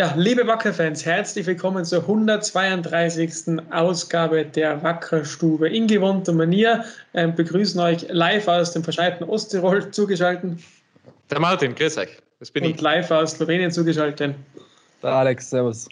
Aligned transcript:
Ja, 0.00 0.14
liebe 0.16 0.46
Wacker-Fans, 0.46 1.04
herzlich 1.04 1.44
willkommen 1.44 1.84
zur 1.84 2.00
132. 2.00 3.60
Ausgabe 3.70 4.46
der 4.46 4.82
Wackerstube. 4.82 5.68
In 5.68 5.86
gewohnter 5.86 6.32
Manier 6.32 6.86
äh, 7.12 7.28
begrüßen 7.28 7.78
euch 7.78 8.06
live 8.08 8.48
aus 8.48 8.72
dem 8.72 8.82
verschneiten 8.82 9.28
Osttirol 9.28 9.90
zugeschaltet. 9.90 10.58
Der 11.30 11.38
Martin, 11.38 11.74
grüß 11.74 11.98
euch. 11.98 12.16
Das 12.38 12.50
bin 12.50 12.64
Und 12.64 12.76
ich. 12.76 12.80
live 12.80 13.10
aus 13.10 13.32
Slowenien 13.32 13.70
zugeschaltet. 13.70 14.36
Der 15.02 15.10
Alex, 15.10 15.50
servus. 15.50 15.86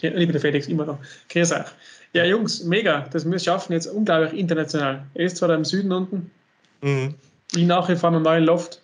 Liebe 0.00 0.32
der 0.32 0.40
Felix, 0.40 0.66
immer 0.66 0.86
noch. 0.86 0.98
Grüß 1.28 1.52
euch. 1.52 1.66
Ja, 2.12 2.24
Jungs, 2.24 2.64
mega. 2.64 3.06
Das 3.12 3.24
wir 3.24 3.38
schaffen 3.38 3.72
jetzt 3.72 3.86
unglaublich 3.86 4.32
international. 4.32 5.04
Er 5.14 5.26
ist 5.26 5.36
zwar 5.36 5.50
da 5.50 5.54
im 5.54 5.64
Süden 5.64 5.92
unten. 5.92 6.28
Mhm. 6.82 7.14
Ich 7.54 7.62
nachher 7.62 7.96
vor 7.96 8.10
einem 8.10 8.24
neuen 8.24 8.46
Loft. 8.46 8.82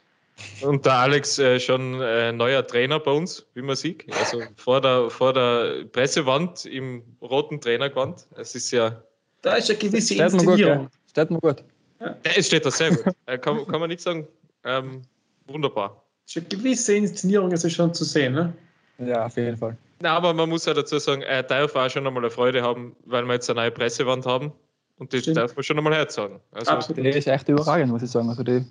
Und 0.63 0.85
der 0.85 0.95
Alex 0.95 1.39
äh, 1.39 1.59
schon 1.59 2.01
äh, 2.01 2.33
neuer 2.33 2.67
Trainer 2.67 3.01
bei 3.01 3.11
uns, 3.11 3.47
wie 3.55 3.63
man 3.63 3.77
sieht. 3.77 4.05
Also 4.19 4.43
vor 4.57 4.81
der, 4.81 5.11
vor 5.11 5.33
der 5.33 5.85
Pressewand 5.93 6.67
im 6.67 7.03
roten 7.23 7.61
Trainergewand. 7.61 8.27
Es 8.37 8.55
ist 8.55 8.71
ja. 8.71 9.03
Da 9.43 9.55
ist 9.55 9.71
eine 9.71 9.79
gewisse 9.79 10.15
steht 10.15 10.33
Inszenierung. 10.33 10.85
Gut. 10.85 10.93
Steht 11.11 11.31
mir 11.31 11.41
gut. 11.41 11.65
Ja. 12.01 12.17
Es 12.23 12.47
steht 12.47 12.67
da 12.67 12.71
sehr 12.71 12.91
gut. 12.91 13.15
Äh, 13.27 13.39
kann, 13.39 13.67
kann 13.67 13.81
man 13.81 13.89
nicht 13.89 14.01
sagen. 14.01 14.27
Ähm, 14.65 15.03
wunderbar. 15.47 16.03
Es 16.27 16.37
ist 16.37 16.43
eine 16.43 16.49
gewisse 16.49 16.95
Inszenierung 16.95 17.51
ist 17.53 17.71
schon 17.73 17.93
zu 17.93 18.05
sehen, 18.05 18.35
ne? 18.35 18.53
Ja, 18.99 19.27
auf 19.27 19.37
jeden 19.37 19.57
Fall. 19.57 19.77
Na, 20.01 20.17
aber 20.17 20.33
man 20.33 20.49
muss 20.49 20.67
ja 20.67 20.75
dazu 20.75 20.99
sagen, 20.99 21.23
er 21.23 21.43
darf 21.43 21.75
auch 21.75 21.91
schon 21.91 22.07
einmal 22.07 22.23
eine 22.23 22.31
Freude 22.31 22.63
haben, 22.63 22.95
weil 23.07 23.25
wir 23.25 23.35
jetzt 23.35 23.51
eine 23.51 23.61
neue 23.61 23.71
Pressewand 23.71 24.27
haben. 24.27 24.53
Und 24.99 25.13
das 25.13 25.23
Stimmt. 25.23 25.39
darf 25.39 25.57
man 25.57 25.63
schon 25.63 25.79
einmal 25.79 25.95
herzagen. 25.95 26.41
Also, 26.53 26.71
Absolut. 26.71 27.05
Die 27.05 27.09
ist 27.09 27.27
echt 27.27 27.49
überragend, 27.49 27.91
muss 27.91 28.03
ich 28.03 28.11
sagen. 28.11 28.29
Also 28.29 28.43
die 28.43 28.65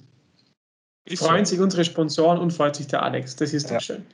freuen 1.17 1.45
so. 1.45 1.51
sich 1.51 1.59
unsere 1.59 1.83
Sponsoren 1.85 2.37
und 2.39 2.51
freut 2.51 2.75
sich 2.75 2.87
der 2.87 3.03
Alex. 3.03 3.35
Das 3.35 3.53
ist 3.53 3.69
ja. 3.69 3.79
schön. 3.79 4.05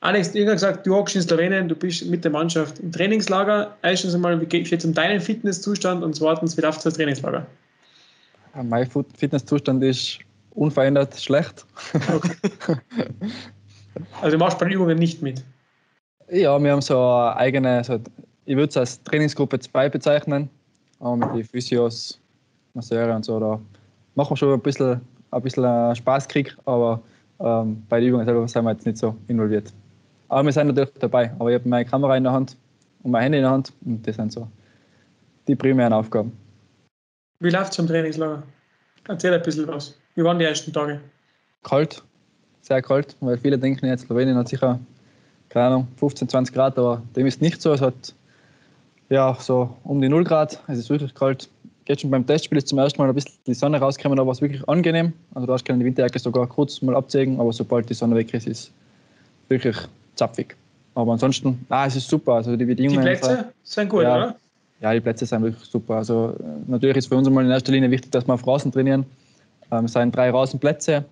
Alex, 0.00 0.30
du 0.32 0.44
hast 0.44 0.52
gesagt, 0.52 0.86
du 0.86 0.94
hockst 0.94 1.16
in 1.16 1.22
Slowenien, 1.22 1.68
du 1.68 1.74
bist 1.74 2.06
mit 2.06 2.22
der 2.22 2.30
Mannschaft 2.30 2.78
im 2.78 2.92
Trainingslager. 2.92 3.76
Erstens 3.82 4.14
einmal, 4.14 4.40
wie 4.40 4.46
geht 4.46 4.72
es 4.72 4.84
um 4.84 4.94
deinen 4.94 5.20
Fitnesszustand 5.20 6.04
und 6.04 6.14
zweitens, 6.14 6.56
wie 6.56 6.60
läuft 6.60 6.86
das 6.86 6.94
Trainingslager? 6.94 7.44
Mein 8.62 8.88
Fitnesszustand 9.16 9.82
ist 9.82 10.20
unverändert 10.54 11.20
schlecht. 11.20 11.66
Okay. 12.14 12.36
also 14.20 14.36
du 14.36 14.38
machst 14.38 14.58
bei 14.58 14.66
den 14.66 14.74
Übungen 14.74 14.98
nicht 14.98 15.20
mit? 15.20 15.42
Ja, 16.30 16.58
wir 16.62 16.72
haben 16.72 16.82
so 16.82 17.00
eine 17.00 17.36
eigene, 17.36 17.82
so, 17.82 17.98
ich 18.44 18.56
würde 18.56 18.68
es 18.68 18.76
als 18.76 19.02
Trainingsgruppe 19.02 19.58
2 19.58 19.88
bezeichnen, 19.88 20.48
aber 21.00 21.16
mit 21.16 21.34
den 21.34 21.44
Physios, 21.44 22.20
Masseure 22.74 23.14
und 23.14 23.24
so, 23.24 23.40
da 23.40 23.60
machen 24.14 24.30
wir 24.30 24.36
schon 24.36 24.52
ein 24.52 24.60
bisschen 24.60 25.00
ein 25.30 25.42
bisschen 25.42 25.64
äh, 25.64 25.94
Spaß 25.94 26.28
kriege, 26.28 26.52
aber 26.64 27.02
ähm, 27.40 27.82
bei 27.88 28.00
den 28.00 28.08
Übungen 28.08 28.24
selber 28.24 28.46
sind 28.48 28.64
wir 28.64 28.72
jetzt 28.72 28.86
nicht 28.86 28.98
so 28.98 29.16
involviert. 29.28 29.72
Aber 30.28 30.44
wir 30.44 30.52
sind 30.52 30.68
natürlich 30.68 30.90
dabei. 30.98 31.32
Aber 31.38 31.50
ich 31.50 31.58
habe 31.58 31.68
meine 31.68 31.84
Kamera 31.84 32.16
in 32.16 32.24
der 32.24 32.32
Hand 32.32 32.56
und 33.02 33.10
mein 33.10 33.22
Handy 33.22 33.38
in 33.38 33.44
der 33.44 33.50
Hand 33.50 33.72
und 33.84 34.06
das 34.06 34.16
sind 34.16 34.32
so 34.32 34.48
die 35.46 35.56
primären 35.56 35.92
Aufgaben. 35.92 36.36
Wie 37.40 37.50
läuft 37.50 37.72
es 37.72 37.78
im 37.78 37.86
Trainingslager? 37.86 38.42
Erzähl 39.06 39.32
ein 39.32 39.42
bisschen 39.42 39.66
was. 39.68 39.98
Wie 40.14 40.24
waren 40.24 40.38
die 40.38 40.44
ersten 40.44 40.72
Tage? 40.72 41.00
Kalt, 41.62 42.02
sehr 42.60 42.82
kalt, 42.82 43.16
weil 43.20 43.38
viele 43.38 43.58
denken 43.58 43.86
jetzt, 43.86 44.06
Slowenien 44.06 44.36
hat 44.36 44.48
sicher, 44.48 44.78
keine 45.48 45.66
Ahnung, 45.66 45.88
15, 45.96 46.28
20 46.28 46.54
Grad, 46.54 46.78
aber 46.78 47.02
dem 47.16 47.26
ist 47.26 47.40
nicht 47.40 47.62
so. 47.62 47.72
Es 47.72 47.80
hat 47.80 48.14
ja 49.08 49.34
so 49.40 49.76
um 49.84 50.00
die 50.00 50.08
0 50.08 50.24
Grad, 50.24 50.62
es 50.66 50.78
ist 50.78 50.90
wirklich 50.90 51.14
kalt 51.14 51.48
jetzt 51.88 52.02
schon 52.02 52.10
beim 52.10 52.26
Testspiel 52.26 52.58
ist 52.58 52.68
zum 52.68 52.78
ersten 52.78 53.00
Mal 53.00 53.08
ein 53.08 53.14
bisschen 53.14 53.34
die 53.46 53.54
Sonne 53.54 53.78
rausgekommen, 53.78 54.18
war 54.18 54.28
es 54.28 54.40
wirklich 54.40 54.66
angenehm. 54.68 55.12
Also 55.34 55.46
da 55.46 55.54
hast 55.54 55.64
du 55.64 55.72
die 55.72 55.84
Winterjacke 55.84 56.18
sogar 56.18 56.46
kurz 56.46 56.80
mal 56.82 56.94
abzeigen, 56.94 57.40
aber 57.40 57.52
sobald 57.52 57.88
die 57.88 57.94
Sonne 57.94 58.14
weg 58.14 58.32
ist, 58.34 58.46
ist 58.46 58.58
es 58.58 58.72
wirklich 59.48 59.76
zapfig. 60.14 60.54
Aber 60.94 61.12
ansonsten, 61.12 61.64
ah, 61.68 61.86
es 61.86 61.96
ist 61.96 62.08
super. 62.08 62.34
Also 62.34 62.56
die 62.56 62.64
Bedingungen. 62.64 63.00
Die 63.00 63.06
Plätze 63.06 63.46
sind 63.62 63.88
gut, 63.88 64.02
ja, 64.02 64.16
oder? 64.16 64.36
Ja, 64.80 64.92
die 64.92 65.00
Plätze 65.00 65.26
sind 65.26 65.42
wirklich 65.42 65.64
super. 65.64 65.96
Also 65.96 66.36
äh, 66.38 66.70
natürlich 66.70 66.98
ist 66.98 67.06
für 67.06 67.16
uns 67.16 67.28
mal 67.30 67.44
in 67.44 67.50
erster 67.50 67.72
Linie 67.72 67.90
wichtig, 67.90 68.10
dass 68.12 68.26
wir 68.26 68.34
auf 68.34 68.46
Rasen 68.46 68.70
trainieren. 68.70 69.06
Ähm, 69.70 69.86
es 69.86 69.92
sind 69.92 70.14
drei 70.14 70.30
Rasenplätze. 70.30 71.04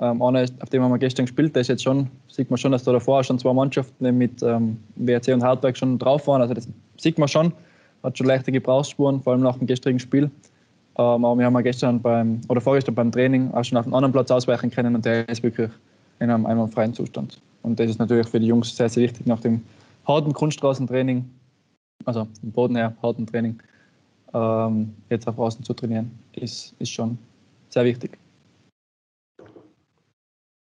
Ähm, 0.00 0.22
einer, 0.22 0.44
auf 0.60 0.68
dem 0.70 0.82
haben 0.82 0.90
wir 0.90 0.98
gestern 0.98 1.26
gespielt, 1.26 1.54
da 1.54 1.60
ist 1.60 1.68
jetzt 1.68 1.84
schon, 1.84 2.10
sieht 2.28 2.50
man 2.50 2.58
schon, 2.58 2.72
dass 2.72 2.82
da 2.82 2.92
davor 2.92 3.22
schon 3.22 3.38
zwei 3.38 3.52
Mannschaften 3.52 4.18
mit 4.18 4.42
ähm, 4.42 4.76
WRC 4.96 5.28
und 5.28 5.42
Hartberg 5.42 5.76
schon 5.76 5.98
drauf 5.98 6.26
waren. 6.26 6.42
Also 6.42 6.52
das 6.52 6.68
sieht 6.98 7.16
man 7.18 7.28
schon 7.28 7.52
hat 8.04 8.16
schon 8.16 8.26
leichte 8.26 8.52
Gebrauchsspuren, 8.52 9.20
vor 9.20 9.32
allem 9.32 9.42
nach 9.42 9.58
dem 9.58 9.66
gestrigen 9.66 9.98
Spiel. 9.98 10.30
Ähm, 10.96 11.24
aber 11.24 11.36
wir 11.38 11.46
haben 11.46 11.54
ja 11.54 11.60
gestern 11.62 12.00
beim, 12.00 12.40
oder 12.48 12.60
vorgestern 12.60 12.94
beim 12.94 13.10
Training 13.10 13.52
auch 13.52 13.64
schon 13.64 13.78
auf 13.78 13.86
einen 13.86 13.94
anderen 13.94 14.12
Platz 14.12 14.30
ausweichen 14.30 14.70
können 14.70 14.94
und 14.94 15.04
der 15.04 15.28
ist 15.28 15.42
wirklich 15.42 15.70
in 16.20 16.30
einem 16.30 16.46
einwandfreien 16.46 16.94
Zustand. 16.94 17.40
Und 17.62 17.80
das 17.80 17.90
ist 17.90 17.98
natürlich 17.98 18.28
für 18.28 18.38
die 18.38 18.46
Jungs 18.46 18.76
sehr, 18.76 18.88
sehr 18.88 19.02
wichtig 19.02 19.26
nach 19.26 19.40
dem 19.40 19.62
harten 20.06 20.32
Kunststraßentraining, 20.32 21.28
also 22.04 22.28
im 22.42 22.52
Boden 22.52 22.76
her 22.76 22.94
harten 23.02 23.26
Training, 23.26 23.58
ähm, 24.34 24.94
jetzt 25.10 25.26
auf 25.26 25.38
Außen 25.38 25.64
zu 25.64 25.72
trainieren, 25.74 26.10
ist, 26.32 26.74
ist 26.78 26.90
schon 26.90 27.18
sehr 27.70 27.84
wichtig. 27.84 28.18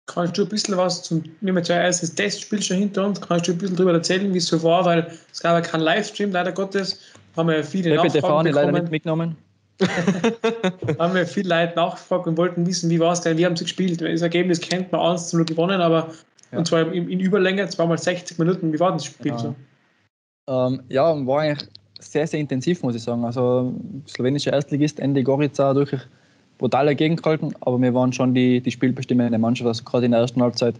Kannst 0.05 0.37
du 0.37 0.43
ein 0.43 0.49
bisschen 0.49 0.77
was 0.77 1.01
zum, 1.01 1.23
wir 1.41 1.55
haben 1.55 1.63
ja 1.63 1.81
erstes 1.81 2.13
Testspiel 2.13 2.61
schon 2.61 2.77
hinter 2.77 3.07
uns, 3.07 3.19
kannst 3.19 3.47
du 3.47 3.53
ein 3.53 3.57
bisschen 3.57 3.75
darüber 3.75 3.93
erzählen, 3.93 4.31
wie 4.33 4.37
es 4.37 4.47
so 4.47 4.61
war, 4.61 4.85
weil 4.85 5.11
es 5.31 5.39
gab 5.39 5.53
ja 5.53 5.61
keinen 5.61 5.81
Livestream, 5.81 6.31
leider 6.31 6.51
Gottes, 6.51 6.99
haben 7.35 7.49
wir 7.49 7.63
viele 7.63 7.91
ich 7.91 7.95
Nachfragen 7.95 8.43
bekommen. 8.43 8.53
leider 8.53 8.71
nicht 8.71 8.91
mitgenommen. 8.91 9.37
haben 10.99 11.15
wir 11.15 11.25
viele 11.25 11.49
Leute 11.49 11.75
nachgefragt 11.75 12.27
und 12.27 12.37
wollten 12.37 12.65
wissen, 12.65 12.89
wie 12.89 12.99
war 12.99 13.13
es 13.13 13.21
denn, 13.21 13.37
wie 13.37 13.45
haben 13.45 13.55
sie 13.55 13.63
gespielt. 13.63 14.01
Das 14.01 14.21
Ergebnis 14.21 14.61
kennt 14.61 14.91
man 14.91 15.01
1 15.01 15.29
zu 15.29 15.37
0 15.37 15.45
gewonnen, 15.45 15.81
aber 15.81 16.09
ja. 16.51 16.59
und 16.59 16.67
zwar 16.67 16.91
in, 16.93 17.09
in, 17.09 17.19
Überlänge, 17.19 17.67
zweimal 17.67 17.97
60 17.97 18.37
Minuten. 18.37 18.71
Wie 18.71 18.79
war 18.79 18.91
das 18.91 19.05
Spiel 19.05 19.31
ja. 19.31 19.37
so? 19.37 19.55
Ähm, 20.47 20.81
ja, 20.89 21.25
war 21.25 21.41
eigentlich 21.41 21.67
sehr, 21.99 22.27
sehr 22.27 22.39
intensiv, 22.39 22.83
muss 22.83 22.95
ich 22.95 23.03
sagen. 23.03 23.25
Also 23.25 23.73
slowenische 24.07 24.51
Erstligist 24.51 24.99
Ende 24.99 25.23
Gorica 25.23 25.75
wirklich 25.75 26.01
brutal 26.57 26.85
dagegen 26.85 27.15
gehalten, 27.15 27.53
aber 27.61 27.81
wir 27.81 27.93
waren 27.93 28.13
schon 28.13 28.33
die, 28.33 28.61
die 28.61 28.71
spielbestimmende 28.71 29.37
Mannschaft. 29.37 29.67
Also 29.67 29.83
gerade 29.83 30.05
in 30.05 30.11
der 30.11 30.21
ersten 30.21 30.41
Halbzeit 30.41 30.75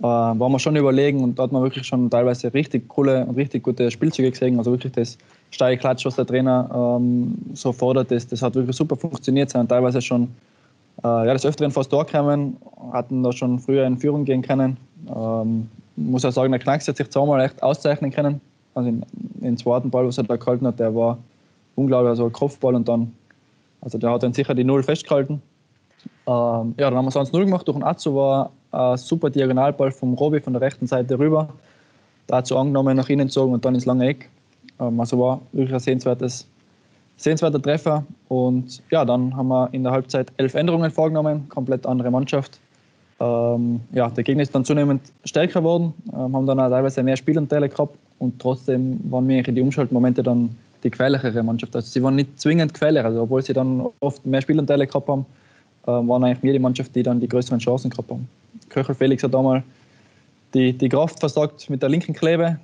waren 0.00 0.38
wir 0.38 0.58
schon 0.58 0.76
überlegen 0.76 1.22
und 1.22 1.38
da 1.38 1.44
hat 1.44 1.52
man 1.52 1.62
wirklich 1.62 1.86
schon 1.86 2.10
teilweise 2.10 2.52
richtig 2.52 2.88
coole 2.88 3.24
und 3.26 3.36
richtig 3.36 3.62
gute 3.62 3.90
Spielzüge 3.90 4.30
gesehen. 4.30 4.58
Also 4.58 4.72
wirklich 4.72 4.92
das 4.92 5.16
steile 5.50 5.76
Klatsch, 5.76 6.04
was 6.04 6.16
der 6.16 6.26
Trainer 6.26 6.68
ähm, 6.98 7.36
so 7.54 7.72
fordert, 7.72 8.10
das, 8.10 8.26
das 8.26 8.42
hat 8.42 8.54
wirklich 8.54 8.76
super 8.76 8.96
funktioniert. 8.96 9.50
Sind 9.50 9.68
teilweise 9.68 10.02
schon 10.02 10.28
äh, 11.02 11.26
ja, 11.26 11.32
des 11.32 11.46
Öfteren 11.46 11.70
fast 11.70 11.92
durchgekommen, 11.92 12.56
hatten 12.92 13.22
da 13.22 13.32
schon 13.32 13.58
früher 13.58 13.86
in 13.86 13.96
Führung 13.98 14.24
gehen 14.24 14.42
können. 14.42 14.76
Ähm, 15.08 15.68
muss 15.96 16.24
auch 16.24 16.32
sagen, 16.32 16.50
der 16.50 16.60
Knacks 16.60 16.88
hat 16.88 16.96
sich 16.96 17.08
zweimal 17.10 17.40
echt 17.40 17.62
auszeichnen 17.62 18.10
können. 18.10 18.40
Also 18.74 18.88
in, 18.88 19.04
den 19.14 19.56
zweiten 19.56 19.90
Ball, 19.90 20.06
was 20.06 20.18
er 20.18 20.24
da 20.24 20.36
gehalten 20.36 20.66
hat, 20.66 20.80
der 20.80 20.94
war 20.94 21.18
unglaublich, 21.76 22.10
also 22.10 22.30
Kopfball 22.30 22.74
und 22.74 22.88
dann, 22.88 23.12
also 23.80 23.98
der 23.98 24.10
hat 24.10 24.22
dann 24.22 24.32
sicher 24.32 24.54
die 24.54 24.64
Null 24.64 24.82
festgehalten. 24.82 25.40
Ähm, 26.26 26.74
ja, 26.78 26.90
dann 26.90 26.96
haben 26.96 27.04
wir 27.04 27.08
es 27.08 27.16
1-0 27.16 27.44
gemacht 27.44 27.68
durch 27.68 27.76
einen 27.76 27.84
Azu, 27.84 28.14
war 28.14 28.50
ein 28.74 28.96
super 28.96 29.30
Diagonalball 29.30 29.90
vom 29.90 30.14
Robi 30.14 30.40
von 30.40 30.52
der 30.52 30.62
rechten 30.62 30.86
Seite 30.86 31.18
rüber. 31.18 31.48
Dazu 32.26 32.56
angenommen, 32.56 32.96
nach 32.96 33.08
innen 33.08 33.26
gezogen 33.28 33.52
und 33.52 33.64
dann 33.64 33.74
ins 33.74 33.86
lange 33.86 34.06
Eck. 34.08 34.28
Ähm, 34.80 34.98
also 34.98 35.18
war 35.18 35.40
wirklich 35.52 35.74
ein 35.74 35.80
sehenswertes, 35.80 36.48
sehenswerter 37.16 37.60
Treffer. 37.60 38.04
Und 38.28 38.82
ja, 38.90 39.04
dann 39.04 39.36
haben 39.36 39.48
wir 39.48 39.68
in 39.72 39.82
der 39.82 39.92
Halbzeit 39.92 40.32
elf 40.36 40.54
Änderungen 40.54 40.90
vorgenommen, 40.90 41.48
komplett 41.48 41.86
andere 41.86 42.10
Mannschaft. 42.10 42.60
Ähm, 43.20 43.80
ja, 43.92 44.08
der 44.08 44.24
Gegner 44.24 44.42
ist 44.42 44.54
dann 44.54 44.64
zunehmend 44.64 45.12
stärker 45.24 45.60
geworden, 45.60 45.94
ähm, 46.12 46.34
haben 46.34 46.46
dann 46.46 46.58
auch 46.58 46.68
teilweise 46.68 47.02
mehr 47.02 47.16
Spielanteile 47.16 47.68
gehabt 47.68 47.96
und 48.18 48.40
trotzdem 48.40 49.00
waren 49.10 49.30
in 49.30 49.54
die 49.54 49.60
Umschaltmomente 49.60 50.22
dann 50.22 50.56
die 50.82 50.90
gefährlichere 50.90 51.42
Mannschaft. 51.42 51.76
Also 51.76 51.88
sie 51.88 52.02
waren 52.02 52.16
nicht 52.16 52.40
zwingend 52.40 52.74
gefährlicher, 52.74 53.06
also 53.06 53.22
obwohl 53.22 53.42
sie 53.42 53.52
dann 53.52 53.86
oft 54.00 54.26
mehr 54.26 54.42
Spielanteile 54.42 54.86
gehabt 54.86 55.08
haben, 55.08 55.22
äh, 55.22 55.43
waren 55.92 56.24
eigentlich 56.24 56.42
wir 56.42 56.52
die 56.52 56.58
Mannschaft, 56.58 56.94
die 56.94 57.02
dann 57.02 57.20
die 57.20 57.28
größeren 57.28 57.58
Chancen 57.58 57.90
gehabt 57.90 58.10
haben. 58.10 58.28
Köchel 58.68 58.94
Felix 58.94 59.22
hat 59.22 59.34
einmal 59.34 59.62
die, 60.54 60.72
die 60.72 60.88
Kraft 60.88 61.20
versagt 61.20 61.68
mit 61.68 61.82
der 61.82 61.88
linken 61.88 62.14
Klebe 62.14 62.58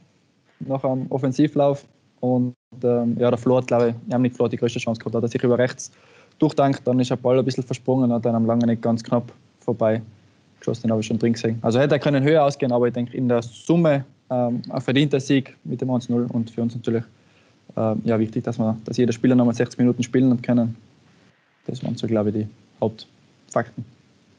nach 0.61 0.85
einem 0.85 1.07
Offensivlauf. 1.11 1.85
Und 2.21 2.55
ähm, 2.83 3.17
ja, 3.19 3.31
der 3.31 3.39
Flo 3.39 3.57
hat, 3.57 3.67
glaube 3.67 3.95
ich, 4.09 4.19
nicht 4.19 4.37
Flo 4.37 4.47
die 4.49 4.57
größte 4.57 4.79
Chance 4.79 4.99
gehabt, 4.99 5.15
hat 5.17 5.23
er 5.23 5.29
sich 5.29 5.43
über 5.43 5.59
rechts 5.59 5.91
durchdenkt, 6.39 6.87
dann 6.87 6.99
ist 7.01 7.11
der 7.11 7.17
Ball 7.17 7.39
ein 7.39 7.45
bisschen 7.45 7.65
versprungen 7.65 8.11
und 8.11 8.25
dann 8.25 8.35
am 8.35 8.47
lange 8.47 8.67
nicht 8.67 8.83
ganz 8.83 9.03
knapp 9.03 9.33
vorbei 9.61 10.01
geschossen, 10.59 10.83
den 10.83 10.91
habe 10.91 11.01
ich 11.01 11.07
schon 11.07 11.19
drin 11.19 11.33
gesehen. 11.33 11.59
Also 11.63 11.79
hätte 11.79 11.95
er 11.95 11.99
können 11.99 12.23
höher 12.23 12.45
ausgehen, 12.45 12.73
aber 12.73 12.89
ich 12.89 12.95
denke 12.95 13.17
in 13.17 13.29
der 13.29 13.43
Summe 13.43 14.05
ähm, 14.31 14.63
ein 14.69 14.81
verdienter 14.81 15.21
Sieg 15.21 15.57
mit 15.65 15.81
dem 15.81 15.91
1-0 15.91 16.31
und 16.31 16.51
für 16.51 16.63
uns 16.63 16.75
natürlich 16.75 17.05
ähm, 17.77 18.01
ja, 18.05 18.19
wichtig, 18.19 18.45
dass, 18.45 18.59
wir, 18.59 18.77
dass 18.85 18.97
jeder 18.97 19.13
Spieler 19.13 19.35
nochmal 19.35 19.55
60 19.55 19.79
Minuten 19.79 20.03
spielen 20.03 20.41
können. 20.43 20.77
Das 21.67 21.83
waren 21.85 21.97
so, 21.97 22.07
glaube 22.07 22.31
ich, 22.31 22.35
die 22.37 22.47
Hauptfakten. 22.81 23.85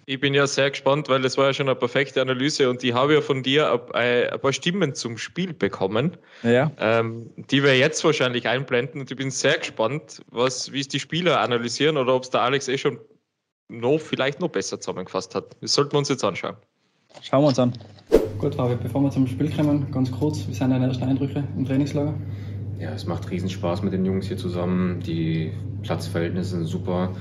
Ich 0.06 0.20
bin 0.20 0.34
ja 0.34 0.46
sehr 0.48 0.70
gespannt, 0.72 1.08
weil 1.10 1.22
das 1.22 1.38
war 1.38 1.46
ja 1.46 1.54
schon 1.54 1.70
eine 1.70 1.76
perfekte 1.76 2.22
Analyse 2.22 2.70
und 2.70 2.84
ich 2.84 2.94
habe 2.94 3.14
ja 3.14 3.22
von 3.22 3.44
dir 3.44 3.80
ein 3.94 4.40
paar 4.42 4.52
Stimmen 4.52 4.94
zum 4.94 5.18
Spiel 5.18 5.54
bekommen, 5.54 6.18
ja. 6.44 6.72
ähm, 6.80 7.30
die 7.50 7.64
wir 7.64 7.78
jetzt 7.78 8.04
wahrscheinlich 8.04 8.48
einblenden. 8.48 9.00
Und 9.00 9.12
ich 9.12 9.16
bin 9.16 9.32
sehr 9.32 9.58
gespannt, 9.58 10.22
was, 10.30 10.72
wie 10.74 10.82
es 10.82 10.88
die 10.88 11.00
Spieler 11.00 11.40
analysieren 11.40 11.98
oder 11.98 12.16
ob 12.16 12.24
es 12.24 12.30
der 12.30 12.42
Alex 12.42 12.68
eh 12.68 12.78
schon 12.78 13.00
noch, 13.70 14.00
vielleicht 14.00 14.42
noch 14.42 14.50
besser 14.50 14.82
zusammengefasst 14.82 15.34
hat. 15.36 15.56
Das 15.62 15.74
sollten 15.74 15.94
wir 15.94 16.00
uns 16.00 16.10
jetzt 16.10 16.24
anschauen. 16.24 16.58
Schauen 17.22 17.44
wir 17.44 17.48
uns 17.50 17.60
an. 17.60 17.74
Gut, 18.38 18.56
Fabi, 18.56 18.76
bevor 18.82 19.02
wir 19.02 19.12
zum 19.12 19.28
Spiel 19.28 19.50
kommen, 19.52 19.90
ganz 19.92 20.12
kurz, 20.12 20.48
wie 20.48 20.54
sind 20.54 20.72
deine 20.72 20.88
ersten 20.88 21.04
Eindrücke 21.04 21.44
im 21.56 21.64
Trainingslager? 21.64 22.16
Ja, 22.80 22.92
es 22.92 23.06
macht 23.06 23.30
riesen 23.30 23.50
Spaß 23.50 23.84
mit 23.84 23.94
den 23.94 24.04
Jungs 24.04 24.28
hier 24.28 24.38
zusammen. 24.38 25.00
Die 25.02 25.54
Platzverhältnisse 25.84 26.58
sind 26.58 26.66
super. 26.66 27.16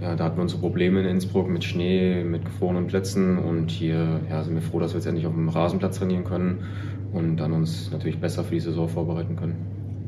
Ja, 0.00 0.16
da 0.16 0.24
hatten 0.24 0.36
wir 0.36 0.42
unsere 0.42 0.60
Probleme 0.60 1.00
in 1.00 1.06
Innsbruck 1.06 1.48
mit 1.48 1.64
Schnee, 1.64 2.24
mit 2.24 2.44
gefrorenen 2.44 2.86
Plätzen 2.86 3.38
und 3.38 3.70
hier 3.70 4.20
ja, 4.28 4.42
sind 4.42 4.54
wir 4.54 4.62
froh, 4.62 4.80
dass 4.80 4.92
wir 4.92 4.98
jetzt 4.98 5.06
endlich 5.06 5.26
auf 5.26 5.32
dem 5.32 5.48
Rasenplatz 5.48 5.98
trainieren 5.98 6.24
können 6.24 6.64
und 7.12 7.36
dann 7.36 7.52
uns 7.52 7.90
natürlich 7.90 8.18
besser 8.18 8.44
für 8.44 8.54
die 8.54 8.60
Saison 8.60 8.88
vorbereiten 8.88 9.36
können. 9.36 9.54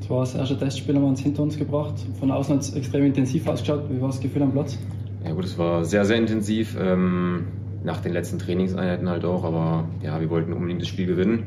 Das 0.01 0.11
war 0.11 0.21
das 0.21 0.35
erste 0.35 0.59
Testspiel, 0.59 0.95
haben 0.95 1.03
wir 1.03 1.09
uns 1.09 1.21
hinter 1.21 1.43
uns 1.43 1.57
gebracht. 1.57 1.95
Von 2.21 2.31
außen 2.31 2.55
hat 2.55 2.63
es 2.63 2.75
extrem 2.75 3.07
intensiv 3.07 3.47
ausgeschaut. 3.47 3.85
Wie 3.89 4.01
war 4.01 4.09
das 4.09 4.21
Gefühl 4.21 4.43
am 4.43 4.53
Platz? 4.53 4.79
Ja 5.25 5.33
gut, 5.33 5.45
es 5.45 5.57
war 5.57 5.85
sehr, 5.85 6.05
sehr 6.05 6.17
intensiv. 6.17 6.77
Ähm, 6.79 7.47
nach 7.83 8.01
den 8.01 8.13
letzten 8.13 8.39
Trainingseinheiten 8.39 9.09
halt 9.09 9.25
auch, 9.25 9.45
aber 9.45 9.89
ja, 10.03 10.21
wir 10.21 10.29
wollten 10.29 10.53
unbedingt 10.53 10.83
das 10.83 10.89
Spiel 10.89 11.07
gewinnen. 11.07 11.45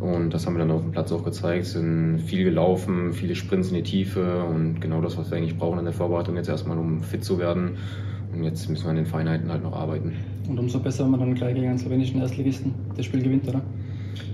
Und 0.00 0.32
das 0.32 0.46
haben 0.46 0.54
wir 0.54 0.60
dann 0.60 0.70
auf 0.70 0.82
dem 0.82 0.92
Platz 0.92 1.10
auch 1.10 1.24
gezeigt. 1.24 1.64
Es 1.64 1.72
sind 1.72 2.20
viel 2.20 2.44
gelaufen, 2.44 3.12
viele 3.12 3.34
Sprints 3.34 3.70
in 3.70 3.74
die 3.74 3.82
Tiefe 3.82 4.44
und 4.44 4.80
genau 4.80 5.00
das, 5.00 5.18
was 5.18 5.30
wir 5.30 5.38
eigentlich 5.38 5.58
brauchen 5.58 5.78
in 5.80 5.84
der 5.84 5.94
Vorbereitung 5.94 6.36
jetzt 6.36 6.48
erstmal, 6.48 6.78
um 6.78 7.02
fit 7.02 7.24
zu 7.24 7.38
werden. 7.38 7.78
Und 8.32 8.44
jetzt 8.44 8.68
müssen 8.68 8.84
wir 8.84 8.90
an 8.90 8.96
den 8.96 9.06
Feinheiten 9.06 9.50
halt 9.50 9.62
noch 9.62 9.72
arbeiten. 9.72 10.12
Und 10.48 10.58
umso 10.58 10.78
besser, 10.78 11.04
wenn 11.04 11.12
man 11.12 11.20
dann 11.20 11.34
gleich 11.34 11.54
gegen 11.54 11.68
einen 11.68 11.78
slowenischen 11.78 12.20
Erstligisten 12.20 12.74
das 12.96 13.06
Spiel 13.06 13.22
gewinnt, 13.22 13.48
oder? 13.48 13.62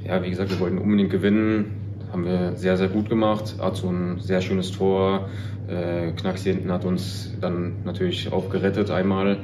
Ja, 0.07 0.23
wie 0.23 0.31
gesagt, 0.31 0.51
wir 0.51 0.61
wollten 0.61 0.79
unbedingt 0.79 1.11
gewinnen. 1.11 1.67
Haben 2.13 2.25
wir 2.27 2.57
sehr, 2.57 2.77
sehr 2.77 2.89
gut 2.89 3.09
gemacht. 3.09 3.57
Azu 3.59 3.89
ein 3.89 4.21
sehr 4.21 4.41
schönes 4.41 4.71
Tor. 4.71 5.29
Äh, 5.67 6.13
Knacks 6.13 6.43
hier 6.43 6.55
hinten 6.55 6.71
hat 6.71 6.85
uns 6.85 7.35
dann 7.41 7.85
natürlich 7.85 8.33
auch 8.33 8.51
gerettet 8.51 8.91
einmal. 8.91 9.39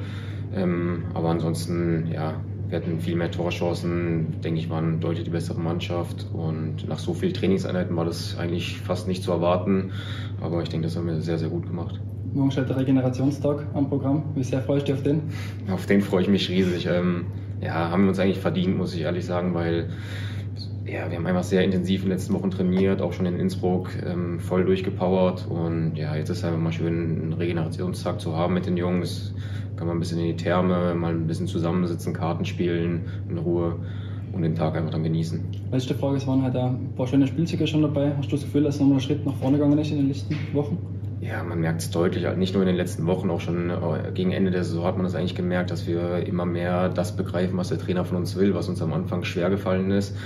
Ähm, 0.53 1.03
aber 1.13 1.29
ansonsten, 1.29 2.09
ja, 2.13 2.35
wir 2.71 2.79
hatten 2.79 3.01
viel 3.01 3.17
mehr 3.17 3.29
Torchancen, 3.29 4.39
denke 4.41 4.61
ich, 4.61 4.69
waren 4.69 5.01
deutlich 5.01 5.25
die 5.25 5.29
bessere 5.29 5.59
Mannschaft. 5.59 6.25
Und 6.31 6.87
nach 6.87 6.99
so 6.99 7.13
vielen 7.13 7.33
Trainingseinheiten 7.33 7.93
war 7.97 8.05
das 8.05 8.37
eigentlich 8.37 8.79
fast 8.79 9.09
nicht 9.09 9.23
zu 9.23 9.31
erwarten. 9.31 9.91
Aber 10.39 10.63
ich 10.63 10.69
denke, 10.69 10.87
das 10.87 10.95
haben 10.95 11.05
wir 11.05 11.19
sehr, 11.19 11.37
sehr 11.37 11.49
gut 11.49 11.67
gemacht. 11.67 11.99
Morgen 12.33 12.49
steht 12.49 12.69
der 12.69 12.77
Regenerationstag 12.77 13.67
am 13.73 13.89
Programm. 13.89 14.23
Wie 14.35 14.43
sehr 14.43 14.61
freust 14.61 14.87
du 14.87 14.93
dich 14.93 14.99
auf 14.99 15.03
den? 15.03 15.21
Auf 15.69 15.85
den 15.85 15.99
freue 15.99 16.21
ich 16.21 16.29
mich 16.29 16.49
riesig. 16.49 16.87
Ähm, 16.87 17.25
ja, 17.59 17.91
haben 17.91 18.03
wir 18.03 18.09
uns 18.09 18.19
eigentlich 18.19 18.39
verdient, 18.39 18.77
muss 18.77 18.95
ich 18.95 19.01
ehrlich 19.01 19.25
sagen, 19.25 19.53
weil 19.53 19.89
ja, 20.91 21.09
wir 21.09 21.17
haben 21.17 21.25
einfach 21.25 21.43
sehr 21.43 21.63
intensiv 21.63 22.03
in 22.03 22.09
den 22.09 22.17
letzten 22.17 22.33
Wochen 22.33 22.51
trainiert, 22.51 23.01
auch 23.01 23.13
schon 23.13 23.25
in 23.25 23.39
Innsbruck 23.39 23.89
ähm, 24.05 24.39
voll 24.39 24.65
durchgepowert. 24.65 25.47
Und 25.47 25.95
ja, 25.95 26.15
jetzt 26.15 26.29
ist 26.29 26.43
einfach 26.43 26.59
mal 26.59 26.73
schön, 26.73 27.21
einen 27.21 27.33
Regenerationstag 27.33 28.19
zu 28.19 28.35
haben 28.35 28.53
mit 28.53 28.65
den 28.65 28.77
Jungs 28.77 29.33
kann 29.81 29.87
man 29.87 29.97
ein 29.97 29.99
bisschen 29.99 30.19
in 30.19 30.27
die 30.27 30.35
Therme, 30.35 30.93
mal 30.93 31.11
ein 31.11 31.25
bisschen 31.25 31.47
zusammensitzen, 31.47 32.13
Karten 32.13 32.45
spielen, 32.45 33.07
in 33.27 33.39
Ruhe 33.39 33.77
und 34.31 34.43
den 34.43 34.53
Tag 34.53 34.75
einfach 34.75 34.91
dann 34.91 35.01
genießen. 35.01 35.43
Letzte 35.71 35.95
Frage, 35.95 36.17
es 36.17 36.27
waren 36.27 36.43
halt 36.43 36.55
ein 36.55 36.93
paar 36.95 37.07
schöne 37.07 37.25
Spielzüge 37.25 37.65
schon 37.65 37.81
dabei. 37.81 38.13
Hast 38.15 38.27
du 38.27 38.35
das 38.35 38.45
Gefühl, 38.45 38.61
dass 38.61 38.79
nochmal 38.79 38.97
ein 38.97 39.01
Schritt 39.01 39.25
nach 39.25 39.33
vorne 39.37 39.57
gegangen 39.57 39.79
ist 39.79 39.89
in 39.89 39.97
den 39.97 40.09
letzten 40.09 40.35
Wochen? 40.53 40.77
Ja, 41.21 41.43
man 41.43 41.59
merkt 41.59 41.81
es 41.81 41.91
deutlich, 41.91 42.25
halt 42.25 42.39
nicht 42.39 42.55
nur 42.55 42.63
in 42.63 42.67
den 42.67 42.75
letzten 42.75 43.05
Wochen, 43.05 43.29
auch 43.29 43.41
schon 43.41 43.69
äh, 43.69 44.11
gegen 44.11 44.31
Ende 44.31 44.49
der 44.49 44.63
Saison 44.63 44.85
hat 44.85 44.95
man 44.95 45.03
das 45.03 45.13
eigentlich 45.13 45.35
gemerkt, 45.35 45.69
dass 45.69 45.85
wir 45.85 46.25
immer 46.25 46.47
mehr 46.47 46.89
das 46.89 47.15
begreifen, 47.15 47.57
was 47.57 47.69
der 47.69 47.77
Trainer 47.77 48.03
von 48.05 48.17
uns 48.17 48.35
will, 48.35 48.55
was 48.55 48.67
uns 48.67 48.81
am 48.81 48.91
Anfang 48.91 49.23
schwer 49.23 49.51
gefallen 49.51 49.91
ist. 49.91 50.17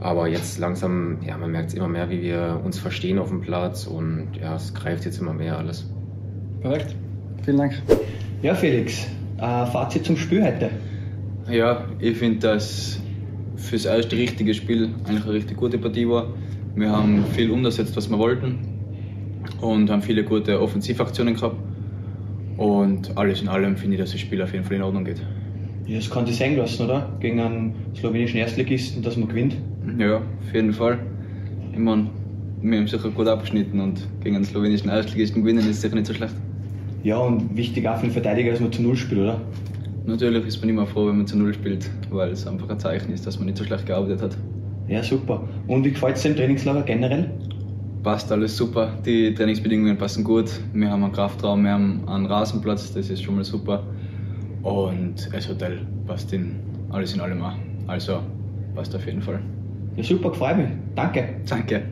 Aber 0.00 0.26
jetzt 0.26 0.58
langsam, 0.58 1.18
ja, 1.24 1.36
man 1.38 1.52
merkt 1.52 1.68
es 1.68 1.74
immer 1.74 1.86
mehr, 1.86 2.10
wie 2.10 2.20
wir 2.20 2.60
uns 2.64 2.80
verstehen 2.80 3.20
auf 3.20 3.28
dem 3.28 3.42
Platz 3.42 3.86
und 3.86 4.30
ja, 4.40 4.56
es 4.56 4.74
greift 4.74 5.04
jetzt 5.04 5.20
immer 5.20 5.34
mehr 5.34 5.56
alles. 5.56 5.88
Perfekt. 6.62 6.96
Vielen 7.44 7.58
Dank. 7.58 7.80
Ja, 8.42 8.56
Felix, 8.56 9.06
äh, 9.36 9.66
Fazit 9.66 10.04
zum 10.04 10.16
Spiel 10.16 10.42
heute. 10.42 10.70
Ja, 11.48 11.84
ich 12.00 12.16
finde, 12.16 12.40
dass 12.40 12.98
fürs 13.54 13.84
erste 13.84 14.16
richtige 14.16 14.52
Spiel 14.54 14.90
eigentlich 15.06 15.24
eine 15.24 15.32
richtig 15.32 15.56
gute 15.58 15.78
Partie 15.78 16.08
war. 16.08 16.26
Wir 16.74 16.90
haben 16.90 17.24
viel 17.34 17.52
umgesetzt, 17.52 17.96
was 17.96 18.10
wir 18.10 18.18
wollten 18.18 18.69
und 19.60 19.90
haben 19.90 20.02
viele 20.02 20.24
gute 20.24 20.60
Offensivaktionen 20.60 21.34
gehabt. 21.34 21.56
Und 22.56 23.16
alles 23.16 23.40
in 23.40 23.48
allem 23.48 23.76
finde 23.76 23.96
ich, 23.96 24.00
dass 24.02 24.12
das 24.12 24.20
Spiel 24.20 24.42
auf 24.42 24.52
jeden 24.52 24.64
Fall 24.64 24.76
in 24.76 24.82
Ordnung 24.82 25.04
geht. 25.04 25.22
Ja, 25.86 25.96
das 25.96 26.10
kann 26.10 26.26
sich 26.26 26.36
sein 26.36 26.56
lassen, 26.56 26.84
oder? 26.84 27.08
Gegen 27.20 27.40
einen 27.40 27.74
slowenischen 27.96 28.38
Erstligisten, 28.38 29.02
dass 29.02 29.16
man 29.16 29.28
gewinnt. 29.28 29.56
Ja, 29.98 30.16
auf 30.16 30.54
jeden 30.54 30.72
Fall. 30.72 30.98
Ich 31.72 31.78
meine, 31.78 32.10
wir 32.62 32.78
haben 32.78 32.86
sicher 32.86 33.10
gut 33.10 33.26
abgeschnitten 33.26 33.80
und 33.80 34.06
gegen 34.22 34.36
einen 34.36 34.44
slowenischen 34.44 34.90
Erstligisten 34.90 35.42
gewinnen 35.42 35.68
ist 35.68 35.80
sicher 35.80 35.94
nicht 35.94 36.06
so 36.06 36.14
schlecht. 36.14 36.34
Ja, 37.02 37.16
und 37.16 37.56
wichtig 37.56 37.88
auch 37.88 37.96
für 37.96 38.06
den 38.06 38.12
Verteidiger, 38.12 38.50
dass 38.50 38.60
man 38.60 38.70
zu 38.70 38.82
Null 38.82 38.96
spielt, 38.96 39.22
oder? 39.22 39.40
Natürlich 40.04 40.46
ist 40.46 40.60
man 40.60 40.68
immer 40.68 40.86
froh, 40.86 41.08
wenn 41.08 41.16
man 41.16 41.26
zu 41.26 41.38
Null 41.38 41.54
spielt, 41.54 41.90
weil 42.10 42.30
es 42.30 42.46
einfach 42.46 42.68
ein 42.68 42.78
Zeichen 42.78 43.12
ist, 43.12 43.26
dass 43.26 43.38
man 43.38 43.46
nicht 43.46 43.56
so 43.56 43.64
schlecht 43.64 43.86
gearbeitet 43.86 44.20
hat. 44.20 44.36
Ja, 44.88 45.02
super. 45.02 45.48
Und 45.66 45.84
wie 45.84 45.90
gefällt 45.90 46.16
es 46.16 46.22
dem 46.22 46.36
Trainingslager 46.36 46.82
generell? 46.82 47.30
Passt 48.02 48.32
alles 48.32 48.56
super. 48.56 48.96
Die 49.04 49.34
Trainingsbedingungen 49.34 49.98
passen 49.98 50.24
gut. 50.24 50.50
Wir 50.72 50.90
haben 50.90 51.04
einen 51.04 51.12
Kraftraum, 51.12 51.64
wir 51.64 51.72
haben 51.72 52.08
einen 52.08 52.26
Rasenplatz, 52.26 52.94
das 52.94 53.10
ist 53.10 53.22
schon 53.22 53.36
mal 53.36 53.44
super. 53.44 53.84
Und 54.62 55.28
das 55.32 55.48
Hotel 55.48 55.86
passt 56.06 56.32
in 56.32 56.58
alles 56.90 57.12
in 57.12 57.20
allem 57.20 57.42
auch. 57.42 57.54
Also 57.86 58.22
passt 58.74 58.94
auf 58.94 59.04
jeden 59.04 59.20
Fall. 59.20 59.42
Ja, 59.96 60.02
super, 60.02 60.30
gefreut 60.30 60.56
mich. 60.56 60.68
Danke. 60.94 61.40
Danke. 61.46 61.82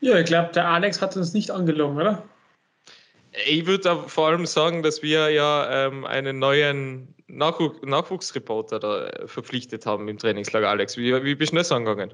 Ja, 0.00 0.18
ich 0.18 0.26
glaube, 0.26 0.50
der 0.54 0.68
Alex 0.68 1.00
hat 1.00 1.16
uns 1.16 1.32
nicht 1.32 1.50
angelogen, 1.50 1.96
oder? 1.96 2.22
Ich 3.46 3.66
würde 3.66 3.96
vor 4.06 4.28
allem 4.28 4.44
sagen, 4.44 4.82
dass 4.82 5.02
wir 5.02 5.30
ja 5.30 5.86
ähm, 5.86 6.04
einen 6.04 6.38
neuen 6.38 7.14
Nachwuch 7.28 7.80
Nachwuchsreporter 7.82 8.78
da 8.78 9.10
verpflichtet 9.26 9.86
haben 9.86 10.08
im 10.08 10.18
Trainingslager. 10.18 10.68
Alex, 10.68 10.96
wie, 10.96 11.24
wie 11.24 11.34
bist 11.34 11.52
du 11.52 11.56
das 11.56 11.70
angegangen? 11.72 12.12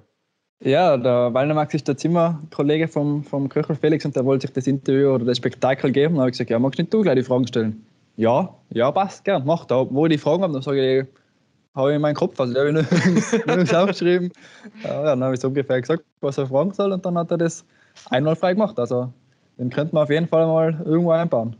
Ja, 0.60 0.96
der 0.96 1.34
Waldner 1.34 1.54
Max 1.54 1.74
ist 1.74 1.86
der 1.86 1.96
Zimmerkollege 1.96 2.88
vom, 2.88 3.22
vom 3.22 3.48
Köchel 3.48 3.76
Felix 3.76 4.04
und 4.06 4.16
der 4.16 4.24
wollte 4.24 4.46
sich 4.46 4.54
das 4.54 4.66
Interview 4.66 5.10
oder 5.10 5.24
das 5.24 5.36
Spektakel 5.36 5.92
geben. 5.92 6.14
Und 6.14 6.20
habe 6.20 6.30
ich 6.30 6.34
gesagt, 6.34 6.50
ja, 6.50 6.58
magst 6.58 6.78
du 6.78 6.82
nicht 6.82 6.94
du 6.94 7.02
gleich 7.02 7.16
die 7.16 7.22
Fragen 7.22 7.46
stellen? 7.46 7.84
Ja, 8.16 8.54
ja, 8.70 8.90
passt, 8.90 9.24
gern, 9.24 9.42
mach 9.44 9.66
da. 9.66 9.86
Wo 9.90 10.06
ich 10.06 10.12
die 10.12 10.18
Fragen 10.18 10.42
habe, 10.42 10.54
dann 10.54 10.62
sage 10.62 11.00
ich, 11.00 11.06
habe 11.74 11.90
ich 11.90 11.96
in 11.96 12.00
meinen 12.00 12.14
Kopf, 12.14 12.40
also 12.40 12.58
habe 12.58 12.70
ich 12.70 13.32
nirgends 13.46 13.74
aufgeschrieben. 13.74 14.32
Ja, 14.82 15.02
dann 15.02 15.22
habe 15.22 15.34
ich 15.34 15.40
so 15.40 15.48
ungefähr 15.48 15.78
gesagt, 15.78 16.02
was 16.22 16.38
er 16.38 16.46
fragen 16.46 16.72
soll 16.72 16.92
und 16.92 17.04
dann 17.04 17.18
hat 17.18 17.30
er 17.30 17.36
das 17.36 17.64
einmal 18.08 18.34
frei 18.34 18.54
gemacht. 18.54 18.78
Also 18.78 19.12
den 19.58 19.68
könnten 19.68 19.94
wir 19.94 20.02
auf 20.04 20.10
jeden 20.10 20.26
Fall 20.26 20.46
mal 20.46 20.82
irgendwo 20.86 21.10
einbauen. 21.10 21.54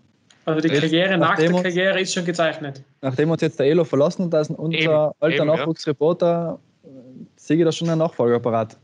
Also 0.47 0.61
die 0.61 0.69
Karriere 0.69 1.11
jetzt, 1.11 1.21
nach 1.21 1.37
der 1.37 1.51
Karriere 1.51 2.01
ist 2.01 2.15
schon 2.15 2.25
gezeichnet. 2.25 2.83
Nachdem 3.03 3.31
uns 3.31 3.43
jetzt 3.43 3.59
der 3.59 3.67
Elo 3.67 3.85
verlassen 3.85 4.27
hat, 4.27 4.35
als 4.35 4.49
unser 4.49 4.79
eben, 4.79 5.13
alter 5.21 5.37
eben, 5.37 5.47
Nachwuchsreporter, 5.47 6.59
ja. 6.85 6.91
sehe 7.35 7.59
ich 7.59 7.65
da 7.65 7.73
schon 7.73 7.91
einen 7.91 7.99
Nachfolgeapparat. 7.99 8.79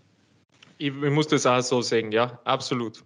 Ich, 0.82 0.88
ich, 0.88 1.10
muss 1.10 1.28
das 1.28 1.46
auch 1.46 1.60
so 1.60 1.80
sehen, 1.80 2.10
ja, 2.10 2.40
absolut. 2.42 3.04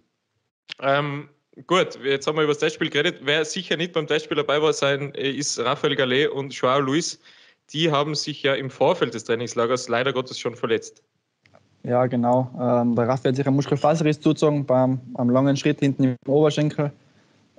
Ähm, 0.81 1.29
gut, 1.67 1.99
jetzt 2.03 2.25
haben 2.25 2.35
wir 2.35 2.43
über 2.43 2.53
das 2.53 2.59
Testspiel 2.59 2.89
geredet. 2.89 3.19
Wer 3.21 3.45
sicher 3.45 3.77
nicht 3.77 3.93
beim 3.93 4.07
Testspiel 4.07 4.37
dabei 4.37 4.59
war, 4.59 4.73
sein, 4.73 5.11
ist 5.11 5.59
Rafael 5.59 5.95
Gallet 5.95 6.31
und 6.31 6.51
Joao 6.55 6.79
Luis. 6.79 7.19
Die 7.71 7.91
haben 7.91 8.15
sich 8.15 8.41
ja 8.41 8.55
im 8.55 8.71
Vorfeld 8.71 9.13
des 9.13 9.25
Trainingslagers 9.25 9.89
leider 9.89 10.11
Gottes 10.11 10.39
schon 10.39 10.55
verletzt. 10.55 11.03
Ja, 11.83 12.07
genau. 12.07 12.49
Ähm, 12.59 12.95
der 12.95 13.07
Raffi 13.07 13.27
hat 13.27 13.35
sich 13.35 13.45
einen 13.45 13.55
Muskelfaserriss 13.55 14.21
zugezogen 14.21 14.65
beim 14.65 14.99
einem 15.13 15.29
langen 15.29 15.55
Schritt 15.55 15.79
hinten 15.79 16.03
im 16.03 16.15
Oberschenkel. 16.25 16.91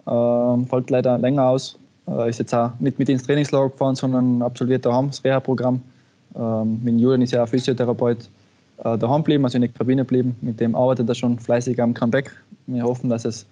Ähm, 0.09 0.67
fällt 0.67 0.91
leider 0.91 1.17
länger 1.19 1.45
aus. 1.45 1.79
Äh, 2.09 2.29
ist 2.29 2.41
jetzt 2.41 2.53
auch 2.55 2.73
nicht 2.81 2.99
mit 2.99 3.09
ins 3.09 3.23
Trainingslager 3.23 3.71
gefahren, 3.71 3.95
sondern 3.95 4.43
absolviert 4.43 4.85
daheim 4.85 5.11
das 5.11 5.23
Reha-Programm. 5.23 5.81
Ähm, 6.35 6.81
mit 6.83 6.99
Julian 6.99 7.23
ist 7.23 7.31
ja 7.33 7.47
Physiotherapeut 7.47 8.29
äh, 8.85 8.99
daheim 8.99 9.23
geblieben, 9.23 9.45
also 9.45 9.57
in 9.57 9.63
der 9.63 9.71
Kabine 9.71 10.03
geblieben. 10.03 10.37
Mit 10.41 10.61
dem 10.61 10.75
arbeitet 10.75 11.09
er 11.09 11.15
schon 11.15 11.39
fleißig 11.39 11.81
am 11.81 11.95
Comeback. 11.95 12.31
Wir 12.67 12.83
hoffen, 12.83 13.11
dass 13.11 13.25
es 13.25 13.47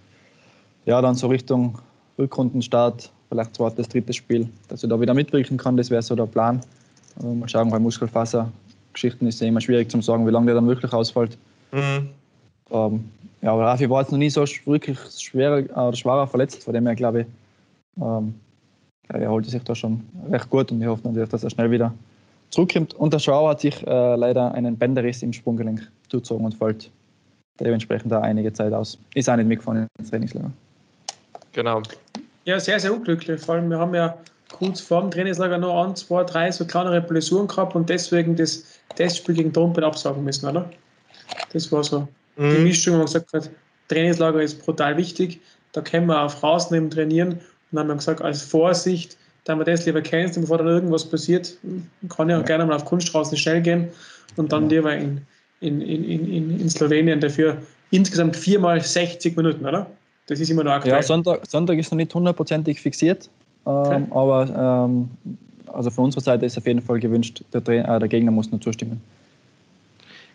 ja 0.85 1.01
dann 1.01 1.15
so 1.15 1.27
Richtung 1.29 1.79
Rückrundenstart, 2.19 3.11
vielleicht 3.29 3.57
zweites, 3.57 3.89
drittes 3.89 4.17
Spiel, 4.17 4.49
dass 4.69 4.83
er 4.83 4.89
da 4.89 5.01
wieder 5.01 5.15
mitwirken 5.15 5.57
kann. 5.57 5.77
Das 5.77 5.91
wäre 5.91 6.03
so 6.03 6.15
der 6.15 6.27
Plan. 6.27 6.61
Äh, 7.23 7.27
mal 7.27 7.49
schauen, 7.49 7.71
weil 7.71 7.81
Muskelfaser 7.81 8.51
Geschichten 8.93 9.27
ist 9.27 9.41
ja 9.41 9.47
immer 9.47 9.61
schwierig 9.61 9.91
zu 9.91 10.01
sagen, 10.01 10.27
wie 10.27 10.31
lange 10.31 10.47
der 10.47 10.55
dann 10.55 10.67
wirklich 10.67 10.93
ausfällt. 10.93 11.37
Mhm. 11.73 12.09
Ähm, 12.71 13.05
ja, 13.43 13.53
aber 13.53 13.65
Rafi 13.65 13.89
war 13.91 14.01
jetzt 14.01 14.11
noch 14.11 14.19
nie 14.19 14.31
so 14.31 14.45
wirklich 14.65 14.99
schwerer 15.19 15.65
oder 15.89 15.97
schwerer 15.97 16.27
verletzt, 16.27 16.65
von 16.65 16.73
dem 16.73 16.87
her 16.87 16.97
glaube 16.97 17.21
ich, 17.21 17.27
ähm, 18.03 18.35
er 19.09 19.31
holt 19.31 19.47
sich 19.47 19.63
da 19.63 19.75
schon 19.75 20.01
recht 20.31 20.51
gut 20.51 20.73
und 20.73 20.81
wir 20.81 20.91
hoffen 20.91 21.03
natürlich, 21.05 21.29
dass 21.29 21.45
er 21.45 21.51
schnell 21.51 21.71
wieder 21.71 21.95
zurückkommt. 22.51 22.95
Und 22.95 23.13
der 23.13 23.19
Schau 23.19 23.49
hat 23.49 23.61
sich 23.61 23.87
äh, 23.87 24.17
leider 24.17 24.53
einen 24.53 24.77
Bänderriss 24.77 25.23
im 25.23 25.33
Sprunggelenk 25.33 25.91
zugezogen 26.09 26.45
und 26.45 26.55
fällt 26.55 26.91
dementsprechend 27.61 28.13
da 28.13 28.21
einige 28.21 28.53
Zeit 28.53 28.73
aus. 28.73 28.99
Ist 29.15 29.29
auch 29.29 29.37
nicht 29.37 29.49
mitgefahren 29.49 29.87
ins 29.99 30.11
Trainingslager. 30.11 30.51
Genau. 31.53 31.83
Ja, 32.45 32.61
sehr, 32.61 32.79
sehr 32.79 32.93
unglücklich. 32.93 33.41
Vor 33.41 33.57
allem, 33.57 33.71
wir 33.71 33.79
haben 33.79 33.95
ja 33.95 34.17
kurz 34.53 34.81
vor 34.81 35.01
dem 35.01 35.11
Trainingslager 35.11 35.59
noch 35.59 35.85
ein, 35.85 35.97
zwei, 35.97 36.25
drei 36.25 36.51
so 36.51 36.65
kleinere 36.65 37.01
Blessuren 37.01 37.49
gehabt 37.49 37.75
und 37.75 37.89
deswegen 37.89 38.37
das 38.37 38.65
Testspiel 38.95 39.35
gegen 39.35 39.53
Trompet 39.53 39.85
absagen 39.85 40.23
müssen, 40.25 40.49
oder? 40.49 40.71
Das 41.53 41.71
war 41.73 41.83
so 41.83 42.07
mhm. 42.37 42.55
die 42.55 42.63
Mischung, 42.63 42.95
wo 42.95 42.99
man 42.99 43.07
gesagt 43.07 43.33
hat, 43.33 43.51
Trainingslager 43.89 44.43
ist 44.43 44.65
brutal 44.65 44.97
wichtig, 44.97 45.41
da 45.73 45.81
können 45.81 46.07
wir 46.07 46.23
auf 46.23 46.43
rausnehmen, 46.43 46.91
trainieren 46.91 47.33
und 47.33 47.41
dann 47.73 47.81
haben 47.81 47.89
wir 47.89 47.97
gesagt, 47.97 48.23
als 48.23 48.43
Vorsicht 48.43 49.17
da 49.47 49.55
man 49.55 49.65
das 49.65 49.87
lieber 49.87 50.03
kennt, 50.03 50.35
bevor 50.35 50.59
dann 50.59 50.67
irgendwas 50.67 51.05
passiert, 51.05 51.57
kann 52.09 52.29
ja, 52.29 52.39
ja. 52.39 52.43
gerne 52.43 52.67
mal 52.67 52.75
auf 52.75 52.85
Kunststraßen 52.85 53.39
schnell 53.39 53.63
gehen 53.63 53.89
und 54.37 54.53
dann 54.53 54.65
ja. 54.65 54.77
lieber 54.77 54.97
in, 54.97 55.21
in, 55.61 55.81
in, 55.81 56.05
in, 56.05 56.61
in 56.61 56.69
Slowenien 56.69 57.21
dafür 57.21 57.57
insgesamt 57.93 58.37
viermal 58.37 58.81
60 58.81 59.37
Minuten, 59.37 59.65
oder? 59.65 59.87
Das 60.27 60.41
ist 60.41 60.51
immer 60.51 60.65
noch 60.65 60.73
aktuell. 60.73 60.97
Ja, 60.97 61.03
Sonntag, 61.03 61.47
Sonntag 61.47 61.79
ist 61.79 61.93
noch 61.93 61.97
nicht 61.97 62.13
hundertprozentig 62.13 62.81
fixiert, 62.81 63.31
ähm, 63.65 63.73
okay. 63.73 64.05
aber 64.11 64.87
ähm, 64.89 65.11
also 65.73 65.91
von 65.91 66.07
unserer 66.07 66.23
Seite 66.23 66.45
ist 66.45 66.59
auf 66.59 66.67
jeden 66.67 66.83
Fall 66.83 66.99
gewünscht, 66.99 67.45
der, 67.53 67.61
äh, 67.69 67.99
der 68.01 68.09
Gegner 68.09 68.33
muss 68.33 68.51
nur 68.51 68.61
zustimmen. 68.61 69.01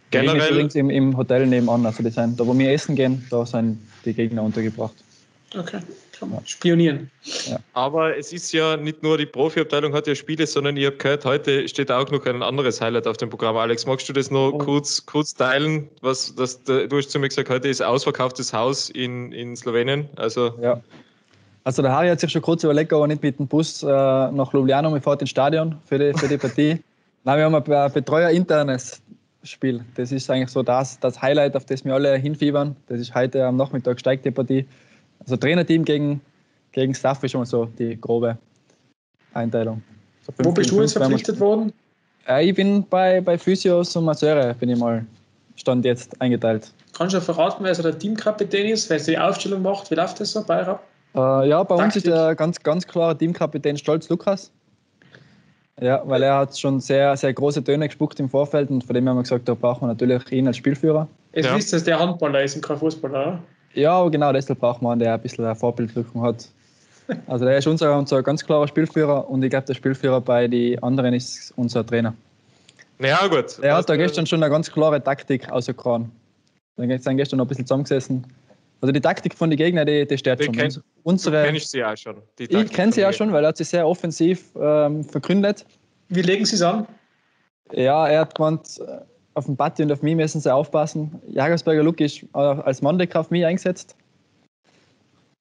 Generell 0.10 0.40
ist 0.40 0.50
übrigens 0.52 0.76
im, 0.76 0.90
im 0.90 1.18
Hotel 1.18 1.48
nebenan, 1.48 1.86
also 1.86 2.02
die 2.02 2.10
sind, 2.10 2.40
da 2.40 2.48
wo 2.48 2.58
wir 2.58 2.72
essen 2.72 2.96
gehen, 2.96 3.26
da 3.30 3.46
sind 3.46 3.78
die 4.06 4.14
Gegner 4.14 4.44
untergebracht. 4.44 4.96
Okay, 5.54 5.80
kann 6.18 6.30
man 6.30 6.46
spionieren. 6.46 7.12
Ja. 7.46 7.60
Aber 7.74 8.18
es 8.18 8.32
ist 8.32 8.54
ja 8.54 8.78
nicht 8.78 9.04
nur 9.04 9.18
die 9.18 9.26
Profiabteilung 9.26 9.94
hat 9.94 10.08
ja 10.08 10.16
Spiele, 10.16 10.48
sondern 10.48 10.78
ich 10.78 10.86
habe 10.86 10.96
gehört, 10.96 11.26
heute 11.26 11.68
steht 11.68 11.92
auch 11.92 12.10
noch 12.10 12.26
ein 12.26 12.42
anderes 12.42 12.80
Highlight 12.80 13.06
auf 13.06 13.18
dem 13.18 13.30
Programm. 13.30 13.58
Alex, 13.58 13.86
magst 13.86 14.08
du 14.08 14.14
das 14.14 14.32
noch 14.32 14.54
oh. 14.54 14.58
kurz, 14.58 15.06
kurz 15.06 15.34
teilen? 15.34 15.90
Was, 16.02 16.34
das, 16.36 16.64
du 16.64 16.90
hast 16.90 17.12
zu 17.12 17.20
mir 17.20 17.28
gesagt, 17.28 17.50
heute 17.50 17.68
ist 17.68 17.82
ausverkauftes 17.82 18.54
Haus 18.54 18.90
in, 18.90 19.34
in 19.34 19.56
Slowenien. 19.58 20.08
Also 20.16 20.56
ja. 20.62 20.82
Also 21.64 21.82
der 21.82 21.92
Harry 21.92 22.08
hat 22.08 22.20
sich 22.20 22.32
schon 22.32 22.42
kurz 22.42 22.64
überlegt, 22.64 22.92
aber 22.92 23.08
nicht 23.08 23.22
mit 23.22 23.38
dem 23.38 23.48
Bus 23.48 23.84
äh, 23.84 23.88
nach 23.88 24.52
Ljubljana, 24.54 24.92
wir 24.92 25.02
fahren 25.02 25.20
ins 25.20 25.30
Stadion 25.30 25.76
für 25.86 26.00
die, 26.00 26.18
für 26.18 26.28
die 26.28 26.38
Partie. 26.38 26.80
Nein, 27.24 27.38
wir 27.38 27.46
haben 27.46 27.56
ein 27.56 27.94
Betreuer 27.94 28.30
internes 28.32 29.00
Spiel. 29.44 29.84
Das 29.96 30.12
ist 30.12 30.30
eigentlich 30.30 30.50
so 30.50 30.64
das, 30.64 31.00
das 31.00 31.22
Highlight, 31.22 31.56
auf 31.56 31.66
das 31.66 31.86
wir 31.86 31.94
alle 31.94 32.16
hinfiebern. 32.16 32.76
Das 32.88 33.00
ist 33.00 33.14
heute 33.14 33.46
am 33.46 33.58
Nachmittag 33.58 34.00
steigt 34.00 34.26
die 34.26 34.32
Partie. 34.32 34.66
Also 35.22 35.38
Trainerteam 35.38 35.86
gegen, 35.86 36.22
gegen 36.72 36.94
Staff 36.94 37.24
ist 37.24 37.32
schon 37.32 37.42
mal 37.42 37.46
so 37.46 37.66
die 37.78 38.00
grobe 38.00 38.38
Einteilung. 39.34 39.82
So 40.26 40.34
Wo 40.44 40.52
bist 40.52 40.72
du 40.72 40.82
jetzt 40.82 40.94
verpflichtet 40.94 41.40
worden? 41.40 41.72
Äh, 42.28 42.50
ich 42.50 42.56
bin 42.56 42.86
bei, 42.90 43.22
bei 43.22 43.38
Physios 43.38 43.96
und 43.96 44.06
Masseure, 44.06 44.54
bin 44.56 44.70
ich 44.70 44.80
mal 44.80 45.06
Stand 45.56 45.86
jetzt 45.86 46.20
eingeteilt. 46.22 46.72
Kannst 46.94 47.16
du 47.16 47.22
verraten, 47.22 47.64
wer 47.64 47.74
so 47.74 47.84
der 47.84 47.98
Teamkapitän 47.98 48.68
ist, 48.68 48.90
wer 48.90 49.00
die 49.00 49.18
Aufstellung 49.18 49.62
macht? 49.62 49.90
Wie 49.92 49.96
läuft 49.96 50.20
das 50.20 50.32
so 50.32 50.44
bei 50.44 50.62
Rap? 50.62 50.82
Äh, 51.16 51.50
ja, 51.50 51.64
bei 51.64 51.76
Taktik. 51.76 51.86
uns 51.86 51.96
ist 51.98 52.08
der 52.08 52.36
ganz, 52.36 52.60
ganz 52.62 52.88
klare 52.88 53.18
Teamkapitän 53.18 53.78
Stolz 53.78 54.10
Lukas. 54.10 54.52
Ja, 55.80 56.04
weil 56.06 56.22
er 56.22 56.38
hat 56.38 56.58
schon 56.58 56.80
sehr, 56.80 57.18
sehr 57.18 57.34
große 57.34 57.64
Töne 57.64 57.88
gespuckt 57.88 58.20
im 58.20 58.30
Vorfeld 58.30 58.70
und 58.70 58.84
von 58.84 58.94
dem 58.94 59.08
haben 59.10 59.18
wir 59.18 59.24
gesagt, 59.24 59.48
da 59.48 59.56
brauchen 59.56 59.82
wir 59.82 59.88
natürlich 59.88 60.32
ihn 60.32 60.48
als 60.48 60.58
Spielführer. 60.58 61.08
Es 61.32 61.46
ja. 61.46 61.56
ist, 61.56 61.74
dass 61.74 61.84
der 61.84 61.98
Handballer 61.98 62.44
ist 62.44 62.56
und 62.56 62.62
kein 62.62 62.78
Fußballer, 62.78 63.22
oder? 63.22 63.40
Ja, 63.74 64.08
genau, 64.10 64.34
deshalb 64.34 64.60
braucht 64.60 64.82
man 64.82 64.94
einen, 64.94 65.00
der 65.00 65.14
ein 65.14 65.22
bisschen 65.22 65.46
eine 65.46 65.56
Vorbildwirkung 65.56 66.22
hat. 66.22 66.48
Also 67.28 67.46
der 67.46 67.58
ist 67.58 67.68
unser, 67.68 67.98
unser 67.98 68.24
ganz 68.24 68.46
klarer 68.46 68.68
Spielführer 68.68 69.30
und 69.30 69.44
ich 69.44 69.50
glaube, 69.50 69.66
der 69.66 69.74
Spielführer 69.74 70.22
bei 70.22 70.48
den 70.48 70.82
anderen 70.82 71.14
ist 71.14 71.54
unser 71.58 71.86
Trainer. 71.86 72.14
Ja, 73.00 73.28
gut. 73.28 73.60
Er 73.62 73.76
hat 73.76 73.90
da 73.90 73.96
gestern 73.96 74.26
schon 74.26 74.42
eine 74.44 74.52
ganz 74.52 74.72
klare 74.72 75.04
Taktik 75.04 75.52
ausgekramt. 75.52 76.10
Wir 76.78 77.00
sind 77.00 77.18
gestern 77.18 77.38
noch 77.38 77.46
ein 77.46 77.48
bisschen 77.50 77.66
zusammengesessen. 77.66 78.26
Also 78.80 78.92
die 78.92 79.02
Taktik 79.02 79.36
von 79.36 79.50
den 79.50 79.58
Gegnern, 79.58 79.86
die, 79.86 80.08
die 80.08 80.18
steht 80.18 80.44
schon. 80.44 80.56
Kenn, 80.56 80.74
Unsere, 81.04 81.44
kenne 81.44 81.58
ich 81.58 81.68
sie 81.68 81.84
auch 81.84 81.96
schon. 81.96 82.18
ich 82.38 82.72
kenne 82.72 82.92
sie 82.92 83.06
auch 83.06 83.14
schon, 83.14 83.32
weil 83.32 83.44
er 83.44 83.50
hat 83.50 83.58
sie 83.58 83.64
sehr 83.64 83.88
offensiv 83.88 84.46
ähm, 84.60 85.04
verkündet. 85.04 85.66
Wie 86.10 86.22
legen 86.22 86.46
Sie 86.46 86.56
es 86.56 86.62
an? 86.62 86.88
Ja, 87.72 88.08
er 88.08 88.22
hat 88.22 88.36
gemeint, 88.36 88.82
auf 89.34 89.46
den 89.46 89.56
Batti 89.56 89.84
und 89.84 89.92
auf 89.92 90.02
mich 90.02 90.16
müssen 90.16 90.42
sie 90.42 90.54
aufpassen. 90.54 91.22
Jagersberger 91.30 91.84
Luke 91.84 92.04
ist 92.04 92.24
als 92.34 92.82
Manndecker 92.82 93.20
auf 93.20 93.30
mich 93.32 93.46
eingesetzt. 93.46 93.96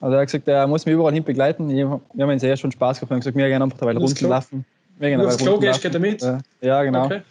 Also 0.01 0.15
er 0.15 0.23
hat 0.23 0.29
gesagt, 0.29 0.49
er 0.49 0.67
muss 0.67 0.87
mich 0.87 0.95
überall 0.95 1.13
hin 1.13 1.25
begleiten. 1.25 1.69
Wir 1.69 1.89
haben 1.91 2.31
ihn 2.31 2.39
sehr 2.39 2.57
schon 2.57 2.73
Spaß 2.73 3.01
gemacht. 3.01 3.11
Wir 3.11 3.15
haben 3.15 3.21
gesagt, 3.21 3.37
wir 3.37 3.49
gehen 3.49 3.63
einfach 3.63 3.79
dabei 3.79 3.97
runterlaufen. 3.97 4.65
Wir 4.99 5.11
gehen 5.11 5.61
gehst, 5.61 5.83
geht 5.83 5.95
er 5.95 6.01
mit? 6.01 6.23
Ja, 6.61 6.83
genau. 6.83 7.07
Okay. 7.07 7.23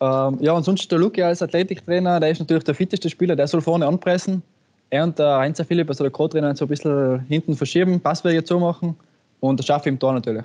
Ähm, 0.00 0.38
ja, 0.40 0.52
und 0.52 0.64
sonst 0.64 0.90
der 0.90 0.98
Luke 0.98 1.24
als 1.24 1.42
Athletiktrainer, 1.42 2.18
der 2.18 2.30
ist 2.30 2.40
natürlich 2.40 2.64
der 2.64 2.74
fitteste 2.74 3.08
Spieler, 3.08 3.36
der 3.36 3.46
soll 3.46 3.60
vorne 3.60 3.86
anpressen. 3.86 4.42
Er 4.90 5.04
und 5.04 5.18
der 5.18 5.38
Heinzer 5.38 5.64
Philipp, 5.64 5.88
also 5.88 6.02
der 6.02 6.10
Co-Trainer, 6.10 6.54
so 6.56 6.64
ein 6.64 6.68
bisschen 6.68 7.20
hinten 7.20 7.56
verschieben, 7.56 8.00
Passwege 8.00 8.42
zumachen 8.42 8.96
und 9.40 9.58
das 9.58 9.66
schaffe 9.66 9.88
ich 9.88 9.92
im 9.92 9.98
Tor 9.98 10.12
natürlich. 10.12 10.44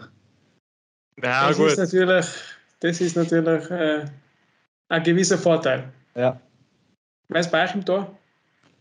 Ja, 1.21 1.47
das 1.47 1.57
gut. 1.57 1.67
Ist 1.67 1.77
natürlich, 1.79 2.25
das 2.79 3.01
ist 3.01 3.15
natürlich 3.17 3.69
äh, 3.71 4.05
ein 4.89 5.03
gewisser 5.03 5.37
Vorteil. 5.37 5.91
Ja. 6.15 6.39
Wer 7.29 7.41
ist 7.41 7.51
bei 7.51 7.63
euch 7.63 7.73
im 7.75 7.83
Tor? 7.83 8.11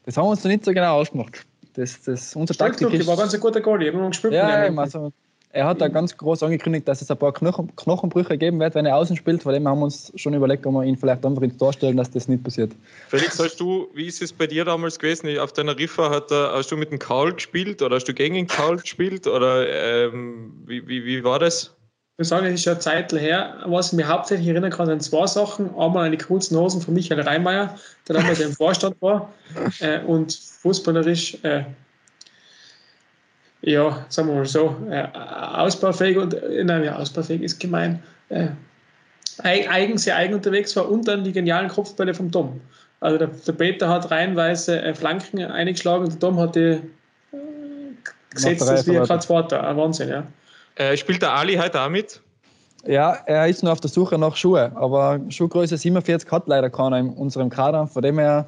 Das 0.04 0.16
haben 0.16 0.26
wir 0.26 0.30
uns 0.30 0.44
noch 0.44 0.50
nicht 0.50 0.64
so 0.64 0.72
genau 0.72 1.00
ausgemacht. 1.00 1.44
Das, 1.74 2.00
das, 2.02 2.34
unser 2.36 2.54
Taktik 2.54 2.92
ist, 2.92 3.06
war 3.06 3.16
ganz 3.16 3.34
ein 3.34 3.40
guter 3.40 3.60
Goal. 3.60 3.82
Ich 3.82 3.88
habe 3.88 3.98
noch 3.98 4.08
gespielt. 4.08 4.32
Ja, 4.32 4.46
also, 4.46 5.12
er 5.50 5.66
hat 5.66 5.80
da 5.80 5.88
ganz 5.88 6.16
groß 6.16 6.42
angekündigt, 6.42 6.86
dass 6.86 7.02
es 7.02 7.10
ein 7.10 7.16
paar 7.16 7.32
Knochen, 7.32 7.74
Knochenbrüche 7.76 8.38
geben 8.38 8.60
wird, 8.60 8.74
wenn 8.74 8.86
er 8.86 8.96
außen 8.96 9.16
spielt. 9.16 9.42
Von 9.42 9.52
dem 9.52 9.66
haben 9.66 9.80
wir 9.80 9.84
uns 9.86 10.12
schon 10.16 10.34
überlegt, 10.34 10.64
ob 10.66 10.74
wir 10.74 10.84
ihn 10.84 10.96
vielleicht 10.96 11.24
einfach 11.24 11.42
ins 11.42 11.56
Tor 11.56 11.72
stellen, 11.72 11.96
dass 11.96 12.10
das 12.10 12.28
nicht 12.28 12.44
passiert. 12.44 12.72
Felix, 13.08 13.38
hast 13.38 13.58
du, 13.58 13.88
wie 13.94 14.06
ist 14.06 14.22
es 14.22 14.32
bei 14.32 14.46
dir 14.46 14.64
damals 14.64 14.98
gewesen? 14.98 15.38
Auf 15.38 15.52
deiner 15.52 15.78
Riffa 15.78 16.10
hat, 16.10 16.30
hast 16.30 16.70
du 16.72 16.76
mit 16.76 16.90
dem 16.90 16.98
Karl 16.98 17.32
gespielt 17.34 17.82
oder 17.82 17.96
hast 17.96 18.04
du 18.04 18.14
gegen 18.14 18.36
den 18.36 18.46
Karl 18.46 18.76
gespielt? 18.76 19.26
Oder 19.26 19.68
ähm, 19.68 20.52
wie, 20.66 20.86
wie, 20.86 21.04
wie 21.04 21.24
war 21.24 21.38
das? 21.38 21.75
Ich 22.16 22.20
muss 22.20 22.28
sagen, 22.30 22.46
es 22.46 22.54
ist 22.54 22.62
schon 22.62 22.72
eine 22.72 22.80
Zeit 22.80 23.12
her. 23.12 23.56
Was 23.66 23.88
ich 23.88 23.92
mir 23.92 24.08
hauptsächlich 24.08 24.48
erinnern 24.48 24.70
kann, 24.70 24.86
sind 24.86 25.02
zwei 25.02 25.26
Sachen. 25.26 25.68
Einmal 25.76 26.06
eine 26.06 26.16
kurzen 26.16 26.56
Hosen 26.56 26.80
von 26.80 26.94
Michael 26.94 27.20
Reimeyer, 27.20 27.78
der 28.08 28.16
damals 28.16 28.40
im 28.40 28.52
Vorstand 28.52 28.96
war. 29.02 29.30
Äh, 29.80 30.00
und 30.00 30.32
fußballerisch, 30.32 31.36
äh, 31.42 31.64
ja, 33.60 34.06
sagen 34.08 34.28
wir 34.28 34.34
mal 34.34 34.46
so, 34.46 34.74
äh, 34.90 35.06
ausbaufähig 35.12 36.16
und, 36.16 36.32
äh, 36.32 36.64
nein, 36.64 36.84
ja, 36.84 36.96
ausbaufähig 36.96 37.42
ist 37.42 37.60
gemein, 37.60 38.02
äh, 38.30 38.48
eigen, 39.42 39.98
sehr 39.98 40.16
eigen 40.16 40.34
unterwegs 40.34 40.74
war 40.76 40.90
und 40.90 41.06
dann 41.06 41.22
die 41.22 41.32
genialen 41.32 41.68
Kopfbälle 41.68 42.14
vom 42.14 42.30
Dom. 42.30 42.60
Also 43.00 43.18
der, 43.18 43.28
der 43.28 43.52
Peter 43.52 43.88
hat 43.90 44.10
reihenweise 44.10 44.80
äh, 44.80 44.94
Flanken 44.94 45.42
eingeschlagen 45.42 46.04
und 46.04 46.12
der 46.12 46.18
Dom 46.20 46.38
hat 46.38 46.56
die 46.56 46.60
äh, 46.60 46.80
gesetzt, 48.30 48.62
das 48.62 48.86
wie 48.86 48.98
ein 48.98 49.20
Zweiter. 49.20 49.66
Ein 49.68 49.76
Wahnsinn, 49.76 50.08
ja. 50.08 50.26
Äh, 50.76 50.96
spielt 50.96 51.22
der 51.22 51.32
Ali 51.32 51.56
heute 51.56 51.80
auch 51.80 51.88
mit? 51.88 52.20
Ja, 52.86 53.18
er 53.26 53.48
ist 53.48 53.62
nur 53.62 53.72
auf 53.72 53.80
der 53.80 53.90
Suche 53.90 54.16
nach 54.18 54.36
Schuhe, 54.36 54.70
aber 54.76 55.20
Schuhgröße 55.28 55.76
47 55.76 56.30
hat 56.30 56.46
leider 56.46 56.70
keiner 56.70 56.98
in 56.98 57.10
unserem 57.10 57.50
Kader. 57.50 57.86
Von 57.86 58.02
dem 58.02 58.18
her, 58.18 58.46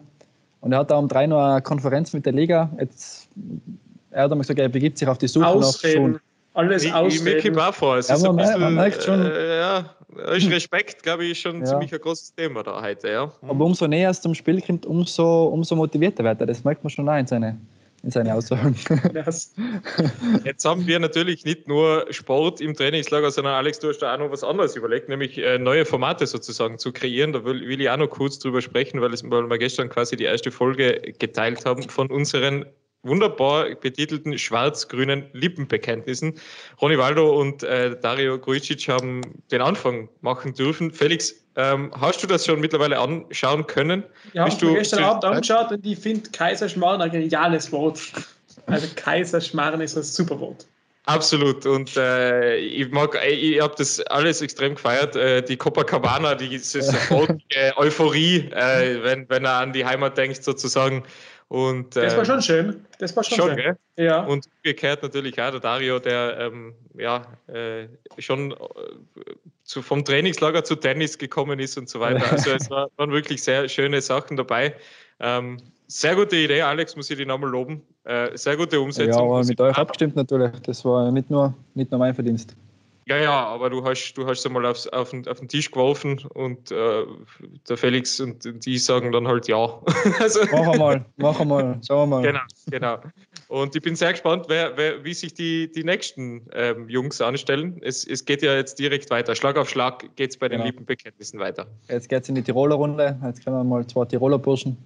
und 0.61 0.73
er 0.73 0.79
hat 0.81 0.91
da 0.91 0.97
um 0.97 1.09
drei 1.09 1.27
noch 1.27 1.43
eine 1.43 1.63
Konferenz 1.63 2.13
mit 2.13 2.25
der 2.25 2.35
Liga. 2.35 2.71
Jetzt, 2.79 3.29
er 4.11 4.25
hat 4.25 4.31
einmal 4.31 4.45
gesagt, 4.45 4.61
er 4.61 4.69
begibt 4.69 4.99
sich 4.99 5.09
auf 5.09 5.19
die 5.19 5.27
Suche 5.27 5.47
ausreden. 5.47 6.13
nach 6.13 6.19
Schuhen. 6.19 6.21
Alles 6.55 6.85
ich, 6.85 6.93
ausreden. 6.93 7.39
Ich 7.39 7.45
merke 7.45 7.69
auch 7.69 7.75
vor. 7.75 7.97
Es 7.97 8.09
ja, 8.09 8.17
ist 8.17 8.23
man, 8.23 8.33
ein 8.33 8.37
bisschen, 8.37 8.61
man 8.61 8.75
merkt 8.75 9.03
schon. 9.03 9.23
Äh, 9.23 9.59
ja, 9.59 9.85
ist 10.35 10.51
Respekt, 10.51 11.03
glaube 11.03 11.25
ich, 11.25 11.41
schon 11.41 11.61
ja. 11.61 11.67
ziemlich 11.67 11.93
ein 11.93 12.01
großes 12.01 12.35
Thema 12.35 12.63
da 12.63 12.81
heute. 12.83 13.09
Ja. 13.09 13.33
Aber 13.43 13.65
umso 13.65 13.87
näher 13.87 14.11
es 14.11 14.21
zum 14.21 14.35
Spiel 14.35 14.61
kommt, 14.61 14.87
umso, 14.87 15.47
umso 15.47 15.75
motivierter 15.77 16.25
wird 16.25 16.41
er. 16.41 16.47
Das 16.47 16.65
merkt 16.65 16.85
man 16.85 16.91
schon 16.91 17.09
auch 17.09 17.17
in 17.17 17.27
seinen 17.27 17.67
in 18.03 18.11
seine 18.11 18.35
Aussagen. 18.35 18.77
Jetzt 20.45 20.65
haben 20.65 20.87
wir 20.87 20.99
natürlich 21.01 21.45
nicht 21.45 21.67
nur 21.69 22.07
Sport 22.11 22.61
im 22.61 22.75
Trainingslager, 22.75 23.31
sondern 23.31 23.55
Alex, 23.55 23.81
du 23.81 23.89
hast 23.89 23.99
da 23.99 24.15
auch 24.15 24.19
noch 24.19 24.31
was 24.31 24.45
anderes 24.45 24.77
überlegt, 24.77 25.09
nämlich 25.09 25.39
äh, 25.39 25.59
neue 25.59 25.85
Formate 25.85 26.27
sozusagen 26.27 26.79
zu 26.79 26.93
kreieren. 26.93 27.33
Da 27.33 27.45
will, 27.45 27.67
will 27.67 27.81
ich 27.81 27.91
auch 27.91 27.97
noch 27.97 28.09
kurz 28.09 28.39
drüber 28.39 28.63
sprechen, 28.63 29.01
weil, 29.01 29.13
es, 29.13 29.29
weil 29.29 29.49
wir 29.49 29.59
gestern 29.59 29.89
quasi 29.89 30.17
die 30.17 30.25
erste 30.25 30.51
Folge 30.51 31.13
geteilt 31.19 31.65
haben 31.65 31.83
von 31.89 32.09
unseren 32.11 32.67
wunderbar 33.03 33.75
betitelten 33.77 34.37
schwarz-grünen 34.39 35.27
Lippenbekenntnissen. 35.33 36.35
Ronny 36.81 36.99
Waldo 36.99 37.39
und 37.39 37.63
äh, 37.63 37.99
Dario 38.01 38.39
Grujic 38.39 38.89
haben 38.89 39.21
den 39.51 39.61
Anfang 39.61 40.09
machen 40.21 40.53
dürfen. 40.55 40.93
Felix, 40.93 41.35
ähm, 41.59 41.91
hast 42.01 42.23
du 42.23 42.29
das 42.29 42.47
schon 42.47 42.61
mittlerweile 42.61 42.99
anschauen 42.99 43.67
können? 43.67 44.05
Ja, 44.33 44.47
ich 44.47 44.55
habe 44.55 44.75
gestern 44.75 45.03
Abend 45.03 45.25
angeschaut 45.25 45.73
und 45.73 45.85
ich 45.85 45.99
finde 45.99 46.31
Kaiserschmarrn 46.31 47.03
ein 47.03 47.11
geniales 47.11 47.73
Wort. 47.73 48.01
Also 48.67 48.87
Kaiserschmarrn 48.95 49.81
ist 49.81 49.97
ein 49.97 50.05
super 50.05 50.39
Wort. 50.39 50.67
Absolut. 51.07 51.67
Und 51.67 51.97
äh, 51.97 52.57
ich 52.59 52.91
mag, 52.91 53.19
ich 53.27 53.61
habe 53.61 53.75
das 53.77 53.99
alles 54.03 54.41
extrem 54.41 54.77
gefeiert. 54.77 55.17
Äh, 55.17 55.43
die 55.43 55.57
Copacabana, 55.57 56.37
diese 56.37 56.83
sofortige 56.83 57.73
Euphorie, 57.77 58.51
äh, 58.53 59.03
wenn, 59.03 59.29
wenn 59.29 59.45
er 59.45 59.55
an 59.55 59.73
die 59.73 59.85
Heimat 59.85 60.17
denkt, 60.17 60.45
sozusagen. 60.45 61.03
Und, 61.49 61.97
das 61.97 62.13
war 62.13 62.21
ähm, 62.21 62.25
schon 62.27 62.43
schön. 62.43 62.87
Das 62.99 63.17
war 63.17 63.25
schon, 63.25 63.39
schon 63.39 63.49
schön. 63.49 63.57
Gell? 63.57 63.77
Ja. 63.97 64.21
Und 64.21 64.47
umgekehrt 64.57 65.03
natürlich 65.03 65.41
auch 65.41 65.51
der 65.51 65.61
Dario, 65.61 65.99
der 65.99 66.39
ähm, 66.39 66.75
ja, 66.95 67.23
äh, 67.47 67.89
schon 68.19 68.53
äh, 68.53 68.57
zu, 69.65 69.81
vom 69.81 70.05
Trainingslager 70.05 70.63
zu 70.63 70.77
Tennis 70.77 71.17
gekommen 71.17 71.59
ist 71.59 71.79
und 71.79 71.89
so 71.89 72.01
weiter. 72.01 72.21
Also 72.31 72.51
es 72.51 72.71
war, 72.71 72.91
waren 72.97 73.11
wirklich 73.13 73.43
sehr 73.43 73.67
schöne 73.69 74.03
Sachen 74.03 74.37
dabei. 74.37 74.75
Ähm, 75.21 75.57
sehr 75.87 76.15
gute 76.15 76.37
Idee, 76.37 76.61
Alex, 76.61 76.97
muss 76.97 77.09
ich 77.11 77.17
dich 77.17 77.27
nochmal 77.27 77.51
loben. 77.51 77.83
Äh, 78.05 78.37
sehr 78.37 78.57
gute 78.59 78.79
Umsetzung. 78.79 79.13
Ja, 79.13 79.19
aber 79.21 79.43
mit 79.43 79.59
euch 79.59 79.75
abgestimmt 79.75 80.17
natürlich. 80.17 80.53
Das 80.65 80.85
war 80.85 81.11
nicht 81.11 81.31
nur, 81.31 81.55
nicht 81.75 81.91
nur 81.91 81.99
mein 81.99 82.15
Verdienst. 82.15 82.55
Ja, 83.09 83.17
ja, 83.17 83.47
aber 83.47 83.71
du 83.71 83.83
hast, 83.85 84.13
du 84.15 84.27
hast 84.27 84.41
es 84.41 84.47
einmal 84.47 84.67
aufs, 84.67 84.87
auf, 84.89 85.11
den, 85.11 85.27
auf 85.29 85.39
den 85.39 85.49
Tisch 85.49 85.71
geworfen 85.71 86.21
und 86.35 86.71
äh, 86.71 87.07
der 87.67 87.77
Felix 87.79 88.21
und 88.21 88.67
die 88.67 88.77
sagen 88.77 89.13
dann 89.13 89.27
halt 89.27 89.49
ja. 89.49 89.81
also, 90.21 90.41
mach 90.53 90.69
einmal, 90.69 91.05
mach 91.17 91.41
einmal, 91.41 91.81
schauen 91.87 92.11
wir 92.11 92.17
mal. 92.17 92.23
Genau, 92.23 92.41
genau. 92.71 92.99
Und 93.49 93.75
ich 93.75 93.81
bin 93.81 93.97
sehr 93.97 94.13
gespannt, 94.13 94.45
wer, 94.49 94.77
wer, 94.77 95.03
wie 95.05 95.15
sich 95.15 95.33
die, 95.33 95.73
die 95.73 95.85
nächsten 95.85 96.43
ähm, 96.53 96.87
Jungs 96.91 97.19
anstellen. 97.23 97.81
Es, 97.81 98.07
es 98.07 98.27
geht 98.27 98.43
ja 98.43 98.55
jetzt 98.55 98.79
direkt 98.79 99.09
weiter. 99.11 99.35
Schlag 99.35 99.57
auf 99.57 99.71
Schlag 99.71 100.05
geht 100.17 100.33
es 100.33 100.37
bei 100.37 100.49
den 100.49 100.59
genau. 100.59 100.67
Lippenbekenntnissen 100.67 101.41
weiter. 101.41 101.67
Jetzt 101.89 102.11
geht 102.11 102.25
es 102.25 102.29
in 102.29 102.35
die 102.35 102.43
Tiroler 102.43 102.75
Runde. 102.75 103.19
Jetzt 103.25 103.43
können 103.43 103.57
wir 103.57 103.65
mal 103.65 103.87
zwei 103.87 104.05
Tiroler 104.05 104.39
Burschen. 104.39 104.77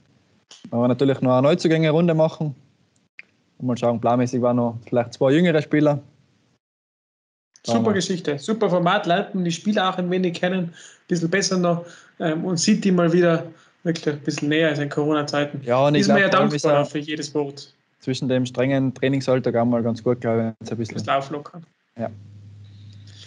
Aber 0.70 0.86
natürlich 0.86 1.20
noch 1.22 1.32
eine 1.32 1.42
Neuzugänge-Runde 1.42 2.14
machen. 2.14 2.54
Und 3.58 3.66
mal 3.66 3.76
schauen, 3.76 4.00
planmäßig 4.00 4.40
waren 4.42 4.58
noch 4.58 4.78
vielleicht 4.86 5.14
zwei 5.14 5.32
jüngere 5.32 5.60
Spieler. 5.60 6.00
Super 7.64 7.92
Geschichte, 7.92 8.38
super 8.38 8.68
Format, 8.68 9.06
lernt 9.06 9.34
man 9.34 9.44
die 9.44 9.52
Spieler 9.52 9.88
auch 9.88 9.96
ein 9.96 10.10
wenig 10.10 10.34
kennen, 10.34 10.64
ein 10.64 10.74
bisschen 11.06 11.30
besser 11.30 11.58
noch 11.58 11.84
ähm, 12.18 12.44
und 12.44 12.56
sieht 12.56 12.84
die 12.84 12.90
mal 12.90 13.12
wieder 13.12 13.46
wirklich 13.84 14.08
ein 14.08 14.20
bisschen 14.20 14.48
näher 14.48 14.68
als 14.68 14.78
in 14.78 14.88
Corona-Zeiten. 14.88 15.60
Ja, 15.64 15.86
und 15.86 15.94
ist 15.94 16.08
man 16.08 16.18
ja 16.18 16.28
dankbar 16.28 16.84
für 16.84 16.98
jedes 16.98 17.32
Wort. 17.34 17.72
Zwischen 18.00 18.28
dem 18.28 18.46
strengen 18.46 18.92
Trainingsalltag 18.94 19.54
auch 19.54 19.64
mal 19.64 19.82
ganz 19.82 20.02
gut, 20.02 20.20
glaube 20.20 20.54
ich. 20.60 20.70
Ein 20.70 20.76
bisschen. 20.76 20.96
Das 20.96 21.08
auflockern. 21.08 21.64
Ja. 21.96 22.10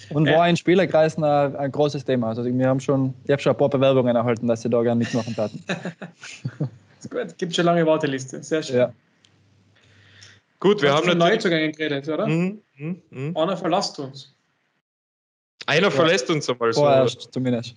Und 0.10 0.27
war 0.27 0.48
in 0.48 0.58
Spielerkreisen 0.58 1.24
ein, 1.24 1.56
ein, 1.56 1.72
großes 1.72 2.06
Thema. 2.06 2.27
Also 2.27 2.46
wir 2.46 2.68
haben 2.68 2.80
schon, 2.80 3.13
ich 3.24 3.32
habe 3.32 3.42
schon 3.42 3.54
ein 3.54 3.58
paar 3.58 3.70
Bewerbungen 3.70 4.15
erhalten, 4.15 4.48
dass 4.48 4.62
sie 4.62 4.70
da 4.70 4.82
gerne 4.84 5.00
mitmachen 5.00 5.36
taten. 5.36 5.63
ist 7.00 7.10
gut, 7.10 7.38
gibt 7.38 7.56
schon 7.56 7.65
lange 7.65 7.86
Warteliste. 7.86 8.44
Sehr 8.44 8.62
schön. 8.62 8.77
Ja. 8.77 8.94
Gut, 10.59 10.81
wir 10.81 10.93
haben 10.93 11.05
natürlich... 11.05 11.35
Neuzugänge 11.35 11.71
geredet, 11.71 12.07
oder? 12.07 12.27
Mhm, 12.27 12.62
mh, 12.77 12.95
mh. 13.09 13.41
Einer 13.41 13.57
verlässt 13.57 14.00
uns. 14.00 14.35
Einer 15.65 15.83
ja. 15.83 15.91
verlässt 15.91 16.29
uns 16.29 16.50
einmal 16.50 16.74
so. 16.74 16.81
Vorerst 16.81 17.29
zumindest. 17.31 17.75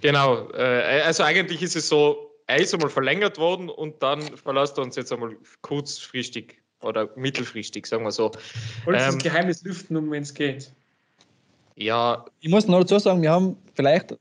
Genau. 0.00 0.50
Äh, 0.50 1.02
also 1.02 1.22
eigentlich 1.22 1.62
ist 1.62 1.76
es 1.76 1.88
so, 1.88 2.30
er 2.46 2.60
ist 2.60 2.74
einmal 2.74 2.90
verlängert 2.90 3.38
worden 3.38 3.68
und 3.68 4.02
dann 4.02 4.20
verlässt 4.22 4.76
er 4.76 4.84
uns 4.84 4.96
jetzt 4.96 5.12
einmal 5.12 5.36
kurzfristig 5.62 6.60
oder 6.82 7.08
mittelfristig, 7.16 7.86
sagen 7.86 8.04
wir 8.04 8.10
so. 8.10 8.32
Wolltest 8.84 9.06
ähm, 9.06 9.14
das 9.14 9.22
Geheimnis 9.22 9.62
lüften, 9.62 9.96
um 9.96 10.10
wenn 10.10 10.22
es 10.22 10.34
geht? 10.34 10.72
Ja. 11.76 12.24
Ich 12.40 12.50
muss 12.50 12.66
noch 12.66 12.80
dazu 12.80 12.98
sagen, 12.98 13.22
wir 13.22 13.30
haben 13.30 13.56
vielleicht 13.74 14.16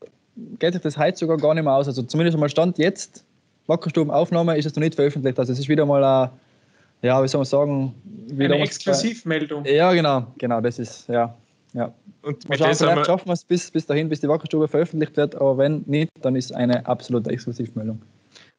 geht 0.59 0.73
sich 0.73 0.81
das 0.81 0.97
heute 0.97 1.17
sogar 1.17 1.37
gar 1.37 1.53
nicht 1.53 1.63
mehr 1.63 1.73
aus. 1.73 1.87
Also 1.87 2.03
zumindest 2.03 2.35
einmal 2.35 2.49
Stand 2.49 2.77
jetzt, 2.77 3.25
Wackerstuben-Aufnahme 3.67 4.57
ist 4.57 4.65
es 4.65 4.75
noch 4.75 4.81
nicht 4.81 4.95
veröffentlicht. 4.95 5.37
Also 5.39 5.51
es 5.51 5.59
ist 5.59 5.69
wieder 5.69 5.85
mal 5.85 6.03
ein 6.03 6.29
ja, 7.01 7.23
wie 7.23 7.27
soll 7.27 7.39
man 7.39 7.45
sagen, 7.45 7.95
eine 8.31 8.59
Exklusivmeldung. 8.59 9.65
Ja, 9.65 9.93
genau, 9.93 10.27
genau, 10.37 10.59
das 10.61 10.79
ist, 10.79 11.07
ja. 11.07 11.35
ja. 11.73 11.93
Und 12.21 12.47
mit 12.49 12.59
schauen, 12.59 12.75
vielleicht 12.75 13.05
schaffen 13.05 13.27
wir 13.27 13.33
es 13.33 13.43
bis, 13.43 13.71
bis 13.71 13.85
dahin, 13.85 14.09
bis 14.09 14.19
die 14.19 14.27
Wackerstube 14.27 14.67
veröffentlicht 14.67 15.15
wird, 15.15 15.35
aber 15.35 15.57
wenn 15.57 15.83
nicht, 15.85 16.11
dann 16.21 16.35
ist 16.35 16.53
eine 16.53 16.85
absolute 16.85 17.29
Exklusivmeldung. 17.29 18.01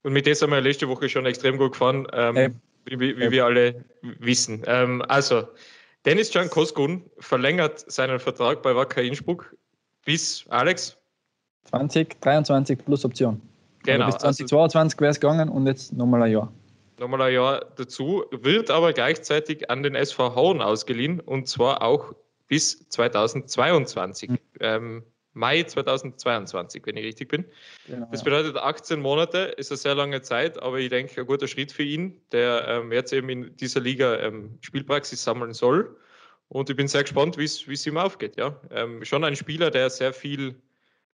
Und 0.03 0.13
mit 0.13 0.25
dem 0.25 0.35
sind 0.35 0.51
wir 0.51 0.61
letzte 0.61 0.89
Woche 0.89 1.09
schon 1.09 1.27
extrem 1.27 1.59
gut 1.59 1.73
gefahren, 1.73 2.07
ähm, 2.15 2.37
hey. 2.37 2.51
wie, 2.87 2.99
wie, 2.99 3.15
hey. 3.21 3.31
wir 3.31 3.45
alle 3.45 3.85
wissen. 4.03 4.63
Ähm, 4.67 5.03
also, 5.09 5.43
Dennis 6.07 6.33
Can 6.33 6.49
Koskun 6.49 7.03
verlängert 7.19 7.85
seinen 7.93 8.19
Vertrag 8.19 8.63
bei 8.63 8.75
Wacker 8.75 9.03
Innsbruck 9.03 9.55
bis, 10.07 10.47
Alex? 10.49 10.97
2023 11.65 12.79
plus 12.79 13.05
Option. 13.05 13.43
Genau. 13.83 14.07
Also 14.07 14.17
bis 14.17 14.49
2022 14.49 15.01
wäre 15.01 15.11
es 15.11 15.21
gegangen 15.21 15.51
und 15.51 15.67
jetzt 15.67 15.93
nochmal 15.93 16.23
ein 16.23 16.33
Jahr 16.33 16.51
nochmal 17.01 17.23
ein 17.23 17.35
Jahr 17.35 17.65
dazu, 17.77 18.25
wird 18.31 18.71
aber 18.71 18.93
gleichzeitig 18.93 19.71
an 19.71 19.83
den 19.83 19.95
SV 19.95 20.35
Horn 20.35 20.63
ausgeliehen 20.63 21.19
und 21.19 21.49
zwar 21.49 21.83
auch 21.83 22.15
bis 22.47 22.89
2022. 22.89 24.31
Mhm. 24.31 24.39
Ähm, 24.61 25.03
Mai 25.33 25.63
2022, 25.63 26.85
wenn 26.87 26.97
ich 26.97 27.05
richtig 27.05 27.29
bin. 27.29 27.45
Genau, 27.87 28.09
das 28.11 28.25
bedeutet 28.25 28.57
18 28.57 29.01
Monate, 29.01 29.39
ist 29.57 29.71
eine 29.71 29.79
sehr 29.79 29.95
lange 29.95 30.23
Zeit, 30.23 30.61
aber 30.61 30.79
ich 30.79 30.91
denke, 30.91 31.21
ein 31.21 31.27
guter 31.27 31.47
Schritt 31.47 31.71
für 31.71 31.85
ihn, 31.85 32.21
der 32.33 32.67
ähm, 32.67 32.93
jetzt 32.93 33.13
eben 33.13 33.29
in 33.29 33.57
dieser 33.57 33.81
Liga 33.81 34.17
ähm, 34.17 34.59
Spielpraxis 34.61 35.23
sammeln 35.23 35.53
soll. 35.53 35.97
Und 36.49 36.69
ich 36.69 36.75
bin 36.75 36.89
sehr 36.89 37.03
gespannt, 37.03 37.39
wie 37.39 37.45
es 37.45 37.87
ihm 37.87 37.97
aufgeht. 37.97 38.37
Ja? 38.37 38.61
Ähm, 38.73 39.05
schon 39.05 39.23
ein 39.23 39.37
Spieler, 39.37 39.71
der 39.71 39.89
sehr 39.89 40.13
viel, 40.13 40.57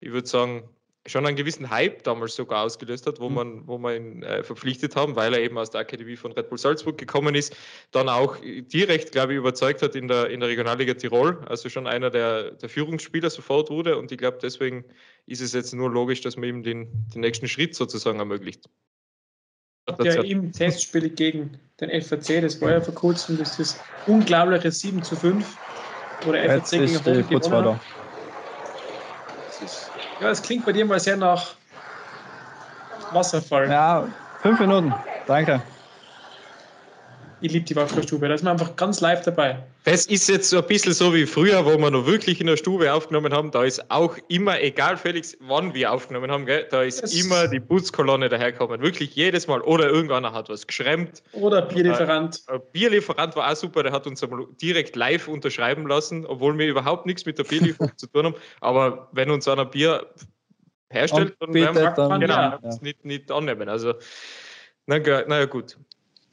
ich 0.00 0.10
würde 0.10 0.26
sagen, 0.26 0.66
schon 1.06 1.26
einen 1.26 1.36
gewissen 1.36 1.70
Hype 1.70 2.02
damals 2.02 2.34
sogar 2.34 2.64
ausgelöst 2.64 3.06
hat, 3.06 3.20
wo 3.20 3.28
mhm. 3.28 3.34
man, 3.34 3.66
wo 3.66 3.78
man 3.78 3.94
ihn 3.94 4.22
äh, 4.22 4.42
verpflichtet 4.42 4.96
haben, 4.96 5.16
weil 5.16 5.32
er 5.34 5.40
eben 5.40 5.56
aus 5.58 5.70
der 5.70 5.82
Akademie 5.82 6.16
von 6.16 6.32
Red 6.32 6.48
Bull 6.48 6.58
Salzburg 6.58 6.98
gekommen 6.98 7.34
ist, 7.34 7.56
dann 7.92 8.08
auch 8.08 8.36
direkt, 8.42 9.12
glaube 9.12 9.32
ich, 9.32 9.38
überzeugt 9.38 9.82
hat 9.82 9.94
in 9.94 10.08
der, 10.08 10.30
in 10.30 10.40
der 10.40 10.48
Regionalliga 10.48 10.94
Tirol, 10.94 11.38
also 11.46 11.68
schon 11.68 11.86
einer 11.86 12.10
der, 12.10 12.52
der 12.52 12.68
Führungsspieler 12.68 13.30
sofort 13.30 13.70
wurde 13.70 13.96
und 13.96 14.10
ich 14.12 14.18
glaube, 14.18 14.38
deswegen 14.42 14.84
ist 15.26 15.40
es 15.40 15.52
jetzt 15.52 15.74
nur 15.74 15.90
logisch, 15.90 16.20
dass 16.20 16.36
man 16.36 16.48
ihm 16.48 16.62
den, 16.62 16.88
den 17.14 17.20
nächsten 17.20 17.48
Schritt 17.48 17.74
sozusagen 17.74 18.18
ermöglicht. 18.18 18.68
Hat 19.88 20.04
ja 20.04 20.20
im 20.22 20.50
Testspiel 20.50 21.10
gegen 21.10 21.58
den 21.80 22.02
FAC, 22.02 22.40
das 22.42 22.60
war 22.60 22.72
ja 22.72 22.80
vor 22.80 22.94
kurzem, 22.94 23.38
das 23.38 23.58
ist 23.60 23.80
unglaubliche 24.06 24.72
7 24.72 25.02
zu 25.02 25.14
5, 25.14 25.56
wo 26.24 26.32
der 26.32 26.60
FAC 26.60 26.70
gegen 26.70 26.94
gewonnen 27.28 27.74
hat. 27.74 27.80
Das 29.46 29.62
ist 29.62 29.95
ja, 30.20 30.30
es 30.30 30.42
klingt 30.42 30.64
bei 30.64 30.72
dir 30.72 30.84
mal 30.84 31.00
sehr 31.00 31.16
nach 31.16 31.56
Wasserfall. 33.10 33.70
Ja, 33.70 34.08
fünf 34.40 34.58
Minuten. 34.58 34.94
Danke. 35.26 35.62
Ich 37.42 37.52
liebe 37.52 37.66
die 37.66 37.76
Wackerstube, 37.76 38.28
da 38.28 38.34
ist 38.34 38.42
man 38.42 38.52
einfach 38.52 38.76
ganz 38.76 39.02
live 39.02 39.20
dabei. 39.20 39.62
Das 39.84 40.06
ist 40.06 40.28
jetzt 40.28 40.48
so 40.48 40.56
ein 40.56 40.66
bisschen 40.66 40.94
so 40.94 41.14
wie 41.14 41.26
früher, 41.26 41.66
wo 41.66 41.76
wir 41.76 41.90
noch 41.90 42.06
wirklich 42.06 42.40
in 42.40 42.46
der 42.46 42.56
Stube 42.56 42.90
aufgenommen 42.90 43.32
haben. 43.32 43.50
Da 43.50 43.62
ist 43.62 43.90
auch 43.90 44.16
immer, 44.28 44.60
egal 44.62 44.96
Felix, 44.96 45.36
wann 45.40 45.74
wir 45.74 45.92
aufgenommen 45.92 46.30
haben, 46.30 46.46
gell, 46.46 46.66
da 46.70 46.82
ist 46.82 47.02
das 47.02 47.14
immer 47.14 47.46
die 47.46 47.60
Putzkolonne 47.60 48.30
dahergekommen. 48.30 48.80
Wirklich 48.80 49.14
jedes 49.14 49.46
Mal. 49.46 49.60
Oder 49.60 49.90
irgendeiner 49.90 50.32
hat 50.32 50.48
was 50.48 50.66
geschremmt. 50.66 51.22
Oder 51.32 51.62
Bierlieferant. 51.62 52.42
Ein 52.46 52.60
Bierlieferant 52.72 53.36
war 53.36 53.52
auch 53.52 53.56
super, 53.56 53.82
der 53.82 53.92
hat 53.92 54.06
uns 54.06 54.26
direkt 54.62 54.96
live 54.96 55.28
unterschreiben 55.28 55.86
lassen, 55.86 56.24
obwohl 56.24 56.56
wir 56.56 56.66
überhaupt 56.66 57.04
nichts 57.04 57.26
mit 57.26 57.38
der 57.38 57.44
Bierlieferung 57.44 57.92
zu 57.96 58.06
tun 58.06 58.26
haben. 58.26 58.34
Aber 58.60 59.08
wenn 59.12 59.30
uns 59.30 59.46
einer 59.46 59.66
Bier 59.66 60.06
herstellt, 60.88 61.36
dann 61.40 61.52
werden 61.52 61.76
wir 61.76 61.90
dann, 61.90 62.18
genau, 62.18 62.34
ja. 62.34 62.60
nicht, 62.80 63.04
nicht 63.04 63.30
annehmen. 63.30 63.68
Also, 63.68 63.92
naja, 64.86 65.22
na 65.28 65.44
gut. 65.44 65.76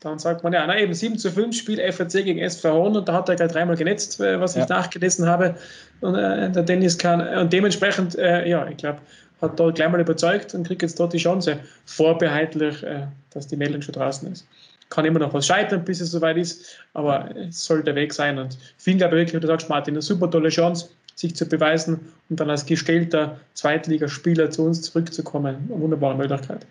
Dann 0.03 0.19
sagt 0.19 0.43
man 0.43 0.51
ja, 0.51 0.67
na 0.67 0.77
eben 0.77 0.93
7 0.93 1.17
zu 1.17 1.31
5 1.31 1.55
Spiel 1.55 1.91
FAC 1.91 2.11
gegen 2.11 2.39
SV 2.39 2.71
Horn 2.73 2.97
und 2.97 3.07
da 3.07 3.13
hat 3.13 3.29
er 3.29 3.35
gleich 3.35 3.51
dreimal 3.51 3.77
genetzt, 3.77 4.19
äh, 4.19 4.39
was 4.39 4.57
ich 4.57 4.67
nachgelesen 4.67 5.25
habe. 5.25 5.55
Und 6.01 6.15
äh, 6.15 6.51
der 6.51 6.63
Dennis 6.63 6.97
kann, 6.97 7.25
und 7.37 7.53
dementsprechend, 7.53 8.17
äh, 8.17 8.47
ja, 8.47 8.67
ich 8.67 8.77
glaube, 8.77 8.99
hat 9.41 9.57
dort 9.59 9.75
gleich 9.75 9.89
mal 9.89 10.01
überzeugt 10.01 10.53
und 10.53 10.67
kriegt 10.67 10.81
jetzt 10.81 10.99
dort 10.99 11.13
die 11.13 11.17
Chance, 11.17 11.57
vorbehaltlich, 11.85 12.83
äh, 12.83 13.07
dass 13.31 13.47
die 13.47 13.55
Meldung 13.55 13.81
schon 13.81 13.93
draußen 13.93 14.29
ist. 14.29 14.45
Kann 14.89 15.05
immer 15.05 15.19
noch 15.19 15.33
was 15.33 15.47
scheitern, 15.47 15.85
bis 15.85 16.01
es 16.01 16.11
soweit 16.11 16.35
ist, 16.35 16.77
aber 16.93 17.29
es 17.35 17.63
soll 17.63 17.81
der 17.81 17.95
Weg 17.95 18.13
sein. 18.13 18.37
Und 18.37 18.57
vielen 18.77 18.97
glaube 18.97 19.15
ich 19.15 19.21
wirklich, 19.21 19.35
wie 19.35 19.39
du 19.39 19.47
sagst, 19.47 19.69
Martin, 19.69 19.93
eine 19.93 20.01
super 20.01 20.29
tolle 20.29 20.49
Chance, 20.49 20.89
sich 21.15 21.33
zu 21.33 21.47
beweisen 21.47 21.99
und 22.29 22.39
dann 22.39 22.49
als 22.49 22.65
gestellter 22.65 23.39
Zweitligaspieler 23.53 24.49
zu 24.49 24.65
uns 24.65 24.81
zurückzukommen. 24.81 25.67
Eine 25.69 25.79
wunderbare 25.79 26.15
Möglichkeit. 26.15 26.65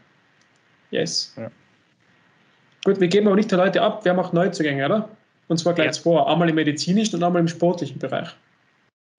Yes. 0.91 1.33
Ja. 1.37 1.51
Gut, 2.85 3.01
wir 3.01 3.09
geben 3.09 3.27
aber 3.29 3.37
nicht 3.37 3.51
die 3.51 3.55
Leute 3.55 3.81
ab, 3.83 4.01
wer 4.05 4.15
macht 4.15 4.33
Neuzugänge, 4.33 4.85
oder? 4.85 5.09
Und 5.49 5.59
zwar 5.59 5.75
gleich 5.75 5.87
ja. 5.87 5.93
zwei. 5.93 6.23
Einmal 6.25 6.49
im 6.49 6.55
medizinischen 6.55 7.17
und 7.17 7.23
einmal 7.23 7.41
im 7.41 7.49
sportlichen 7.49 7.99
Bereich. 7.99 8.29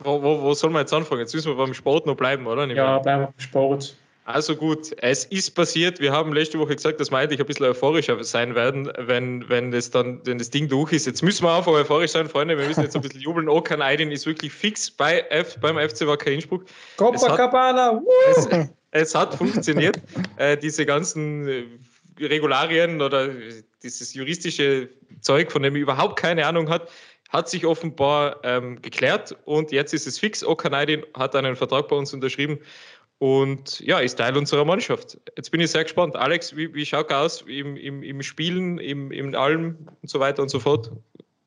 Wo, 0.03 0.21
wo, 0.21 0.41
wo 0.41 0.53
soll 0.53 0.69
man 0.69 0.81
jetzt 0.81 0.93
anfangen? 0.93 1.21
Jetzt 1.21 1.33
müssen 1.33 1.49
wir 1.49 1.55
beim 1.55 1.73
Sport 1.73 2.05
noch 2.05 2.15
bleiben, 2.15 2.45
oder? 2.47 2.67
Nicht 2.67 2.77
ja, 2.77 2.99
bleiben 2.99 3.21
wir 3.21 3.27
beim 3.27 3.39
Sport. 3.39 3.95
Also 4.25 4.55
gut, 4.55 4.95
es 5.01 5.25
ist 5.25 5.51
passiert. 5.51 5.99
Wir 5.99 6.13
haben 6.13 6.31
letzte 6.31 6.57
Woche 6.57 6.75
gesagt, 6.75 6.99
dass 6.99 7.11
wir 7.11 7.17
eigentlich 7.17 7.41
ein 7.41 7.45
bisschen 7.45 7.65
euphorischer 7.65 8.23
sein 8.23 8.55
werden, 8.55 8.89
wenn, 8.97 9.47
wenn, 9.49 9.71
das, 9.71 9.91
dann, 9.91 10.21
wenn 10.25 10.37
das 10.37 10.49
Ding 10.49 10.69
durch 10.69 10.93
ist. 10.93 11.05
Jetzt 11.05 11.23
müssen 11.23 11.43
wir 11.43 11.53
einfach 11.53 11.73
euphorisch 11.73 12.11
sein, 12.11 12.29
Freunde. 12.29 12.57
Wir 12.57 12.65
müssen 12.65 12.81
jetzt 12.81 12.95
ein 12.95 13.01
bisschen 13.01 13.19
jubeln. 13.19 13.49
Okan 13.49 13.81
Aydin 13.81 14.11
ist 14.11 14.25
wirklich 14.25 14.53
fix 14.53 14.89
bei 14.89 15.25
F, 15.29 15.57
beim 15.59 15.77
FC 15.77 16.07
Wacker 16.07 16.31
Innsbruck. 16.31 16.63
Copacabana! 16.95 18.01
Es, 18.31 18.45
es, 18.45 18.69
es 18.91 19.15
hat 19.15 19.35
funktioniert. 19.35 19.99
Äh, 20.37 20.55
diese 20.57 20.85
ganzen 20.85 21.47
äh, 21.47 21.63
Regularien 22.19 23.01
oder 23.01 23.29
dieses 23.81 24.13
juristische 24.13 24.89
Zeug, 25.21 25.51
von 25.51 25.63
dem 25.63 25.75
ich 25.75 25.81
überhaupt 25.81 26.19
keine 26.19 26.45
Ahnung 26.45 26.69
hat, 26.69 26.89
hat 27.29 27.49
sich 27.49 27.65
offenbar 27.65 28.37
ähm, 28.43 28.81
geklärt 28.81 29.35
und 29.45 29.71
jetzt 29.71 29.93
ist 29.93 30.05
es 30.05 30.19
fix. 30.19 30.45
Okanadin 30.45 31.03
hat 31.17 31.35
einen 31.35 31.55
Vertrag 31.55 31.87
bei 31.87 31.95
uns 31.95 32.13
unterschrieben 32.13 32.59
und 33.17 33.79
ja, 33.79 33.99
ist 33.99 34.15
Teil 34.15 34.37
unserer 34.37 34.65
Mannschaft. 34.65 35.17
Jetzt 35.35 35.49
bin 35.49 35.61
ich 35.61 35.71
sehr 35.71 35.83
gespannt. 35.83 36.15
Alex, 36.15 36.55
wie, 36.55 36.73
wie 36.73 36.85
schaut 36.85 37.09
er 37.09 37.21
aus 37.21 37.41
im, 37.47 37.75
im, 37.77 38.03
im 38.03 38.21
Spielen, 38.21 38.77
im, 38.77 39.11
im 39.11 39.33
Allem 39.33 39.77
und 40.01 40.09
so 40.09 40.19
weiter 40.19 40.41
und 40.41 40.49
so 40.49 40.59
fort? 40.59 40.91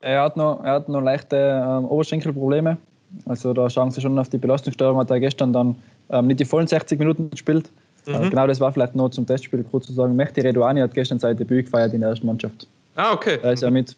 Er 0.00 0.22
hat 0.22 0.36
noch, 0.36 0.62
er 0.64 0.72
hat 0.72 0.88
noch 0.88 1.00
leichte 1.00 1.36
ähm, 1.36 1.84
Oberschenkelprobleme. 1.84 2.78
Also 3.26 3.52
da 3.52 3.70
schauen 3.70 3.90
Sie 3.90 4.00
schon 4.00 4.18
auf 4.18 4.28
die 4.28 4.38
Belastungssteuerung, 4.38 4.98
hat 4.98 5.10
er 5.10 5.20
gestern 5.20 5.52
dann 5.52 5.76
ähm, 6.10 6.26
nicht 6.26 6.40
die 6.40 6.44
vollen 6.44 6.66
60 6.66 6.98
Minuten 6.98 7.30
gespielt. 7.30 7.70
Mhm. 8.06 8.30
Genau 8.30 8.46
das 8.46 8.60
war 8.60 8.72
vielleicht 8.72 8.94
noch 8.94 9.10
zum 9.10 9.26
Testspiel 9.26 9.64
kurz 9.64 9.86
zu 9.86 9.92
sagen. 9.92 10.16
Mehdi 10.16 10.40
Redouani 10.40 10.80
hat 10.80 10.94
gestern 10.94 11.18
sein 11.18 11.36
Debüt 11.36 11.66
gefeiert 11.66 11.92
in 11.92 12.00
der 12.00 12.10
ersten 12.10 12.26
Mannschaft. 12.26 12.66
Ah, 12.94 13.12
okay. 13.12 13.38
Da 13.42 13.50
ist 13.50 13.62
er 13.62 13.70
mit, 13.70 13.96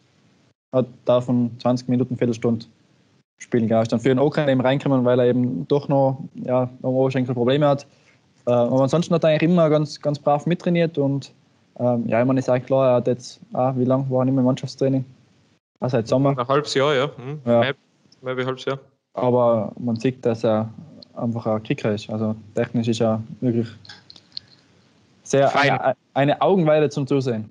hat 0.73 0.87
davon 1.05 1.51
20 1.61 1.89
Minuten, 1.89 2.17
Viertelstunde. 2.17 2.67
spielen. 3.39 3.71
Ist 3.71 3.93
dann 3.93 4.01
für 4.01 4.09
den 4.09 4.19
Okan 4.19 4.49
eben 4.49 4.61
reinkommen, 4.61 5.05
weil 5.05 5.19
er 5.21 5.27
eben 5.27 5.67
doch 5.69 5.89
noch 5.89 6.23
ja, 6.35 6.69
am 6.83 6.91
Oberschenkel 6.91 7.35
Probleme 7.35 7.67
hat. 7.67 7.87
Äh, 8.47 8.51
aber 8.51 8.83
ansonsten 8.83 9.15
hat 9.15 9.25
er 9.25 9.31
eigentlich 9.31 9.51
immer 9.51 9.71
ganz, 9.71 10.01
ganz 10.01 10.19
brav 10.19 10.47
mittrainiert 10.47 10.99
und 10.99 11.33
ähm, 11.79 12.09
ja, 12.09 12.21
ich 12.21 12.27
meine, 12.27 12.41
ist 12.41 12.49
eigentlich 12.49 12.67
klar, 12.67 12.89
er 12.89 12.95
hat 12.97 13.07
jetzt, 13.07 13.41
ah, 13.53 13.73
wie 13.77 13.85
lange 13.85 14.11
war 14.11 14.23
er 14.23 14.25
nicht 14.25 14.35
mehr 14.35 14.41
im 14.41 14.47
Mannschaftstraining? 14.47 15.05
Ah, 15.81 15.89
seit 15.89 16.09
Sommer. 16.09 16.37
Ein 16.37 16.49
halbes 16.49 16.75
Jahr, 16.75 16.95
ja. 16.95 17.11
Hm. 17.17 17.41
Ja. 17.45 17.73
Wie 18.23 18.31
ein 18.31 18.47
halbes 18.47 18.65
Jahr. 18.65 18.81
Aber 19.15 19.73
man 19.79 19.97
sieht, 19.97 20.27
dass 20.27 20.45
er 20.45 20.69
einfach 21.19 21.47
ein 21.47 21.63
Kicker 21.63 21.95
ist. 21.95 22.09
Also 22.11 22.35
technisch 22.55 22.89
ist 22.89 23.01
er 23.01 23.23
wirklich 23.41 23.69
sehr 25.23 25.49
Fein. 25.49 25.71
eine, 25.71 25.97
eine 26.15 26.43
Augenweide 26.43 26.89
zum 26.89 27.07
Zusehen. 27.07 27.49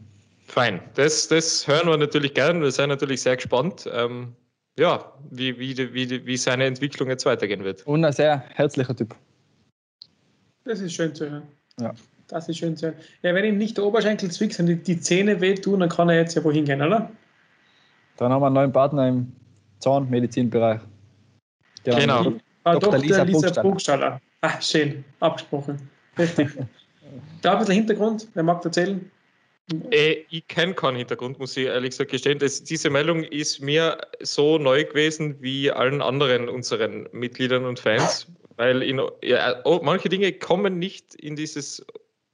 Fein. 0.47 0.79
Das, 0.95 1.27
das 1.27 1.67
hören 1.67 1.87
wir 1.87 1.97
natürlich 1.97 2.33
gern. 2.33 2.61
Wir 2.61 2.71
sind 2.71 2.89
natürlich 2.89 3.21
sehr 3.21 3.35
gespannt, 3.35 3.87
ähm, 3.93 4.33
ja, 4.79 5.11
wie, 5.29 5.57
wie, 5.59 5.77
wie, 5.93 6.25
wie 6.25 6.37
seine 6.37 6.65
Entwicklung 6.65 7.09
jetzt 7.09 7.25
weitergehen 7.25 7.63
wird. 7.63 7.85
Und 7.85 8.05
ein 8.05 8.13
sehr 8.13 8.43
herzlicher 8.53 8.95
Typ. 8.95 9.15
Das 10.63 10.79
ist 10.79 10.93
schön 10.93 11.13
zu 11.13 11.29
hören. 11.29 11.43
Ja. 11.79 11.93
Das 12.27 12.49
ist 12.49 12.57
schön 12.57 12.75
zu 12.75 12.87
hören. 12.87 12.97
Ja, 13.21 13.33
wenn 13.33 13.45
ihm 13.45 13.57
nicht 13.57 13.77
der 13.77 13.85
Oberschenkel 13.85 14.31
zwickt, 14.31 14.53
sondern 14.53 14.77
die, 14.77 14.95
die 14.95 14.99
Zähne 14.99 15.39
wehtun, 15.41 15.79
dann 15.79 15.89
kann 15.89 16.09
er 16.09 16.15
jetzt 16.15 16.35
ja 16.35 16.43
wohin 16.43 16.65
gehen, 16.65 16.81
oder? 16.81 17.09
Dann 18.17 18.31
haben 18.31 18.41
wir 18.41 18.47
einen 18.47 18.55
neuen 18.55 18.71
Partner 18.71 19.07
im 19.07 19.31
Zahnmedizinbereich. 19.79 20.81
Genau. 21.83 22.33
Frau 22.73 22.79
Dr. 22.79 22.91
Dr. 22.91 22.99
Lisa 22.99 23.23
Lisa, 23.23 23.39
Burgstaller. 23.39 23.63
Burgstaller. 23.63 24.21
Ah, 24.41 24.61
schön. 24.61 25.05
Abgesprochen. 25.19 25.89
Richtig. 26.17 26.49
da 27.41 27.53
ein 27.53 27.59
bisschen 27.59 27.75
Hintergrund. 27.75 28.27
Wer 28.33 28.43
mag 28.43 28.63
erzählen? 28.63 29.09
Äh, 29.91 30.17
ich 30.29 30.47
kenne 30.47 30.73
keinen 30.73 30.97
Hintergrund, 30.97 31.39
muss 31.39 31.57
ich 31.57 31.65
ehrlich 31.65 31.91
gesagt 31.91 32.11
gestehen. 32.11 32.39
Das, 32.39 32.63
diese 32.63 32.89
Meldung 32.89 33.23
ist 33.23 33.61
mir 33.61 33.97
so 34.21 34.57
neu 34.57 34.85
gewesen 34.85 35.35
wie 35.41 35.71
allen 35.71 36.01
anderen 36.01 36.47
unseren 36.47 37.07
Mitgliedern 37.11 37.65
und 37.65 37.79
Fans, 37.79 38.27
weil 38.55 38.81
in, 38.81 39.01
ja, 39.23 39.59
oh, 39.65 39.81
manche 39.83 40.07
Dinge 40.07 40.31
kommen 40.31 40.79
nicht 40.79 41.15
in 41.15 41.35
dieses, 41.35 41.85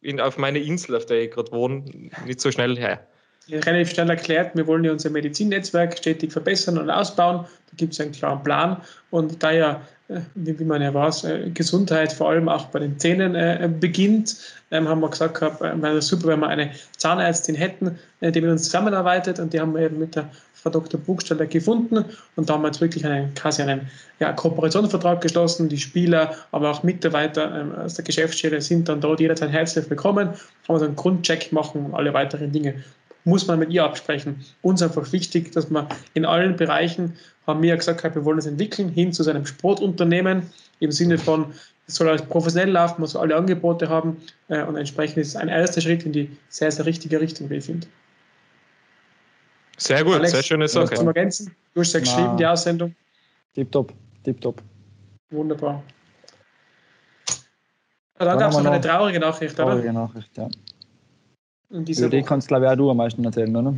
in, 0.01 0.19
auf 0.19 0.37
meine 0.37 0.59
Insel, 0.59 0.95
auf 0.95 1.07
der 1.07 1.23
ich 1.23 1.31
gerade 1.31 1.51
wohne, 1.51 1.83
nicht 2.25 2.39
so 2.39 2.51
schnell 2.51 2.77
her. 2.77 3.05
Relativ 3.49 3.91
schnell 3.91 4.09
erklärt, 4.09 4.55
wir 4.55 4.65
wollen 4.67 4.83
ja 4.83 4.91
unser 4.91 5.09
Medizinnetzwerk 5.09 5.97
stetig 5.97 6.31
verbessern 6.31 6.77
und 6.77 6.89
ausbauen. 6.89 7.45
Da 7.71 7.77
gibt 7.77 7.93
es 7.93 7.99
einen 7.99 8.11
klaren 8.11 8.43
Plan. 8.43 8.77
Und 9.09 9.43
da 9.43 9.51
ja, 9.51 9.81
äh, 10.07 10.21
wie 10.35 10.63
man 10.63 10.81
ja 10.81 10.93
weiß, 10.93 11.23
äh, 11.25 11.49
Gesundheit 11.53 12.13
vor 12.13 12.29
allem 12.29 12.47
auch 12.47 12.67
bei 12.67 12.79
den 12.79 12.99
Zähnen 12.99 13.35
äh, 13.35 13.69
beginnt, 13.79 14.37
ähm, 14.71 14.87
haben 14.87 15.01
wir 15.01 15.09
gesagt, 15.09 15.39
gehabt, 15.39 15.61
wäre 15.61 16.01
super, 16.01 16.27
wenn 16.27 16.39
wir 16.39 16.47
eine 16.47 16.71
Zahnärztin 16.97 17.55
hätten, 17.55 17.99
die 18.21 18.41
mit 18.41 18.49
uns 18.49 18.63
zusammenarbeitet. 18.63 19.39
Und 19.39 19.53
die 19.53 19.59
haben 19.59 19.73
wir 19.73 19.81
eben 19.81 19.99
mit 19.99 20.15
der 20.15 20.29
Frau 20.53 20.69
Dr. 20.69 20.99
Buchstaller 20.99 21.45
gefunden. 21.45 22.05
Und 22.37 22.49
da 22.49 22.53
haben 22.53 22.61
wir 22.61 22.69
jetzt 22.69 22.79
wirklich 22.79 23.05
einen, 23.05 23.33
quasi 23.33 23.61
einen 23.61 23.91
ja, 24.19 24.31
Kooperationsvertrag 24.31 25.19
geschlossen. 25.19 25.67
Die 25.67 25.77
Spieler, 25.77 26.33
aber 26.51 26.71
auch 26.71 26.83
Mitarbeiter 26.83 27.53
ähm, 27.59 27.75
aus 27.75 27.95
der 27.95 28.05
Geschäftsstelle 28.05 28.61
sind 28.61 28.87
dann 28.87 29.01
dort 29.01 29.19
jederzeit 29.19 29.51
herzlich 29.51 29.89
willkommen. 29.89 30.29
Haben 30.29 30.39
wir 30.69 30.79
so 30.79 30.85
einen 30.85 30.95
Grundcheck 30.95 31.51
machen 31.51 31.85
und 31.85 31.93
alle 31.93 32.13
weiteren 32.13 32.53
Dinge 32.53 32.75
muss 33.25 33.47
man 33.47 33.59
mit 33.59 33.71
ihr 33.71 33.83
absprechen. 33.83 34.43
Uns 34.61 34.81
einfach 34.81 35.11
wichtig, 35.11 35.51
dass 35.51 35.69
man 35.69 35.87
in 36.13 36.25
allen 36.25 36.55
Bereichen, 36.55 37.15
haben 37.47 37.61
wir 37.61 37.69
ja 37.69 37.75
gesagt, 37.75 38.03
wir 38.03 38.25
wollen 38.25 38.39
es 38.39 38.45
entwickeln, 38.45 38.89
hin 38.89 39.13
zu 39.13 39.23
seinem 39.23 39.45
Sportunternehmen, 39.45 40.43
im 40.79 40.91
Sinne 40.91 41.17
von, 41.17 41.53
es 41.87 41.95
soll 41.95 42.09
alles 42.09 42.21
professionell 42.23 42.71
laufen, 42.71 43.01
man 43.01 43.07
soll 43.07 43.21
alle 43.23 43.35
Angebote 43.35 43.89
haben 43.89 44.17
äh, 44.47 44.63
und 44.63 44.75
entsprechend 44.77 45.17
ist 45.17 45.29
es 45.29 45.35
ein 45.35 45.49
erster 45.49 45.81
Schritt 45.81 46.05
in 46.05 46.13
die 46.13 46.37
sehr, 46.49 46.71
sehr 46.71 46.85
richtige 46.85 47.19
Richtung, 47.19 47.49
wie 47.49 47.55
ich 47.55 47.65
finde. 47.65 47.87
Sehr 49.77 50.03
gut, 50.03 50.15
Alex, 50.15 50.31
sehr 50.31 50.43
schöne 50.43 50.65
was 50.65 50.71
zum 50.71 50.87
Sache. 50.87 51.05
Ergänzen? 51.05 51.53
Du 51.73 51.81
hast 51.81 51.93
ja 51.93 51.99
Na. 51.99 52.05
geschrieben, 52.05 52.37
die 52.37 52.45
Aussendung. 52.45 52.95
Tipptopp, 53.55 53.93
tipptopp. 54.23 54.61
Wunderbar. 55.29 55.83
Dann 58.17 58.39
gab 58.39 58.51
es 58.51 58.55
haben 58.55 58.63
noch 58.63 58.71
wir 58.71 58.75
eine 58.75 58.81
traurige 58.81 59.19
Nachricht, 59.19 59.55
oder? 59.55 59.71
Traurige 59.71 59.91
Nachricht, 59.93 60.37
ja. 60.37 60.47
In 61.73 61.85
dieser 61.85 62.05
Über 62.05 62.17
die 62.17 62.23
kannst 62.23 62.47
glaube 62.47 62.65
ich 62.65 62.71
auch 62.71 62.75
du 62.75 62.89
am 62.91 62.97
meisten 62.97 63.25
erzählen, 63.25 63.55
oder? 63.55 63.73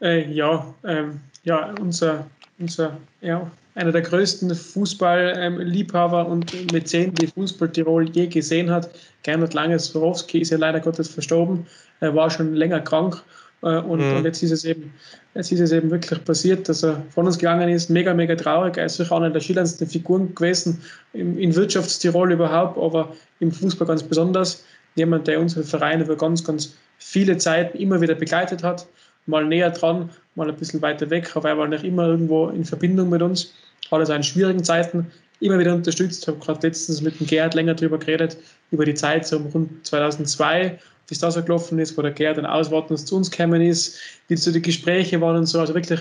Äh, 0.00 0.30
ja, 0.32 0.64
ähm, 0.84 1.20
ja, 1.44 1.74
unser, 1.80 2.26
unser 2.58 2.96
ja, 3.20 3.50
einer 3.74 3.92
der 3.92 4.02
größten 4.02 4.54
Fußballliebhaber 4.54 6.26
und 6.26 6.72
Mäzen, 6.72 7.14
die 7.14 7.26
Fußball 7.26 7.70
Tirol 7.70 8.08
je 8.10 8.26
gesehen 8.26 8.70
hat, 8.70 8.90
Gernot 9.22 9.54
Lange-Swarovski, 9.54 10.40
ist 10.40 10.50
ja 10.50 10.58
leider 10.58 10.80
Gottes 10.80 11.08
verstorben. 11.08 11.66
Er 12.00 12.14
war 12.14 12.30
schon 12.30 12.54
länger 12.54 12.80
krank 12.80 13.22
äh, 13.62 13.78
und, 13.78 14.00
Mhm. 14.00 14.16
und 14.16 14.24
jetzt 14.24 14.42
ist 14.42 14.50
es 14.52 14.64
eben 14.64 14.92
jetzt 15.34 15.50
ist 15.50 15.60
es 15.60 15.72
eben 15.72 15.90
wirklich 15.90 16.22
passiert, 16.24 16.68
dass 16.68 16.82
er 16.82 17.02
von 17.10 17.26
uns 17.26 17.38
gegangen 17.38 17.68
ist. 17.70 17.88
Mega, 17.88 18.12
mega 18.12 18.34
traurig. 18.34 18.76
Er 18.76 18.86
ist 18.86 18.96
sicher 18.96 19.16
eine 19.16 19.30
der 19.30 19.40
schillerndsten 19.40 19.86
Figuren 19.86 20.34
gewesen 20.34 20.80
im, 21.14 21.38
in 21.38 21.54
Wirtschaftstirol 21.54 22.32
überhaupt, 22.32 22.76
aber 22.78 23.14
im 23.40 23.50
Fußball 23.50 23.86
ganz 23.86 24.02
besonders. 24.02 24.64
Jemand, 24.94 25.26
der 25.26 25.40
unsere 25.40 25.64
Vereine 25.64 26.04
über 26.04 26.16
ganz, 26.16 26.44
ganz 26.44 26.76
viele 26.98 27.36
Zeiten 27.38 27.78
immer 27.78 28.00
wieder 28.00 28.14
begleitet 28.14 28.62
hat. 28.62 28.86
Mal 29.26 29.44
näher 29.44 29.70
dran, 29.70 30.10
mal 30.34 30.48
ein 30.48 30.56
bisschen 30.56 30.82
weiter 30.82 31.08
weg, 31.10 31.34
aber 31.36 31.50
er 31.50 31.58
war 31.58 31.68
noch 31.68 31.82
immer 31.82 32.08
irgendwo 32.08 32.48
in 32.48 32.64
Verbindung 32.64 33.10
mit 33.10 33.22
uns. 33.22 33.52
Hat 33.90 34.00
also 34.00 34.12
in 34.12 34.22
schwierigen 34.22 34.64
Zeiten 34.64 35.10
immer 35.40 35.58
wieder 35.58 35.74
unterstützt. 35.74 36.22
Ich 36.22 36.28
habe 36.28 36.38
gerade 36.38 36.66
letztens 36.66 37.00
mit 37.00 37.18
dem 37.18 37.26
Gerhard 37.26 37.54
länger 37.54 37.74
darüber 37.74 37.98
geredet, 37.98 38.36
über 38.70 38.84
die 38.84 38.94
Zeit 38.94 39.26
so 39.26 39.36
um 39.36 39.46
rund 39.46 39.86
2002, 39.86 40.78
wie 41.08 41.14
es 41.14 41.18
da 41.18 41.30
so 41.30 41.42
gelaufen 41.42 41.78
ist, 41.78 41.96
wo 41.98 42.02
der 42.02 42.12
Gerhard 42.12 42.38
dann 42.38 42.46
auswartend 42.46 42.98
zu 42.98 43.16
uns 43.16 43.30
gekommen 43.30 43.60
ist, 43.60 43.98
wie 44.28 44.36
so 44.36 44.52
die 44.52 44.62
Gespräche 44.62 45.20
waren 45.20 45.36
und 45.36 45.46
so. 45.46 45.60
Also 45.60 45.74
wirklich 45.74 46.00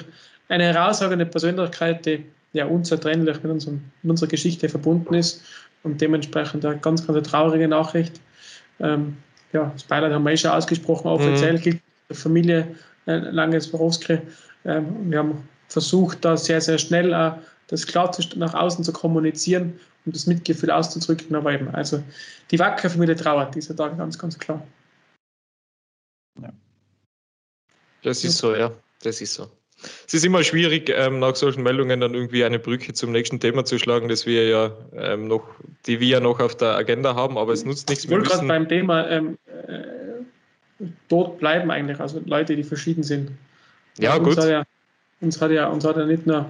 eine 0.49 0.65
herausragende 0.65 1.25
Persönlichkeit, 1.25 2.05
die 2.05 2.23
ja 2.53 2.65
unzertrennlich 2.65 3.41
mit, 3.41 3.51
unserem, 3.51 3.81
mit 4.03 4.11
unserer 4.11 4.29
Geschichte 4.29 4.69
verbunden 4.69 5.13
ist 5.13 5.41
und 5.83 5.99
dementsprechend 6.01 6.65
eine 6.65 6.77
ganz, 6.77 7.05
ganz 7.05 7.27
traurige 7.27 7.67
Nachricht. 7.67 8.19
Ähm, 8.81 9.17
ja, 9.53 9.69
das 9.73 9.83
Beileid 9.83 10.13
haben 10.13 10.23
wir 10.23 10.31
eh 10.31 10.37
schon 10.37 10.51
ausgesprochen, 10.51 11.07
offiziell 11.07 11.59
gilt 11.59 11.81
der 12.09 12.15
Familie 12.15 12.75
äh, 13.05 13.17
Langes 13.17 13.69
Borowski. 13.69 14.19
Ähm, 14.65 15.11
wir 15.11 15.19
haben 15.19 15.49
versucht, 15.67 16.23
da 16.23 16.37
sehr, 16.37 16.61
sehr 16.61 16.77
schnell 16.77 17.13
äh, 17.13 17.31
das 17.67 17.87
klar 17.87 18.11
zu, 18.11 18.21
nach 18.37 18.53
außen 18.53 18.83
zu 18.83 18.91
kommunizieren 18.91 19.79
und 20.05 20.15
das 20.15 20.27
Mitgefühl 20.27 20.71
auszudrücken, 20.71 21.35
aber 21.35 21.53
eben, 21.53 21.69
also 21.69 22.03
die 22.49 22.59
Wacker 22.59 22.89
Familie 22.89 23.15
trauert 23.15 23.55
dieser 23.55 23.75
Tag 23.75 23.97
ganz, 23.97 24.17
ganz 24.17 24.37
klar. 24.37 24.65
Das 28.03 28.23
ist 28.23 28.37
so, 28.37 28.55
ja. 28.55 28.71
Das 29.03 29.21
ist 29.21 29.33
so. 29.33 29.49
Es 30.07 30.13
ist 30.13 30.25
immer 30.25 30.43
schwierig, 30.43 30.91
ähm, 30.95 31.19
nach 31.19 31.35
solchen 31.35 31.63
Meldungen 31.63 31.99
dann 31.99 32.13
irgendwie 32.13 32.43
eine 32.43 32.59
Brücke 32.59 32.93
zum 32.93 33.11
nächsten 33.11 33.39
Thema 33.39 33.65
zu 33.65 33.79
schlagen, 33.79 34.07
das 34.07 34.25
wir 34.25 34.47
ja 34.47 34.71
ähm, 34.95 35.27
noch, 35.27 35.43
die 35.85 35.99
wir 35.99 36.07
ja 36.07 36.19
noch 36.19 36.39
auf 36.39 36.55
der 36.55 36.75
Agenda 36.75 37.15
haben, 37.15 37.37
aber 37.37 37.53
es 37.53 37.65
nutzt 37.65 37.89
nichts. 37.89 38.03
Ich 38.03 38.09
Wir 38.09 38.17
wollte 38.17 38.29
gerade 38.29 38.47
beim 38.47 38.67
Thema 38.67 39.09
ähm, 39.09 39.37
äh, 39.67 40.85
dort 41.09 41.39
bleiben 41.39 41.71
eigentlich, 41.71 41.99
also 41.99 42.21
Leute, 42.25 42.55
die 42.55 42.63
verschieden 42.63 43.03
sind. 43.03 43.31
ja, 43.97 44.15
uns 44.15 44.27
gut. 44.27 44.37
Hat 44.37 44.49
ja, 44.49 44.63
uns, 45.21 45.41
hat 45.41 45.51
ja, 45.51 45.67
uns 45.67 45.85
hat 45.85 45.97
ja 45.97 46.05
nicht 46.05 46.27
nur 46.27 46.49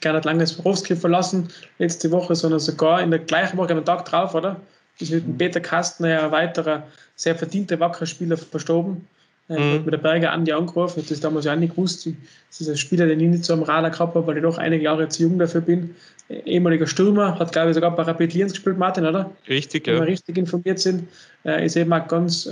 Gernot 0.00 0.24
Langes 0.24 0.54
Borowski 0.54 0.96
verlassen 0.96 1.48
letzte 1.78 2.10
Woche, 2.10 2.34
sondern 2.34 2.60
sogar 2.60 3.02
in 3.02 3.10
der 3.10 3.20
gleichen 3.20 3.56
Woche, 3.56 3.72
am 3.72 3.84
Tag 3.84 4.04
drauf, 4.06 4.34
oder? 4.34 4.60
Ist 4.98 5.12
mit 5.12 5.24
dem 5.24 5.38
Peter 5.38 5.60
Kastner 5.60 6.08
ja 6.08 6.24
ein 6.26 6.30
weiterer 6.30 6.86
sehr 7.16 7.34
verdienter, 7.34 7.80
wackerer 7.80 8.06
Spieler 8.06 8.36
verstorben. 8.36 9.06
Äh, 9.50 9.78
Mhm. 9.78 9.84
Mit 9.84 9.92
der 9.92 9.98
Berger 9.98 10.32
Andi 10.32 10.52
angerufen, 10.52 11.04
das 11.06 11.20
damals 11.20 11.44
ja 11.44 11.54
auch 11.54 11.58
nicht 11.58 11.74
gewusst. 11.74 12.06
Das 12.06 12.60
ist 12.60 12.68
ein 12.68 12.76
Spieler, 12.76 13.06
den 13.06 13.18
ich 13.20 13.28
nicht 13.28 13.44
so 13.44 13.52
am 13.52 13.62
Radar 13.62 13.90
gehabt 13.90 14.14
habe, 14.14 14.26
weil 14.26 14.36
ich 14.36 14.42
doch 14.42 14.58
einige 14.58 14.84
Jahre 14.84 15.08
zu 15.08 15.24
jung 15.24 15.38
dafür 15.38 15.60
bin. 15.60 15.94
Äh, 16.28 16.40
Ehemaliger 16.46 16.86
Stürmer, 16.86 17.38
hat 17.38 17.52
glaube 17.52 17.70
ich 17.70 17.74
sogar 17.74 17.94
bei 17.94 18.04
Rapid 18.04 18.32
Lienz 18.32 18.52
gespielt, 18.52 18.78
Martin, 18.78 19.04
oder? 19.06 19.30
Richtig, 19.48 19.86
wenn 19.86 19.94
wir 19.94 20.00
ja. 20.00 20.06
richtig 20.06 20.38
informiert 20.38 20.78
sind, 20.78 21.08
äh, 21.44 21.66
ist 21.66 21.76
eben 21.76 21.92
auch 21.92 22.06
ganz, 22.06 22.48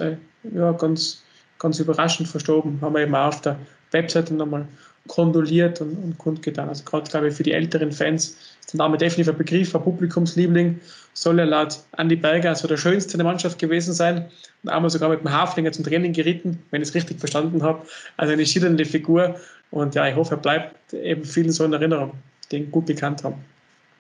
ja, 0.55 0.73
ganz, 0.73 1.23
ganz 1.59 1.79
überraschend 1.79 2.29
verstorben. 2.29 2.79
Haben 2.81 2.95
wir 2.95 3.03
eben 3.03 3.15
auch 3.15 3.29
auf 3.29 3.41
der 3.43 3.57
Webseite 3.93 4.35
nochmal 4.35 4.67
kondoliert 5.07 5.81
und, 5.81 5.97
und 5.97 6.19
kundgetan. 6.19 6.69
Also 6.69 6.85
gerade, 6.85 7.09
glaube 7.11 7.29
ich, 7.29 7.35
für 7.35 7.43
die 7.43 7.53
älteren 7.53 7.93
Fans 7.93 8.37
der 8.73 8.79
Name 8.79 8.99
definitiv 8.99 9.33
ein 9.33 9.39
Begriff, 9.39 9.75
ein 9.75 9.83
Publikumsliebling. 9.83 10.81
Soll 11.15 11.39
er 11.39 11.47
laut 11.47 11.81
Andi 11.93 12.17
Berger 12.17 12.55
so 12.55 12.69
der 12.69 12.77
schönste 12.77 13.15
in 13.15 13.19
der 13.19 13.27
Mannschaft 13.27 13.59
gewesen 13.59 13.95
sein. 13.95 14.29
Und 14.63 14.71
einmal 14.71 14.91
sogar 14.91 15.09
mit 15.09 15.21
dem 15.21 15.33
Haflinger 15.33 15.73
zum 15.73 15.85
Training 15.85 16.13
geritten, 16.13 16.63
wenn 16.71 16.83
ich 16.83 16.89
es 16.89 16.95
richtig 16.95 17.19
verstanden 17.19 17.63
habe. 17.63 17.87
Also 18.17 18.33
eine 18.33 18.45
schillernde 18.45 18.85
Figur. 18.85 19.41
Und 19.71 19.95
ja, 19.95 20.07
ich 20.09 20.15
hoffe, 20.15 20.35
er 20.35 20.39
bleibt 20.39 20.93
eben 20.93 21.25
vielen 21.25 21.51
so 21.51 21.65
in 21.65 21.73
Erinnerung, 21.73 22.13
die 22.51 22.59
ihn 22.59 22.71
gut 22.71 22.87
bekannt 22.87 23.25
haben. 23.25 23.45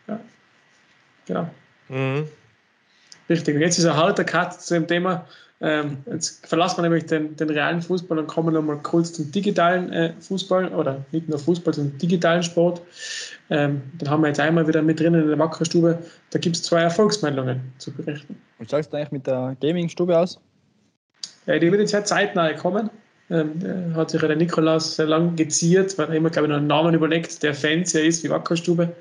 Ja. 0.06 0.20
Genau. 1.26 1.50
Mhm. 1.88 2.26
Richtig, 3.28 3.54
und 3.54 3.60
jetzt 3.60 3.78
ist 3.78 3.84
ein 3.84 3.96
harter 3.96 4.24
Cut 4.24 4.60
zu 4.60 4.74
dem 4.74 4.86
Thema. 4.86 5.26
Ähm, 5.60 5.98
jetzt 6.06 6.46
verlassen 6.46 6.78
wir 6.78 6.82
nämlich 6.82 7.06
den, 7.06 7.34
den 7.36 7.50
realen 7.50 7.82
Fußball 7.82 8.16
und 8.18 8.28
kommen 8.28 8.54
nochmal 8.54 8.78
kurz 8.78 9.12
zum 9.12 9.32
digitalen 9.32 9.92
äh, 9.92 10.12
Fußball 10.20 10.68
oder 10.68 11.04
nicht 11.10 11.28
nur 11.28 11.38
Fußball, 11.38 11.74
sondern 11.74 11.98
digitalen 11.98 12.44
Sport. 12.44 12.80
Ähm, 13.50 13.82
den 13.94 14.08
haben 14.08 14.22
wir 14.22 14.28
jetzt 14.28 14.38
einmal 14.38 14.68
wieder 14.68 14.82
mit 14.82 15.00
drinnen 15.00 15.22
in 15.22 15.28
der 15.28 15.38
Wackerstube. 15.38 15.98
Da 16.30 16.38
gibt 16.38 16.54
es 16.54 16.62
zwei 16.62 16.82
Erfolgsmeldungen 16.82 17.60
zu 17.78 17.92
berichten. 17.92 18.40
Wie 18.58 18.68
schaut 18.68 18.80
es 18.80 18.92
eigentlich 18.92 19.10
mit 19.10 19.26
der 19.26 19.56
Gaming-Stube 19.60 20.16
aus? 20.16 20.38
Äh, 21.46 21.58
die 21.58 21.72
wird 21.72 21.80
jetzt 21.80 21.92
ja 21.92 22.04
zeitnah 22.04 22.52
kommen. 22.52 22.88
Ähm, 23.30 23.94
hat 23.94 24.10
sich 24.10 24.20
der 24.20 24.36
Nikolaus 24.36 24.96
sehr 24.96 25.06
lang 25.06 25.34
geziert, 25.34 25.98
weil 25.98 26.08
er 26.08 26.14
immer, 26.14 26.30
glaube 26.30 26.46
ich, 26.46 26.50
noch 26.50 26.58
einen 26.58 26.66
Namen 26.66 26.94
überlegt, 26.94 27.42
der 27.42 27.52
Fancier 27.52 28.04
ist 28.04 28.24
wie 28.24 28.30
Wackerstube. 28.30 28.94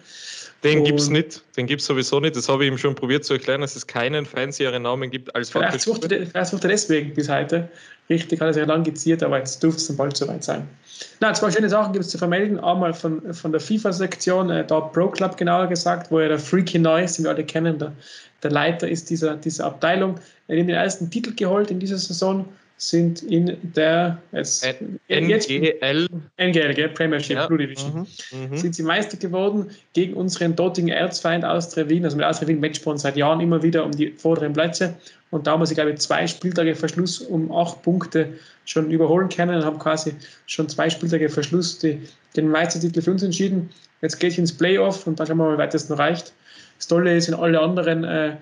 Den 0.63 0.83
gibt 0.83 0.99
es 0.99 1.09
nicht, 1.09 1.43
den 1.55 1.67
gibt 1.67 1.81
es 1.81 1.87
sowieso 1.87 2.19
nicht. 2.19 2.35
Das 2.35 2.49
habe 2.49 2.65
ich 2.65 2.71
ihm 2.71 2.77
schon 2.77 2.95
probiert 2.95 3.23
zu 3.23 3.33
erklären, 3.33 3.61
dass 3.61 3.75
es 3.75 3.85
keinen 3.85 4.25
fancieren 4.25 4.83
Namen 4.83 5.11
gibt 5.11 5.33
als 5.35 5.51
Vielleicht 5.51 5.81
sucht, 5.81 6.11
er, 6.11 6.25
vielleicht 6.25 6.49
sucht 6.49 6.63
er 6.63 6.69
deswegen 6.69 7.13
bis 7.13 7.29
heute. 7.29 7.69
Richtig, 8.09 8.39
hat 8.39 8.47
er 8.47 8.53
sehr 8.53 8.65
lang 8.65 8.83
geziert, 8.83 9.21
aber 9.21 9.37
jetzt 9.37 9.61
dürfte 9.61 9.81
es 9.81 9.87
dann 9.87 9.97
bald 9.97 10.17
soweit 10.17 10.43
sein. 10.43 10.67
Na, 11.19 11.33
zwei 11.33 11.51
schöne 11.51 11.69
Sachen 11.69 11.93
gibt 11.93 12.05
es 12.05 12.11
zu 12.11 12.17
vermelden. 12.17 12.59
Einmal 12.59 12.93
von, 12.93 13.33
von 13.33 13.51
der 13.51 13.61
FIFA-Sektion, 13.61 14.49
äh, 14.49 14.65
da 14.65 14.79
Pro 14.79 15.09
Club 15.09 15.37
genauer 15.37 15.67
gesagt, 15.67 16.09
wo 16.09 16.19
ja 16.19 16.29
der 16.29 16.39
Freaky 16.39 16.79
Noise, 16.79 17.17
den 17.17 17.25
wir 17.25 17.31
alle 17.31 17.43
kennen, 17.43 17.77
der, 17.77 17.93
der 18.41 18.51
Leiter 18.51 18.87
ist 18.87 19.09
dieser, 19.09 19.35
dieser 19.35 19.65
Abteilung. 19.65 20.15
Er 20.47 20.59
hat 20.59 20.67
den 20.67 20.75
ersten 20.75 21.11
Titel 21.11 21.35
geholt 21.35 21.69
in 21.69 21.79
dieser 21.79 21.97
Saison 21.97 22.45
sind 22.77 23.23
in 23.23 23.57
der 23.75 24.21
jetzt, 24.31 24.63
NGL, 25.09 26.07
NGL? 26.37 26.89
Premiership 26.89 27.37
ja. 27.37 27.47
Blue 27.47 27.57
Division. 27.57 28.07
Mhm. 28.31 28.51
Mhm. 28.51 28.57
Sind 28.57 28.75
sie 28.75 28.83
Meister 28.83 29.17
geworden 29.17 29.71
gegen 29.93 30.13
unseren 30.13 30.55
dortigen 30.55 30.89
Erzfeind 30.89 31.43
Austria 31.43 31.89
Wien. 31.89 32.05
Also 32.05 32.17
mit 32.17 32.25
Austria 32.25 32.47
Wien 32.47 32.59
matcht 32.59 32.85
man 32.85 32.97
seit 32.97 33.17
Jahren 33.17 33.41
immer 33.41 33.63
wieder 33.63 33.83
um 33.83 33.91
die 33.91 34.11
vorderen 34.11 34.53
Plätze. 34.53 34.93
Und 35.31 35.47
da 35.47 35.51
haben 35.51 35.61
wir 35.61 35.65
sie, 35.65 35.73
glaube 35.73 35.91
ich, 35.91 35.97
zwei 35.97 36.27
Spieltage 36.27 36.75
Verschluss 36.75 37.19
um 37.19 37.51
acht 37.51 37.81
Punkte 37.81 38.29
schon 38.65 38.91
überholen 38.91 39.29
können 39.29 39.55
und 39.55 39.65
haben 39.65 39.79
quasi 39.79 40.13
schon 40.45 40.69
zwei 40.69 40.89
Spieltage 40.89 41.29
Verschluss 41.29 41.79
die, 41.79 41.99
den 42.35 42.49
Meistertitel 42.49 43.01
für 43.01 43.11
uns 43.11 43.23
entschieden. 43.23 43.69
Jetzt 44.01 44.19
geht 44.19 44.33
es 44.33 44.37
ins 44.37 44.55
Playoff 44.55 45.07
und 45.07 45.19
dann 45.19 45.27
schauen 45.27 45.37
wir 45.37 45.45
mal, 45.45 45.55
wie 45.55 45.57
weit 45.57 45.73
das 45.73 45.89
noch 45.89 45.97
reicht. 45.97 46.31
Das 46.77 46.87
Tolle 46.87 47.17
ist, 47.17 47.27
in 47.27 47.33
alle 47.33 47.59
anderen 47.59 48.03
äh, 48.03 48.35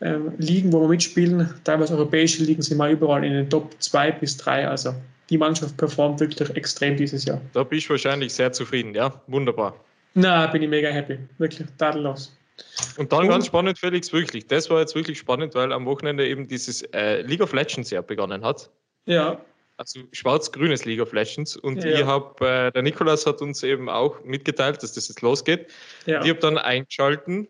Ligen, 0.00 0.72
wo 0.72 0.80
wir 0.82 0.88
mitspielen, 0.88 1.50
teilweise 1.64 1.94
europäische 1.94 2.44
Ligen, 2.44 2.62
sind 2.62 2.78
wir 2.78 2.88
überall 2.88 3.24
in 3.24 3.32
den 3.32 3.50
Top 3.50 3.74
2 3.80 4.12
bis 4.12 4.36
3. 4.36 4.68
Also 4.68 4.94
die 5.28 5.38
Mannschaft 5.38 5.76
performt 5.76 6.20
wirklich 6.20 6.48
extrem 6.56 6.96
dieses 6.96 7.24
Jahr. 7.24 7.40
Da 7.52 7.64
bist 7.64 7.86
du 7.86 7.90
wahrscheinlich 7.90 8.32
sehr 8.32 8.52
zufrieden, 8.52 8.94
ja? 8.94 9.20
Wunderbar. 9.26 9.74
Na, 10.14 10.46
bin 10.46 10.62
ich 10.62 10.68
mega 10.68 10.88
happy. 10.88 11.18
Wirklich, 11.38 11.66
tadellos. 11.78 12.36
Und 12.96 13.12
dann 13.12 13.22
Und, 13.22 13.28
ganz 13.28 13.46
spannend, 13.46 13.78
Felix, 13.78 14.12
wirklich. 14.12 14.46
Das 14.46 14.70
war 14.70 14.80
jetzt 14.80 14.94
wirklich 14.94 15.18
spannend, 15.18 15.54
weil 15.54 15.72
am 15.72 15.84
Wochenende 15.86 16.26
eben 16.26 16.48
dieses 16.48 16.82
äh, 16.92 17.22
League 17.22 17.40
of 17.40 17.52
Legends 17.52 17.90
ja 17.90 18.00
begonnen 18.00 18.44
hat. 18.44 18.70
Ja. 19.06 19.40
Also 19.76 20.00
schwarz-grünes 20.12 20.84
League 20.84 21.00
of 21.00 21.12
Legends. 21.12 21.56
Und 21.56 21.84
ja. 21.84 22.00
ich 22.00 22.04
habe, 22.04 22.46
äh, 22.46 22.72
der 22.72 22.82
Nikolas 22.82 23.26
hat 23.26 23.40
uns 23.42 23.62
eben 23.62 23.88
auch 23.88 24.22
mitgeteilt, 24.24 24.82
dass 24.82 24.92
das 24.92 25.08
jetzt 25.08 25.22
losgeht. 25.22 25.68
Ja. 26.06 26.22
Ich 26.22 26.30
habe 26.30 26.40
dann 26.40 26.58
eingeschalten 26.58 27.48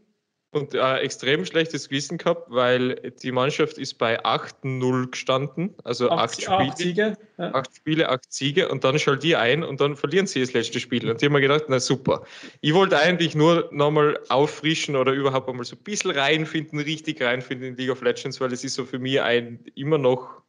und 0.51 0.75
äh, 0.75 0.97
extrem 0.99 1.45
schlechtes 1.45 1.89
Gewissen 1.89 2.17
gehabt, 2.17 2.47
weil 2.49 3.13
die 3.23 3.33
Mannschaft 3.33 3.77
ist 3.77 3.95
bei 3.95 4.25
8-0 4.25 5.11
gestanden, 5.11 5.75
also 5.85 6.11
acht, 6.11 6.21
acht 6.21 6.43
Spiele, 6.43 6.59
acht 6.59 6.79
Siege, 6.79 7.17
ja. 7.37 7.55
acht 7.55 7.77
Spiele, 7.77 8.09
acht 8.09 8.33
Siege 8.33 8.69
und 8.69 8.83
dann 8.83 8.99
schaltet 8.99 9.25
die 9.25 9.37
ein 9.37 9.63
und 9.63 9.81
dann 9.81 9.95
verlieren 9.95 10.27
sie 10.27 10.41
das 10.41 10.55
letzte 10.55 10.81
Spiel. 10.81 11.11
Und 11.11 11.21
die 11.21 11.27
haben 11.27 11.35
mir 11.35 11.43
gedacht, 11.43 11.65
na 11.69 11.79
super. 11.81 12.25
Ich 12.63 12.73
wollte 12.73 12.99
eigentlich 12.99 13.35
nur 13.35 13.69
nochmal 13.73 14.19
auffrischen 14.31 14.97
oder 14.97 15.13
überhaupt 15.13 15.49
einmal 15.49 15.67
so 15.67 15.77
ein 15.77 15.83
bisschen 15.83 16.13
reinfinden, 16.13 16.79
richtig 16.81 17.21
reinfinden 17.21 17.69
in 17.69 17.77
League 17.77 17.91
of 17.91 18.01
Legends, 18.01 18.41
weil 18.41 18.53
es 18.53 18.65
ist 18.65 18.75
so 18.75 18.87
für 18.87 18.99
mich 18.99 19.21
ein 19.21 19.61
immer 19.75 19.99
noch 19.99 20.43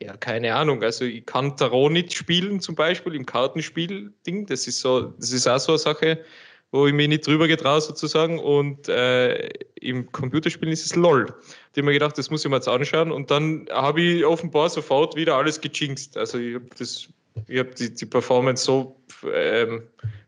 ja, 0.00 0.16
keine 0.16 0.54
Ahnung. 0.54 0.84
Also 0.84 1.04
ich 1.04 1.26
kann 1.26 1.56
Tarot 1.56 1.90
nicht 1.90 2.14
spielen, 2.14 2.60
zum 2.60 2.76
Beispiel 2.76 3.16
im 3.16 3.26
Kartenspiel-Ding. 3.26 4.46
Das 4.46 4.68
ist 4.68 4.78
so, 4.78 5.12
das 5.18 5.32
ist 5.32 5.48
auch 5.48 5.58
so 5.58 5.72
eine 5.72 5.78
Sache 5.78 6.24
wo 6.70 6.86
ich 6.86 6.92
mich 6.92 7.08
nicht 7.08 7.26
drüber 7.26 7.48
getraut 7.48 7.82
sozusagen. 7.82 8.38
Und 8.38 8.88
äh, 8.88 9.48
im 9.80 10.10
Computerspielen 10.12 10.72
ist 10.72 10.84
es 10.84 10.96
LOL. 10.96 11.26
Da 11.26 11.32
habe 11.76 11.82
mir 11.84 11.92
gedacht, 11.92 12.18
das 12.18 12.30
muss 12.30 12.44
ich 12.44 12.50
mir 12.50 12.56
jetzt 12.56 12.68
anschauen. 12.68 13.10
Und 13.10 13.30
dann 13.30 13.66
habe 13.70 14.00
ich 14.00 14.24
offenbar 14.24 14.68
sofort 14.68 15.16
wieder 15.16 15.36
alles 15.36 15.60
gejinxt. 15.60 16.16
Also 16.16 16.38
ich 16.38 16.56
habe 16.56 16.66
das, 16.78 17.08
die, 17.48 17.94
die 17.94 18.06
Performance 18.06 18.64
so 18.64 18.96
ähm, 19.32 19.82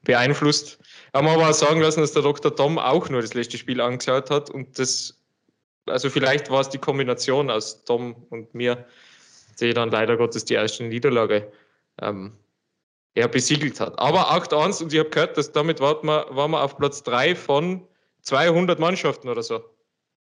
beeinflusst. 0.04 0.78
Haben 1.14 1.28
aber 1.28 1.48
auch 1.48 1.54
sagen 1.54 1.80
lassen, 1.80 2.00
dass 2.00 2.12
der 2.12 2.22
Dr. 2.22 2.54
Tom 2.54 2.78
auch 2.78 3.08
nur 3.08 3.20
das 3.20 3.34
letzte 3.34 3.58
Spiel 3.58 3.80
angeschaut 3.80 4.30
hat 4.30 4.50
und 4.50 4.78
das, 4.78 5.18
also 5.86 6.08
vielleicht 6.08 6.50
war 6.50 6.60
es 6.60 6.68
die 6.68 6.78
Kombination 6.78 7.50
aus 7.50 7.84
Tom 7.84 8.14
und 8.30 8.54
mir, 8.54 8.86
die 9.60 9.74
dann 9.74 9.90
leider 9.90 10.16
Gottes 10.16 10.44
die 10.44 10.54
erste 10.54 10.84
Niederlage 10.84 11.50
ähm, 12.00 12.32
er 13.14 13.28
besiegelt 13.28 13.80
hat. 13.80 13.98
Aber 13.98 14.30
8-1 14.32 14.82
und 14.82 14.92
ich 14.92 14.98
habe 14.98 15.10
gehört, 15.10 15.36
dass 15.36 15.52
damit 15.52 15.80
waren 15.80 16.06
wir, 16.06 16.26
waren 16.30 16.50
wir 16.50 16.62
auf 16.62 16.76
Platz 16.76 17.02
3 17.02 17.34
von 17.34 17.86
200 18.22 18.78
Mannschaften 18.78 19.28
oder 19.28 19.42
so. 19.42 19.64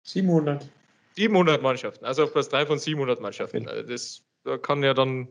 700. 0.03 0.69
700 1.15 1.61
Mannschaften, 1.61 2.05
also 2.05 2.23
auf 2.23 2.33
Platz 2.33 2.49
3 2.49 2.67
von 2.67 2.79
700 2.79 3.19
Mannschaften. 3.19 3.67
Also 3.67 3.83
das 3.83 4.21
da 4.43 4.57
kann 4.57 4.83
ja 4.83 4.93
dann 4.93 5.27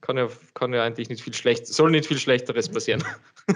kann 0.00 0.16
ja, 0.16 0.28
kann 0.54 0.72
ja 0.72 0.84
eigentlich 0.84 1.08
nicht 1.08 1.22
viel 1.22 1.34
schlecht, 1.34 1.66
soll 1.66 1.90
nicht 1.90 2.06
viel 2.06 2.18
Schlechteres 2.18 2.68
passieren. 2.68 3.02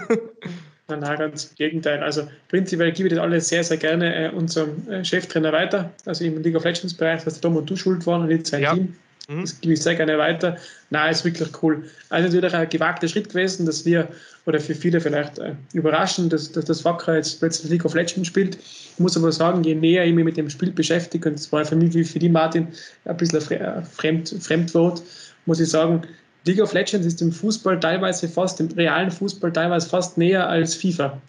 Nein, 0.87 0.99
nein, 0.99 1.19
ganz 1.19 1.45
im 1.45 1.55
Gegenteil. 1.55 2.03
Also 2.03 2.27
prinzipiell 2.49 2.91
gebe 2.91 3.07
ich 3.07 3.13
das 3.13 3.23
alles 3.23 3.47
sehr, 3.47 3.63
sehr 3.63 3.77
gerne 3.77 4.27
äh, 4.27 4.29
unserem 4.35 4.89
äh, 4.89 5.05
Cheftrainer 5.05 5.53
weiter. 5.53 5.89
Also 6.05 6.25
im 6.25 6.41
League 6.41 6.55
of 6.57 6.65
Legends 6.65 6.93
Bereich, 6.93 7.23
dass 7.23 7.35
der 7.35 7.41
Tom 7.43 7.55
und 7.55 7.69
du 7.69 7.77
schuld 7.77 8.05
waren 8.05 8.23
und 8.23 8.27
nicht 8.27 8.45
sein 8.45 8.61
ja. 8.61 8.73
Team. 8.73 8.97
Mhm. 9.27 9.41
Das 9.41 9.59
gebe 9.61 9.73
ich 9.73 9.81
sehr 9.81 9.95
gerne 9.95 10.17
weiter. 10.17 10.57
Na, 10.89 11.09
ist 11.09 11.23
wirklich 11.23 11.49
cool. 11.61 11.83
Also 12.09 12.27
natürlich 12.27 12.53
ein 12.53 12.69
gewagter 12.69 13.07
Schritt 13.07 13.29
gewesen, 13.29 13.65
dass 13.65 13.85
wir, 13.85 14.07
oder 14.45 14.59
für 14.59 14.75
viele 14.75 14.99
vielleicht 14.99 15.39
äh, 15.39 15.53
überraschend, 15.73 16.33
dass, 16.33 16.51
dass 16.51 16.65
das 16.65 16.83
Wacker 16.83 17.15
jetzt 17.15 17.39
plötzlich 17.39 17.71
League 17.71 17.85
of 17.85 17.93
Legends 17.93 18.27
spielt. 18.27 18.55
Ich 18.57 18.99
muss 18.99 19.15
aber 19.15 19.31
sagen, 19.31 19.63
je 19.63 19.75
näher 19.75 20.05
ich 20.05 20.13
mich 20.13 20.25
mit 20.25 20.37
dem 20.37 20.49
Spiel 20.49 20.71
beschäftige, 20.71 21.29
und 21.29 21.39
das 21.39 21.51
war 21.51 21.63
für 21.65 21.75
mich 21.75 21.93
wie 21.93 22.03
für 22.03 22.19
die 22.19 22.29
Martin 22.29 22.67
ein 23.05 23.17
bisschen 23.17 23.61
ein 23.61 23.85
Fremd, 23.85 24.35
Fremdwort, 24.39 25.01
muss 25.45 25.59
ich 25.59 25.69
sagen, 25.69 26.01
League 26.45 26.61
of 26.61 26.73
Legends 26.73 27.05
ist 27.05 27.21
im 27.21 27.31
Fußball 27.31 27.79
teilweise 27.79 28.27
fast, 28.27 28.59
im 28.59 28.67
realen 28.69 29.11
Fußball 29.11 29.53
teilweise 29.53 29.87
fast 29.87 30.17
näher 30.17 30.49
als 30.49 30.75
FIFA. 30.75 31.21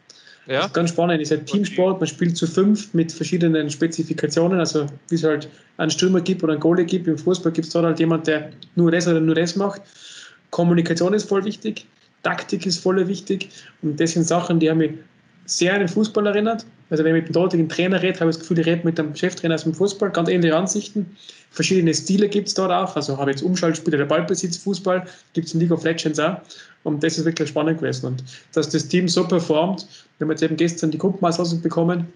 Ja. 0.47 0.57
Das 0.57 0.67
ist 0.67 0.75
ganz 0.75 0.91
spannend. 0.91 1.23
Es 1.23 1.31
ist 1.31 1.39
ein 1.39 1.47
Teamsport, 1.47 2.01
man 2.01 2.09
spielt 2.09 2.37
zu 2.37 2.47
fünf 2.47 2.93
mit 2.95 3.13
verschiedenen 3.13 3.71
Spezifikationen, 3.71 4.59
also 4.59 4.87
wie 5.09 5.15
es 5.15 5.23
halt 5.23 5.49
einen 5.77 5.91
Stürmer 5.91 6.21
gibt 6.21 6.43
oder 6.43 6.53
einen 6.53 6.61
Goalie 6.61 6.85
gibt. 6.85 7.07
Im 7.09 7.19
Fußball 7.19 7.53
gibt 7.53 7.67
es 7.67 7.73
dort 7.73 7.85
halt 7.85 7.99
jemand, 7.99 8.27
der 8.27 8.51
nur 8.77 8.91
das 8.91 9.07
oder 9.07 9.21
nur 9.21 9.35
das 9.35 9.57
macht. 9.57 9.83
Kommunikation 10.51 11.15
ist 11.15 11.29
voll 11.29 11.45
wichtig, 11.45 11.87
Taktik 12.23 12.67
ist 12.67 12.79
voll 12.79 13.07
wichtig 13.09 13.49
und 13.83 13.99
das 13.99 14.13
sind 14.13 14.25
Sachen, 14.25 14.61
die 14.61 14.71
haben 14.71 14.79
mich 14.79 14.93
sehr 15.47 15.75
an 15.75 15.81
den 15.81 15.89
Fußball 15.89 16.27
erinnert. 16.27 16.65
Also 16.91 17.05
wenn 17.05 17.17
ich 17.17 17.23
mit 17.23 17.31
dem 17.31 17.33
dortigen 17.33 17.69
Trainer 17.69 18.03
rede, 18.03 18.21
habe 18.21 18.31
ich 18.31 18.37
das 18.37 18.41
Gefühl, 18.41 18.59
ich 18.59 18.67
rede 18.67 18.83
mit 18.85 18.99
dem 18.99 19.17
Cheftrainer 19.17 19.55
aus 19.55 19.65
dem 19.65 19.75
Fußball, 19.75 20.11
ganz 20.11 20.29
ähnliche 20.29 20.57
Ansichten. 20.57 21.17
Verschiedene 21.51 21.95
Stile 21.95 22.29
gibt 22.29 22.49
es 22.49 22.55
dort 22.55 22.71
auch. 22.71 22.95
Also 22.95 23.17
habe 23.17 23.31
ich 23.31 23.37
jetzt 23.39 23.43
Umschaltspiele, 23.43 23.97
der 23.97 24.05
Ballbesitz, 24.05 24.59
Fußball, 24.59 25.07
gibt 25.33 25.47
es 25.47 25.55
in 25.55 25.61
League 25.61 25.73
of 25.73 25.85
Legends 25.85 26.19
auch. 26.19 26.37
Und 26.85 27.03
das 27.03 27.17
ist 27.17 27.25
wirklich 27.25 27.49
spannend 27.49 27.79
gewesen. 27.79 28.07
Und 28.07 28.25
dass 28.53 28.69
das 28.69 28.89
Team 28.89 29.09
so 29.09 29.27
performt, 29.27 29.87
wir 30.19 30.27
haben 30.27 30.31
jetzt 30.33 30.43
eben 30.43 30.57
gestern 30.57 30.91
die 30.91 30.99
Gruppenauslosung 30.99 31.63
bekommen, 31.63 32.07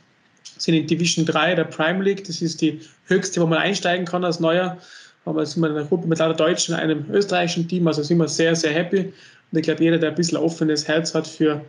sind 0.58 0.74
in 0.74 0.86
Division 0.86 1.26
3 1.26 1.54
der 1.54 1.64
Prime 1.64 2.02
League, 2.02 2.24
das 2.24 2.42
ist 2.42 2.60
die 2.60 2.80
höchste, 3.06 3.40
wo 3.40 3.46
man 3.46 3.58
einsteigen 3.58 4.06
kann 4.06 4.24
als 4.24 4.40
Neuer. 4.40 4.78
Aber 5.24 5.44
sind 5.44 5.60
wir 5.62 5.70
in 5.70 5.76
einer 5.76 5.86
Gruppe 5.86 6.06
mit 6.06 6.18
lauter 6.18 6.34
Deutschen 6.34 6.74
einem 6.74 7.04
österreichischen 7.10 7.66
Team, 7.68 7.86
also 7.88 8.02
sind 8.02 8.18
wir 8.18 8.28
sehr, 8.28 8.54
sehr 8.54 8.72
happy. 8.72 9.12
Und 9.52 9.58
ich 9.58 9.62
glaube, 9.62 9.82
jeder, 9.82 9.98
der 9.98 10.10
ein 10.10 10.14
bisschen 10.14 10.38
offenes 10.38 10.86
Herz 10.86 11.14
hat 11.14 11.26
für 11.26 11.64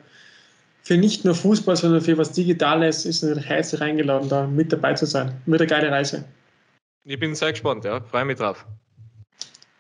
für 0.87 0.95
nicht 0.95 1.25
nur 1.25 1.35
Fußball, 1.35 1.75
sondern 1.75 1.99
für 1.99 2.17
was 2.17 2.31
Digitales 2.31 3.05
ist 3.05 3.21
natürlich 3.21 3.45
herzlich 3.45 3.81
eingeladen, 3.81 4.29
da 4.29 4.47
mit 4.47 4.71
dabei 4.71 4.93
zu 4.93 5.05
sein. 5.05 5.33
Wird 5.45 5.59
eine 5.59 5.69
geile 5.69 5.91
Reise. 5.91 6.23
Ich 7.03 7.19
bin 7.19 7.35
sehr 7.35 7.51
gespannt, 7.51 7.83
ja. 7.83 7.99
Freue 7.99 8.23
mich 8.23 8.37
drauf. 8.37 8.65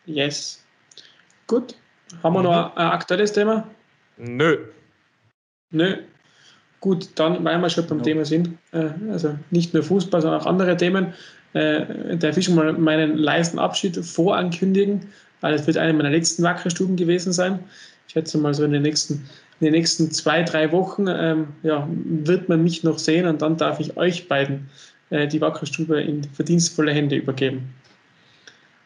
Yes. 0.05 0.61
Gut. 1.47 1.75
Haben 2.23 2.33
wir 2.33 2.39
mhm. 2.39 2.45
noch 2.45 2.75
ein 2.75 2.87
aktuelles 2.87 3.31
Thema? 3.31 3.69
Nö. 4.17 4.67
Nö. 5.71 5.97
Gut, 6.79 7.09
dann, 7.15 7.43
weil 7.43 7.59
wir 7.59 7.69
schon 7.69 7.87
beim 7.87 7.99
ja. 7.99 8.03
Thema 8.03 8.25
sind, 8.25 8.49
äh, 8.71 8.89
also 9.11 9.35
nicht 9.49 9.73
nur 9.73 9.83
Fußball, 9.83 10.21
sondern 10.21 10.41
auch 10.41 10.45
andere 10.45 10.77
Themen, 10.77 11.13
äh, 11.53 12.17
darf 12.17 12.37
ich 12.37 12.45
schon 12.45 12.55
mal 12.55 12.73
meinen 12.73 13.17
leisten 13.17 13.57
Abschied 13.57 13.97
vorankündigen, 13.97 15.01
weil 15.41 15.53
es 15.53 15.65
wird 15.65 15.77
eine 15.77 15.93
meiner 15.93 16.11
letzten 16.11 16.43
Wackerstuben 16.43 16.95
gewesen 16.95 17.33
sein. 17.33 17.59
Ich 18.07 18.13
schätze 18.13 18.37
mal 18.37 18.53
so 18.53 18.63
in 18.63 18.73
den 18.73 18.83
nächsten 18.83 19.25
in 19.59 19.65
den 19.65 19.73
nächsten 19.73 20.11
zwei, 20.11 20.43
drei 20.43 20.71
Wochen 20.71 21.07
ähm, 21.07 21.47
ja, 21.63 21.87
wird 21.89 22.47
man 22.47 22.63
mich 22.63 22.83
noch 22.83 22.99
sehen 22.99 23.25
und 23.25 23.41
dann 23.41 23.57
darf 23.57 23.79
ich 23.79 23.97
euch 23.97 24.27
beiden 24.27 24.69
äh, 25.09 25.27
die 25.27 25.41
Wackerstube 25.41 25.99
in 25.99 26.23
verdienstvolle 26.25 26.91
Hände 26.91 27.15
übergeben. 27.15 27.73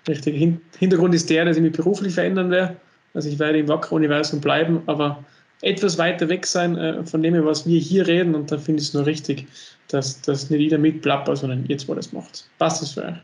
Richtig. 0.08 0.38
Hin 0.38 0.62
Hintergrund 0.80 1.14
ist 1.14 1.30
der, 1.30 1.46
dass 1.46 1.58
ich 1.58 1.64
mich 1.64 1.74
beruflich 1.74 2.14
verändern 2.14 2.50
werde. 2.52 2.78
Also 3.14 3.28
ich 3.28 3.38
werde 3.38 3.60
im 3.60 3.68
Wacker-Universum 3.68 4.40
bleiben, 4.40 4.82
aber 4.86 5.24
etwas 5.62 5.98
weiter 5.98 6.28
weg 6.30 6.46
sein 6.46 6.78
äh, 6.78 7.04
von 7.06 7.22
dem, 7.24 7.46
was 7.46 7.68
wir 7.68 7.80
hier 7.80 8.08
reden 8.08 8.36
und 8.36 8.52
da 8.52 8.58
finde 8.58 8.82
ich 8.82 8.90
es 8.90 8.94
nur 8.94 9.06
richtig, 9.06 9.48
dass, 9.88 10.22
dass 10.22 10.50
nicht 10.50 10.62
jeder 10.62 10.78
mitplappert, 10.78 11.38
sondern 11.38 11.66
ihr 11.68 11.78
zwei 11.78 11.96
das 11.96 12.12
macht. 12.14 12.46
Passt 12.58 12.82
das 12.82 12.92
für 12.94 13.06
euch? 13.06 13.16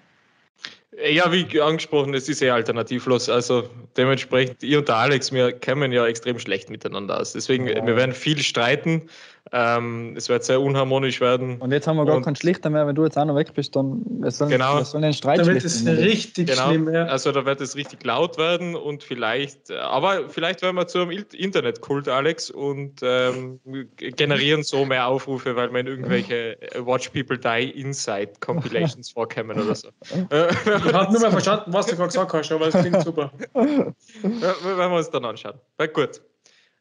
Ja, 1.11 1.31
wie 1.31 1.61
angesprochen, 1.61 2.15
es 2.15 2.27
ist 2.27 2.41
ja 2.41 2.55
alternativlos. 2.55 3.29
Also 3.29 3.69
dementsprechend, 3.95 4.63
ihr 4.63 4.79
und 4.79 4.87
der 4.87 4.95
Alex, 4.95 5.31
wir 5.31 5.51
kämen 5.51 5.91
ja 5.91 6.07
extrem 6.07 6.39
schlecht 6.39 6.71
miteinander 6.71 7.19
aus. 7.19 7.33
Deswegen, 7.33 7.67
wir 7.67 7.95
werden 7.95 8.13
viel 8.13 8.39
streiten 8.39 9.03
Ähm, 9.51 10.13
es 10.17 10.29
wird 10.29 10.43
sehr 10.43 10.59
unharmonisch 10.61 11.21
werden. 11.21 11.57
Und 11.59 11.71
jetzt 11.71 11.87
haben 11.87 11.95
wir 11.97 12.05
gar 12.05 12.17
Und- 12.17 12.23
keinen 12.23 12.35
Schlichter 12.35 12.69
mehr. 12.69 12.85
Wenn 12.87 12.95
du 12.95 13.03
jetzt 13.03 13.17
auch 13.17 13.25
noch 13.25 13.35
weg 13.35 13.53
bist, 13.53 13.75
dann 13.75 14.03
soll, 14.29 14.49
Genau. 14.49 14.75
wer 14.77 14.85
soll 14.85 15.01
den 15.01 15.13
Streit 15.13 15.39
Da 15.39 15.45
wird 15.45 15.63
es 15.63 15.85
richtig 15.85 16.47
Genau, 16.47 16.67
schlimm. 16.69 16.93
Ja. 16.93 17.05
also 17.05 17.31
da 17.31 17.45
wird 17.45 17.61
es 17.61 17.75
richtig 17.75 18.03
laut 18.03 18.37
werden 18.37 18.75
und 18.75 19.03
vielleicht, 19.03 19.71
aber 19.71 20.29
vielleicht 20.29 20.61
werden 20.61 20.75
wir 20.75 20.87
zu 20.87 20.99
einem 20.99 21.11
Internetkult, 21.33 22.07
Alex, 22.09 22.49
und 22.51 22.99
ähm, 23.03 23.59
generieren 23.95 24.63
so 24.63 24.85
mehr 24.85 25.07
Aufrufe, 25.07 25.55
weil 25.55 25.71
wir 25.71 25.79
in 25.79 25.87
irgendwelche 25.87 26.61
äh, 26.61 26.85
Watch 26.85 27.09
People 27.09 27.37
Die 27.37 27.69
Inside 27.79 28.33
Compilations 28.39 29.09
vorkommen 29.11 29.59
oder 29.61 29.75
so. 29.75 29.89
Äh, 30.29 30.47
Ich 30.51 30.93
habe 30.93 31.11
nur 31.13 31.21
mal 31.21 31.31
verstanden, 31.31 31.71
was 31.73 31.85
du 31.85 31.95
gerade 31.95 32.07
gesagt 32.07 32.33
hast, 32.33 32.51
aber 32.51 32.67
es 32.67 32.75
klingt 32.75 33.01
super. 33.01 33.31
Ja, 34.23 34.77
werden 34.77 34.91
wir 34.91 34.97
uns 34.97 35.09
dann 35.09 35.25
anschauen. 35.25 35.55
Na 35.77 35.85
gut. 35.87 36.21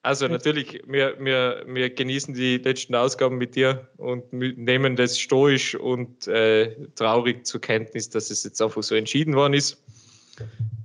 Also 0.06 0.28
natürlich, 0.28 0.80
wir, 0.86 1.16
wir, 1.18 1.64
wir 1.66 1.90
genießen 1.90 2.32
die 2.32 2.58
letzten 2.58 2.94
Ausgaben 2.94 3.38
mit 3.38 3.56
dir 3.56 3.88
und 3.96 4.32
nehmen 4.32 4.94
das 4.94 5.18
stoisch 5.18 5.74
und 5.74 6.28
äh, 6.28 6.76
traurig 6.94 7.44
zur 7.44 7.60
Kenntnis, 7.60 8.08
dass 8.08 8.30
es 8.30 8.44
jetzt 8.44 8.62
einfach 8.62 8.84
so 8.84 8.94
entschieden 8.94 9.34
worden 9.34 9.54
ist. 9.54 9.82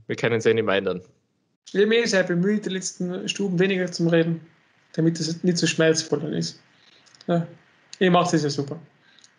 Wir 0.07 0.15
können 0.15 0.37
es 0.37 0.47
eh 0.47 0.55
nicht 0.55 0.65
mehr 0.65 0.73
ändern. 0.73 1.01
Ich 1.67 1.75
habe 1.75 1.85
mich 1.85 1.99
eh 1.99 2.05
sehr 2.07 2.23
bemüht, 2.23 2.65
die 2.65 2.71
letzten 2.71 3.29
Stuben 3.29 3.59
weniger 3.59 3.91
zu 3.91 4.07
reden, 4.07 4.41
damit 4.93 5.19
es 5.19 5.43
nicht 5.43 5.59
so 5.59 5.67
schmerzvoll 5.67 6.21
dann 6.21 6.33
ist. 6.33 6.59
Ja. 7.27 7.45
Ihr 7.99 8.09
macht 8.09 8.33
es 8.33 8.41
ja 8.41 8.49
super. 8.49 8.79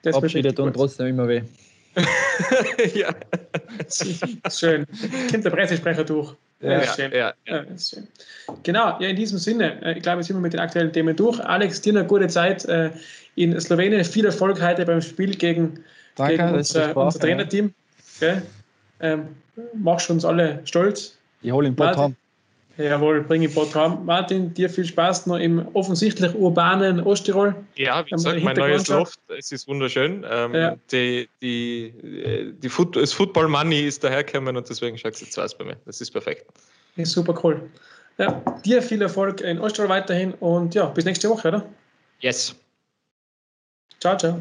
Das 0.02 0.14
Abschiede 0.14 0.54
tun 0.54 0.72
trotzdem 0.72 1.08
immer 1.08 1.26
weh. 1.26 1.42
ja. 2.94 3.12
Schön. 4.48 4.86
Kommt 5.28 5.44
der 5.44 5.50
Pressesprecher 5.50 6.04
durch. 6.04 6.36
Ja, 6.62 6.78
ist 6.78 6.96
schön. 6.96 7.12
ja, 7.12 7.34
Ja, 7.46 7.58
ist 7.58 7.90
schön. 7.90 8.08
Genau, 8.62 8.96
ja, 9.00 9.08
in 9.08 9.16
diesem 9.16 9.38
Sinne, 9.38 9.82
äh, 9.82 9.96
ich 9.96 10.02
glaube, 10.02 10.18
jetzt 10.18 10.28
sind 10.28 10.36
wir 10.36 10.40
mit 10.40 10.52
den 10.52 10.60
aktuellen 10.60 10.92
Themen 10.92 11.16
durch. 11.16 11.40
Alex, 11.40 11.80
dir 11.80 11.92
eine 11.92 12.06
gute 12.06 12.28
Zeit 12.28 12.64
äh, 12.66 12.90
in 13.34 13.58
Slowenien. 13.60 14.04
Viel 14.04 14.24
Erfolg 14.24 14.62
heute 14.62 14.86
beim 14.86 15.02
Spiel 15.02 15.34
gegen, 15.34 15.84
Danke, 16.14 16.36
gegen 16.36 16.54
unser, 16.54 16.90
Spaß, 16.90 17.14
unser 17.14 17.20
Trainerteam. 17.20 17.74
Gell? 18.20 18.42
Ähm, 19.00 19.28
machst 19.74 20.08
uns 20.10 20.24
alle 20.24 20.60
stolz. 20.64 21.18
Ich 21.42 21.50
hole 21.50 21.68
ihn 21.68 21.74
Martin. 21.76 22.16
Jawohl, 22.78 23.22
bring 23.22 23.42
ich 23.42 23.54
Bot 23.54 23.74
haben. 23.74 24.04
Martin, 24.04 24.54
dir 24.54 24.70
viel 24.70 24.84
Spaß 24.84 25.26
noch 25.26 25.36
im 25.36 25.66
offensichtlich 25.74 26.34
urbanen 26.34 27.00
Osttirol. 27.00 27.54
Ja, 27.76 28.04
wie 28.06 28.10
gesagt, 28.10 28.42
mein 28.42 28.56
neues? 28.56 28.88
Loft, 28.88 29.20
es 29.28 29.52
ist 29.52 29.68
wunderschön. 29.68 30.24
Ähm, 30.28 30.54
Ja. 30.54 30.76
die, 30.90 31.28
die, 31.42 31.88
äh, 31.88 32.52
die 32.52 32.68
Foot, 32.68 32.96
das 32.96 33.12
Football 33.12 33.48
Money 33.48 33.82
ist 33.86 34.02
dahergekommen 34.02 34.56
und 34.56 34.68
deswegen 34.68 34.96
schaut 34.96 35.14
es 35.14 35.20
jetzt 35.20 35.38
aus 35.38 35.56
bei 35.56 35.64
mir. 35.64 35.76
Das 35.84 36.00
ist 36.00 36.10
perfekt. 36.10 36.46
Ist 36.96 37.12
super 37.12 37.38
cool. 37.44 37.70
Ja, 38.18 38.42
dir 38.64 38.82
viel 38.82 39.02
Erfolg 39.02 39.40
in 39.40 39.58
Osttirol 39.58 39.88
weiterhin 39.90 40.32
und 40.34 40.74
ja, 40.74 40.86
bis 40.86 41.04
nächste 41.04 41.28
Woche, 41.28 41.48
oder? 41.48 41.66
Yes. 42.20 42.54
Ciao, 44.00 44.16
ciao. 44.16 44.40